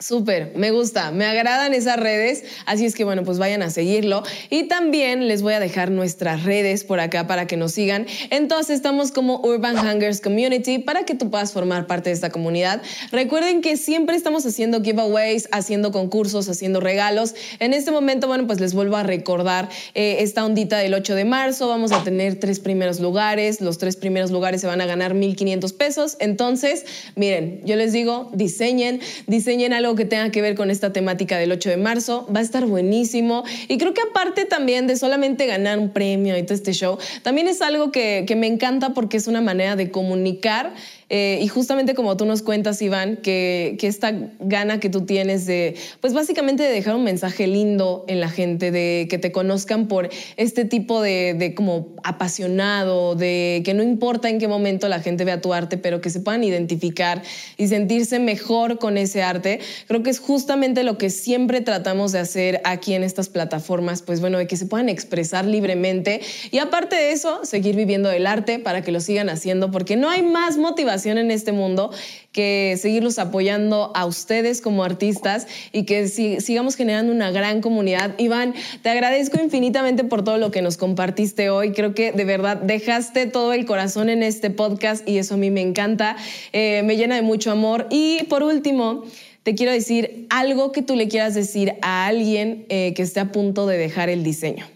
Súper, 0.00 0.52
me 0.56 0.70
gusta, 0.70 1.10
me 1.10 1.26
agradan 1.26 1.74
esas 1.74 2.00
redes, 2.00 2.42
así 2.64 2.86
es 2.86 2.94
que 2.94 3.04
bueno, 3.04 3.22
pues 3.22 3.38
vayan 3.38 3.60
a 3.60 3.68
seguirlo. 3.68 4.22
Y 4.48 4.62
también 4.62 5.28
les 5.28 5.42
voy 5.42 5.52
a 5.52 5.60
dejar 5.60 5.90
nuestras 5.90 6.44
redes 6.44 6.84
por 6.84 7.00
acá 7.00 7.26
para 7.26 7.46
que 7.46 7.58
nos 7.58 7.72
sigan. 7.72 8.06
Entonces 8.30 8.76
estamos 8.76 9.12
como 9.12 9.40
Urban 9.42 9.76
Hangers 9.76 10.22
Community 10.22 10.78
para 10.78 11.04
que 11.04 11.14
tú 11.14 11.28
puedas 11.28 11.52
formar 11.52 11.86
parte 11.86 12.08
de 12.08 12.14
esta 12.14 12.30
comunidad. 12.30 12.80
Recuerden 13.12 13.60
que 13.60 13.76
siempre 13.76 14.16
estamos 14.16 14.46
haciendo 14.46 14.80
giveaways, 14.82 15.50
haciendo 15.52 15.92
concursos, 15.92 16.48
haciendo 16.48 16.80
regalos. 16.80 17.34
En 17.58 17.74
este 17.74 17.90
momento, 17.90 18.26
bueno, 18.26 18.46
pues 18.46 18.58
les 18.58 18.72
vuelvo 18.72 18.96
a 18.96 19.02
recordar 19.02 19.68
eh, 19.94 20.16
esta 20.20 20.46
ondita 20.46 20.78
del 20.78 20.94
8 20.94 21.14
de 21.14 21.26
marzo. 21.26 21.68
Vamos 21.68 21.92
a 21.92 22.02
tener 22.02 22.40
tres 22.40 22.58
primeros 22.58 23.00
lugares. 23.00 23.60
Los 23.60 23.76
tres 23.76 23.96
primeros 23.96 24.30
lugares 24.30 24.62
se 24.62 24.66
van 24.66 24.80
a 24.80 24.86
ganar 24.86 25.12
1.500 25.12 25.76
pesos. 25.76 26.16
Entonces, 26.20 26.86
miren, 27.16 27.60
yo 27.66 27.76
les 27.76 27.92
digo, 27.92 28.30
diseñen, 28.32 29.00
diseñen 29.26 29.74
algo 29.74 29.89
que 29.94 30.04
tenga 30.04 30.30
que 30.30 30.42
ver 30.42 30.54
con 30.54 30.70
esta 30.70 30.92
temática 30.92 31.38
del 31.38 31.52
8 31.52 31.70
de 31.70 31.76
marzo. 31.76 32.26
Va 32.34 32.40
a 32.40 32.42
estar 32.42 32.66
buenísimo. 32.66 33.44
Y 33.68 33.78
creo 33.78 33.94
que 33.94 34.02
aparte 34.02 34.44
también 34.44 34.86
de 34.86 34.96
solamente 34.96 35.46
ganar 35.46 35.78
un 35.78 35.90
premio 35.90 36.36
y 36.36 36.42
todo 36.42 36.54
este 36.54 36.72
show, 36.72 36.98
también 37.22 37.48
es 37.48 37.62
algo 37.62 37.92
que, 37.92 38.24
que 38.26 38.36
me 38.36 38.46
encanta 38.46 38.90
porque 38.94 39.16
es 39.16 39.26
una 39.26 39.40
manera 39.40 39.76
de 39.76 39.90
comunicar 39.90 40.72
eh, 41.12 41.40
y 41.42 41.48
justamente 41.48 41.96
como 41.96 42.16
tú 42.16 42.24
nos 42.24 42.40
cuentas, 42.40 42.80
Iván, 42.80 43.16
que, 43.16 43.74
que, 43.80 43.88
esta 43.88 44.12
gana 44.38 44.78
que 44.78 44.88
tú 44.88 45.06
tienes 45.06 45.44
de, 45.44 45.74
pues 46.00 46.14
básicamente 46.14 46.62
de 46.62 46.70
dejar 46.70 46.94
un 46.94 47.02
mensaje 47.02 47.48
lindo 47.48 48.04
en 48.06 48.20
la 48.20 48.28
gente, 48.28 48.70
de 48.70 49.08
que 49.10 49.18
te 49.18 49.32
conozcan 49.32 49.88
por 49.88 50.08
este 50.36 50.64
tipo 50.64 51.02
de, 51.02 51.34
de 51.34 51.52
como 51.56 51.88
apasionado, 52.04 53.16
de 53.16 53.62
que 53.64 53.74
no 53.74 53.82
importa 53.82 54.28
en 54.28 54.38
qué 54.38 54.46
momento 54.46 54.88
la 54.88 55.00
gente 55.00 55.24
vea 55.24 55.40
tu 55.40 55.52
arte, 55.52 55.78
pero 55.78 56.00
que 56.00 56.10
se 56.10 56.20
puedan 56.20 56.44
identificar 56.44 57.22
y 57.56 57.66
sentirse 57.66 58.20
mejor 58.20 58.78
con 58.78 58.96
ese 58.96 59.24
arte, 59.24 59.58
creo 59.88 60.04
que 60.04 60.10
es 60.10 60.20
justamente 60.20 60.84
lo 60.84 60.96
que 60.96 61.10
siempre 61.10 61.60
tratamos 61.60 62.12
de 62.12 62.20
hacer 62.20 62.60
aquí 62.62 62.94
en 62.94 63.02
estas 63.02 63.28
plataformas, 63.28 64.02
pues 64.02 64.20
bueno, 64.20 64.38
de 64.38 64.46
que 64.46 64.56
se 64.56 64.66
puedan 64.66 64.88
expresar 64.88 65.44
libremente 65.44 66.20
y 66.52 66.58
aparte 66.58 66.94
de 66.94 67.10
eso, 67.10 67.44
seguir 67.44 67.74
viviendo 67.74 68.12
el 68.12 68.28
arte 68.28 68.60
para 68.60 68.82
que 68.82 68.92
lo 68.92 69.00
sigan 69.00 69.28
haciendo, 69.28 69.72
porque 69.72 69.96
no 69.96 70.08
hay 70.08 70.22
más 70.22 70.56
motivación 70.56 70.99
en 71.06 71.30
este 71.30 71.52
mundo 71.52 71.90
que 72.32 72.76
seguirlos 72.78 73.18
apoyando 73.18 73.90
a 73.94 74.06
ustedes 74.06 74.60
como 74.60 74.84
artistas 74.84 75.48
y 75.72 75.84
que 75.84 76.08
si, 76.08 76.40
sigamos 76.40 76.76
generando 76.76 77.12
una 77.12 77.30
gran 77.30 77.60
comunidad. 77.60 78.14
Iván, 78.18 78.54
te 78.82 78.88
agradezco 78.90 79.42
infinitamente 79.42 80.04
por 80.04 80.22
todo 80.22 80.38
lo 80.38 80.50
que 80.50 80.62
nos 80.62 80.76
compartiste 80.76 81.50
hoy. 81.50 81.72
Creo 81.72 81.94
que 81.94 82.12
de 82.12 82.24
verdad 82.24 82.56
dejaste 82.58 83.26
todo 83.26 83.52
el 83.52 83.66
corazón 83.66 84.08
en 84.08 84.22
este 84.22 84.50
podcast 84.50 85.08
y 85.08 85.18
eso 85.18 85.34
a 85.34 85.38
mí 85.38 85.50
me 85.50 85.62
encanta, 85.62 86.16
eh, 86.52 86.82
me 86.84 86.96
llena 86.96 87.16
de 87.16 87.22
mucho 87.22 87.50
amor. 87.50 87.86
Y 87.90 88.24
por 88.28 88.42
último, 88.42 89.04
te 89.42 89.54
quiero 89.54 89.72
decir 89.72 90.26
algo 90.30 90.70
que 90.70 90.82
tú 90.82 90.94
le 90.96 91.08
quieras 91.08 91.34
decir 91.34 91.72
a 91.82 92.06
alguien 92.06 92.66
eh, 92.68 92.94
que 92.94 93.02
esté 93.02 93.20
a 93.20 93.32
punto 93.32 93.66
de 93.66 93.78
dejar 93.78 94.08
el 94.08 94.22
diseño. 94.22 94.66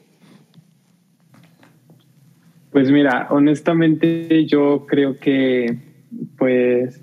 Pues 2.75 2.91
mira, 2.91 3.29
honestamente 3.31 4.47
yo 4.47 4.87
creo 4.89 5.21
que 5.21 5.79
pues 6.37 7.03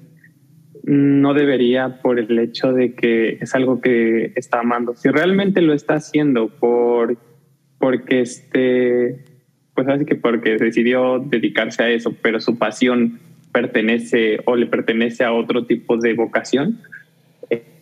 no 0.84 1.34
debería 1.34 2.02
por 2.02 2.20
el 2.20 2.38
hecho 2.40 2.74
de 2.74 2.96
que 2.96 3.38
es 3.42 3.54
algo 3.54 3.82
que 3.82 4.34
está 4.36 4.60
amando. 4.60 4.96
Si 4.96 5.10
realmente 5.10 5.62
lo 5.62 5.74
está 5.74 5.96
haciendo 5.96 6.50
por 6.50 7.18
porque 7.78 8.22
este 8.22 9.26
pues 9.74 9.88
así 9.88 10.06
que 10.06 10.16
porque 10.16 10.58
decidió 10.58 11.20
dedicarse 11.20 11.84
a 11.84 11.90
eso, 11.90 12.16
pero 12.22 12.40
su 12.40 12.58
pasión 12.58 13.20
pertenece 13.52 14.40
o 14.46 14.56
le 14.56 14.66
pertenece 14.66 15.24
a 15.24 15.34
otro 15.34 15.66
tipo 15.66 15.98
de 15.98 16.14
vocación, 16.14 16.80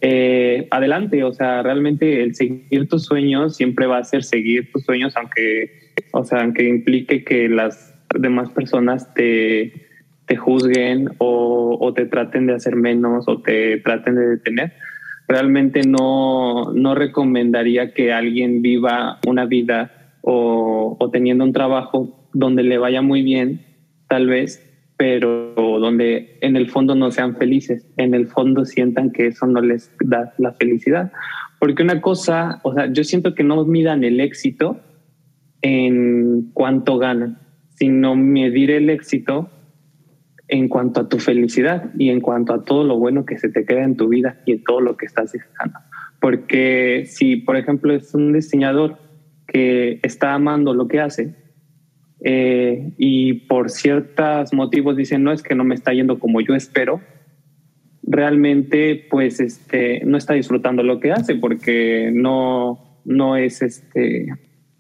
eh, 0.02 0.68
adelante, 0.72 1.24
o 1.24 1.34
sea, 1.34 1.62
realmente 1.62 2.24
el 2.24 2.34
seguir 2.36 2.88
tus 2.88 3.04
sueños 3.04 3.58
siempre 3.58 3.86
va 3.86 3.98
a 3.98 4.04
ser 4.04 4.24
seguir 4.24 4.72
tus 4.72 4.84
sueños, 4.84 5.16
aunque, 5.18 5.92
o 6.12 6.24
sea, 6.24 6.42
aunque 6.42 6.68
implique 6.68 7.24
que 7.24 7.50
las 7.50 7.94
demás 8.18 8.50
personas 8.52 9.14
te, 9.14 9.89
te 10.30 10.38
juzguen 10.38 11.10
o, 11.18 11.76
o, 11.82 11.94
te 11.96 12.06
traten 12.06 12.46
de 12.46 12.54
hacer 12.54 12.76
menos 12.76 13.28
o 13.28 13.42
te 13.42 13.78
traten 13.78 14.14
de 14.14 14.28
detener. 14.28 14.74
Realmente 15.28 15.82
no, 15.82 16.72
no 16.72 16.94
recomendaría 16.94 17.96
que 17.96 18.14
alguien 18.14 18.62
viva 18.62 19.20
una 19.26 19.46
vida 19.46 20.14
o, 20.22 20.96
o 21.00 21.10
teniendo 21.10 21.44
un 21.44 21.52
trabajo 21.52 22.30
donde 22.32 22.62
le 22.62 22.78
vaya 22.78 23.02
muy 23.02 23.24
bien, 23.24 23.66
tal 24.08 24.28
vez, 24.28 24.64
pero 24.98 25.56
donde 25.56 26.38
en 26.42 26.56
el 26.56 26.70
fondo 26.70 26.94
no 26.94 27.10
sean 27.10 27.36
felices, 27.36 27.88
en 27.98 28.14
el 28.14 28.28
fondo 28.28 28.66
sientan 28.66 29.10
que 29.10 29.26
eso 29.28 29.48
no 29.48 29.62
les 29.62 29.92
da 30.06 30.36
la 30.38 30.54
felicidad. 30.54 31.12
Porque 31.58 31.82
una 31.82 32.02
cosa, 32.02 32.60
o 32.62 32.76
sea, 32.76 32.94
yo 32.94 33.04
siento 33.04 33.34
que 33.34 33.44
no 33.44 33.66
midan 33.66 34.04
el 34.04 34.20
éxito 34.20 34.80
en 35.64 36.52
cuánto 36.54 37.00
ganan, 37.00 37.40
sino 37.72 38.16
medir 38.16 38.70
el 38.70 38.92
éxito 38.92 39.50
en 40.50 40.68
cuanto 40.68 41.02
a 41.02 41.10
tu 41.10 41.20
felicidad 41.20 41.92
y 41.98 42.10
en 42.10 42.22
cuanto 42.22 42.54
a 42.54 42.66
todo 42.66 42.84
lo 42.84 42.98
bueno 42.98 43.26
que 43.26 43.38
se 43.38 43.50
te 43.50 43.66
queda 43.66 43.84
en 43.84 43.96
tu 43.96 44.10
vida 44.10 44.42
y 44.46 44.54
en 44.54 44.64
todo 44.64 44.82
lo 44.82 44.98
que 44.98 45.06
estás 45.06 45.32
dejando. 45.32 45.80
Porque 46.20 47.06
si, 47.06 47.38
por 47.38 47.56
ejemplo, 47.56 47.94
es 47.94 48.14
un 48.14 48.34
diseñador 48.34 48.98
que 49.48 50.00
está 50.04 50.34
amando 50.34 50.74
lo 50.74 50.88
que 50.88 51.00
hace, 51.00 51.36
eh, 52.22 52.94
y 52.98 53.34
por 53.48 53.70
ciertos 53.70 54.54
motivos 54.54 54.98
dicen, 54.98 55.24
no 55.24 55.32
es 55.32 55.42
que 55.42 55.56
no 55.56 55.64
me 55.64 55.76
está 55.76 55.94
yendo 55.94 56.20
como 56.20 56.42
yo 56.42 56.56
espero, 56.56 57.00
realmente 58.04 59.08
pues 59.10 59.40
este, 59.40 60.04
no 60.04 60.18
está 60.18 60.34
disfrutando 60.34 60.82
lo 60.82 61.00
que 61.00 61.12
hace 61.12 61.36
porque 61.36 62.12
no, 62.12 63.00
no 63.06 63.38
es 63.38 63.62
este, 63.62 64.28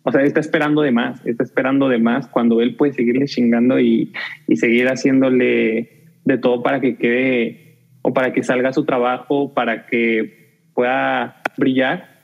o 0.09 0.11
sea, 0.11 0.23
está 0.23 0.39
esperando 0.39 0.81
de 0.81 0.91
más, 0.91 1.25
está 1.25 1.43
esperando 1.43 1.87
de 1.87 1.99
más 1.99 2.27
cuando 2.27 2.61
él 2.61 2.75
puede 2.75 2.93
seguirle 2.93 3.25
chingando 3.25 3.79
y, 3.79 4.11
y 4.47 4.55
seguir 4.57 4.87
haciéndole 4.87 6.07
de 6.25 6.37
todo 6.37 6.63
para 6.63 6.81
que 6.81 6.97
quede 6.97 7.77
o 8.01 8.13
para 8.13 8.33
que 8.33 8.43
salga 8.43 8.73
su 8.73 8.85
trabajo, 8.85 9.53
para 9.53 9.85
que 9.85 10.61
pueda 10.73 11.41
brillar 11.57 12.19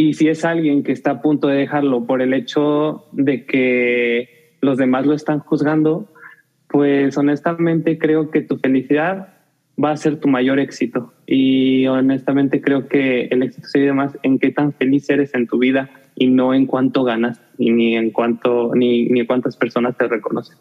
y 0.00 0.14
si 0.14 0.28
es 0.28 0.46
alguien 0.46 0.82
que 0.82 0.92
está 0.92 1.10
a 1.10 1.20
punto 1.20 1.48
de 1.48 1.58
dejarlo 1.58 2.06
por 2.06 2.22
el 2.22 2.32
hecho 2.32 3.04
de 3.12 3.44
que 3.44 4.56
los 4.62 4.78
demás 4.78 5.04
lo 5.04 5.12
están 5.12 5.40
juzgando, 5.40 6.10
pues 6.68 7.18
honestamente 7.18 7.98
creo 7.98 8.30
que 8.30 8.40
tu 8.40 8.56
felicidad 8.56 9.34
va 9.76 9.90
a 9.90 9.96
ser 9.98 10.18
tu 10.18 10.26
mayor 10.26 10.58
éxito. 10.58 11.12
Y 11.26 11.86
honestamente 11.86 12.62
creo 12.62 12.88
que 12.88 13.26
el 13.26 13.42
éxito 13.42 13.68
se 13.68 13.80
vive 13.80 13.92
más 13.92 14.16
en 14.22 14.38
qué 14.38 14.50
tan 14.50 14.72
feliz 14.72 15.10
eres 15.10 15.34
en 15.34 15.46
tu 15.46 15.58
vida 15.58 15.90
y 16.14 16.28
no 16.28 16.54
en 16.54 16.66
cuánto 16.66 17.04
ganas 17.04 17.40
ni 17.58 17.96
en 17.96 18.10
cuánto 18.10 18.74
ni, 18.74 19.06
ni 19.06 19.26
cuántas 19.26 19.56
personas 19.56 19.96
te 19.96 20.08
reconocen. 20.08 20.56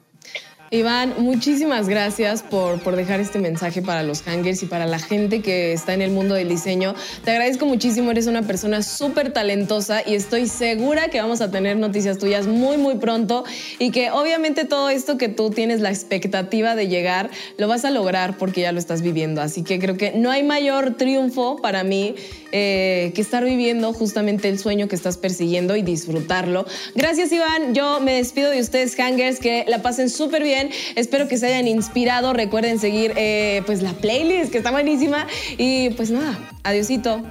Iván, 0.72 1.16
muchísimas 1.18 1.90
gracias 1.90 2.44
por, 2.44 2.80
por, 2.82 2.96
dejar 2.96 3.20
este 3.20 3.40
mensaje 3.40 3.82
para 3.82 4.04
los 4.04 4.22
hangers 4.22 4.62
y 4.62 4.68
para 4.68 4.86
la 4.86 5.00
gente 5.00 5.42
que 5.42 5.74
está 5.74 5.96
en 5.96 6.04
el 6.04 6.12
mundo 6.12 6.36
del 6.36 6.48
diseño. 6.48 6.94
Te 7.24 7.32
agradezco 7.32 7.66
muchísimo, 7.66 8.12
eres 8.12 8.28
una 8.28 8.44
persona 8.44 8.84
súper 8.84 9.34
talentosa 9.34 10.04
y 10.06 10.14
estoy 10.14 10.46
segura 10.46 11.08
que 11.08 11.20
vamos 11.20 11.42
a 11.42 11.50
tener 11.50 11.78
noticias 11.78 12.20
tuyas 12.20 12.46
muy, 12.46 12.78
muy 12.78 12.98
pronto 12.98 13.46
y 13.80 13.90
que 13.90 14.12
obviamente 14.12 14.64
todo 14.64 14.92
esto 14.92 15.18
que 15.18 15.28
tú 15.28 15.50
tienes 15.50 15.82
la 15.82 15.90
expectativa 15.90 16.76
de 16.76 16.88
llegar, 16.88 17.32
lo 17.58 17.68
vas 17.68 17.84
a 17.84 17.90
lograr 17.90 18.38
porque 18.38 18.62
ya 18.62 18.72
lo 18.72 18.78
estás 18.78 19.02
viviendo. 19.02 19.42
Así 19.42 19.64
que 19.64 19.80
creo 19.80 19.98
que 19.98 20.12
no 20.12 20.30
hay 20.30 20.44
mayor 20.44 20.98
triunfo 20.98 21.58
para 21.64 21.84
mí 21.84 22.14
eh, 22.52 23.12
que 23.16 23.22
estar 23.22 23.44
viviendo 23.44 23.94
justamente 23.94 24.50
el 24.50 24.60
sueño 24.60 24.88
que 24.88 24.96
estás 24.96 25.18
persiguiendo 25.18 25.76
y 25.76 25.82
disfrutarlo. 25.82 26.66
Gracias, 26.96 27.32
Iván. 27.32 27.74
Yo 27.74 28.00
me 28.00 28.14
despido 28.16 28.52
de 28.52 28.60
ustedes, 28.62 28.96
hangers, 28.96 29.40
que 29.40 29.66
la 29.68 29.82
pasen 29.82 30.10
súper 30.10 30.44
bien 30.44 30.70
Espero 30.96 31.28
que 31.28 31.38
se 31.38 31.48
hayan 31.48 31.68
inspirado. 31.68 32.34
Recuerden 32.34 32.80
seguir 32.80 33.14
eh, 33.16 33.62
pues 33.66 33.82
la 33.82 33.94
playlist 33.94 34.52
que 34.52 34.58
está 34.58 34.72
buenísima. 34.72 35.28
Y 35.58 35.92
pues 35.92 36.12
nada, 36.12 36.38
adiosito. 36.64 37.24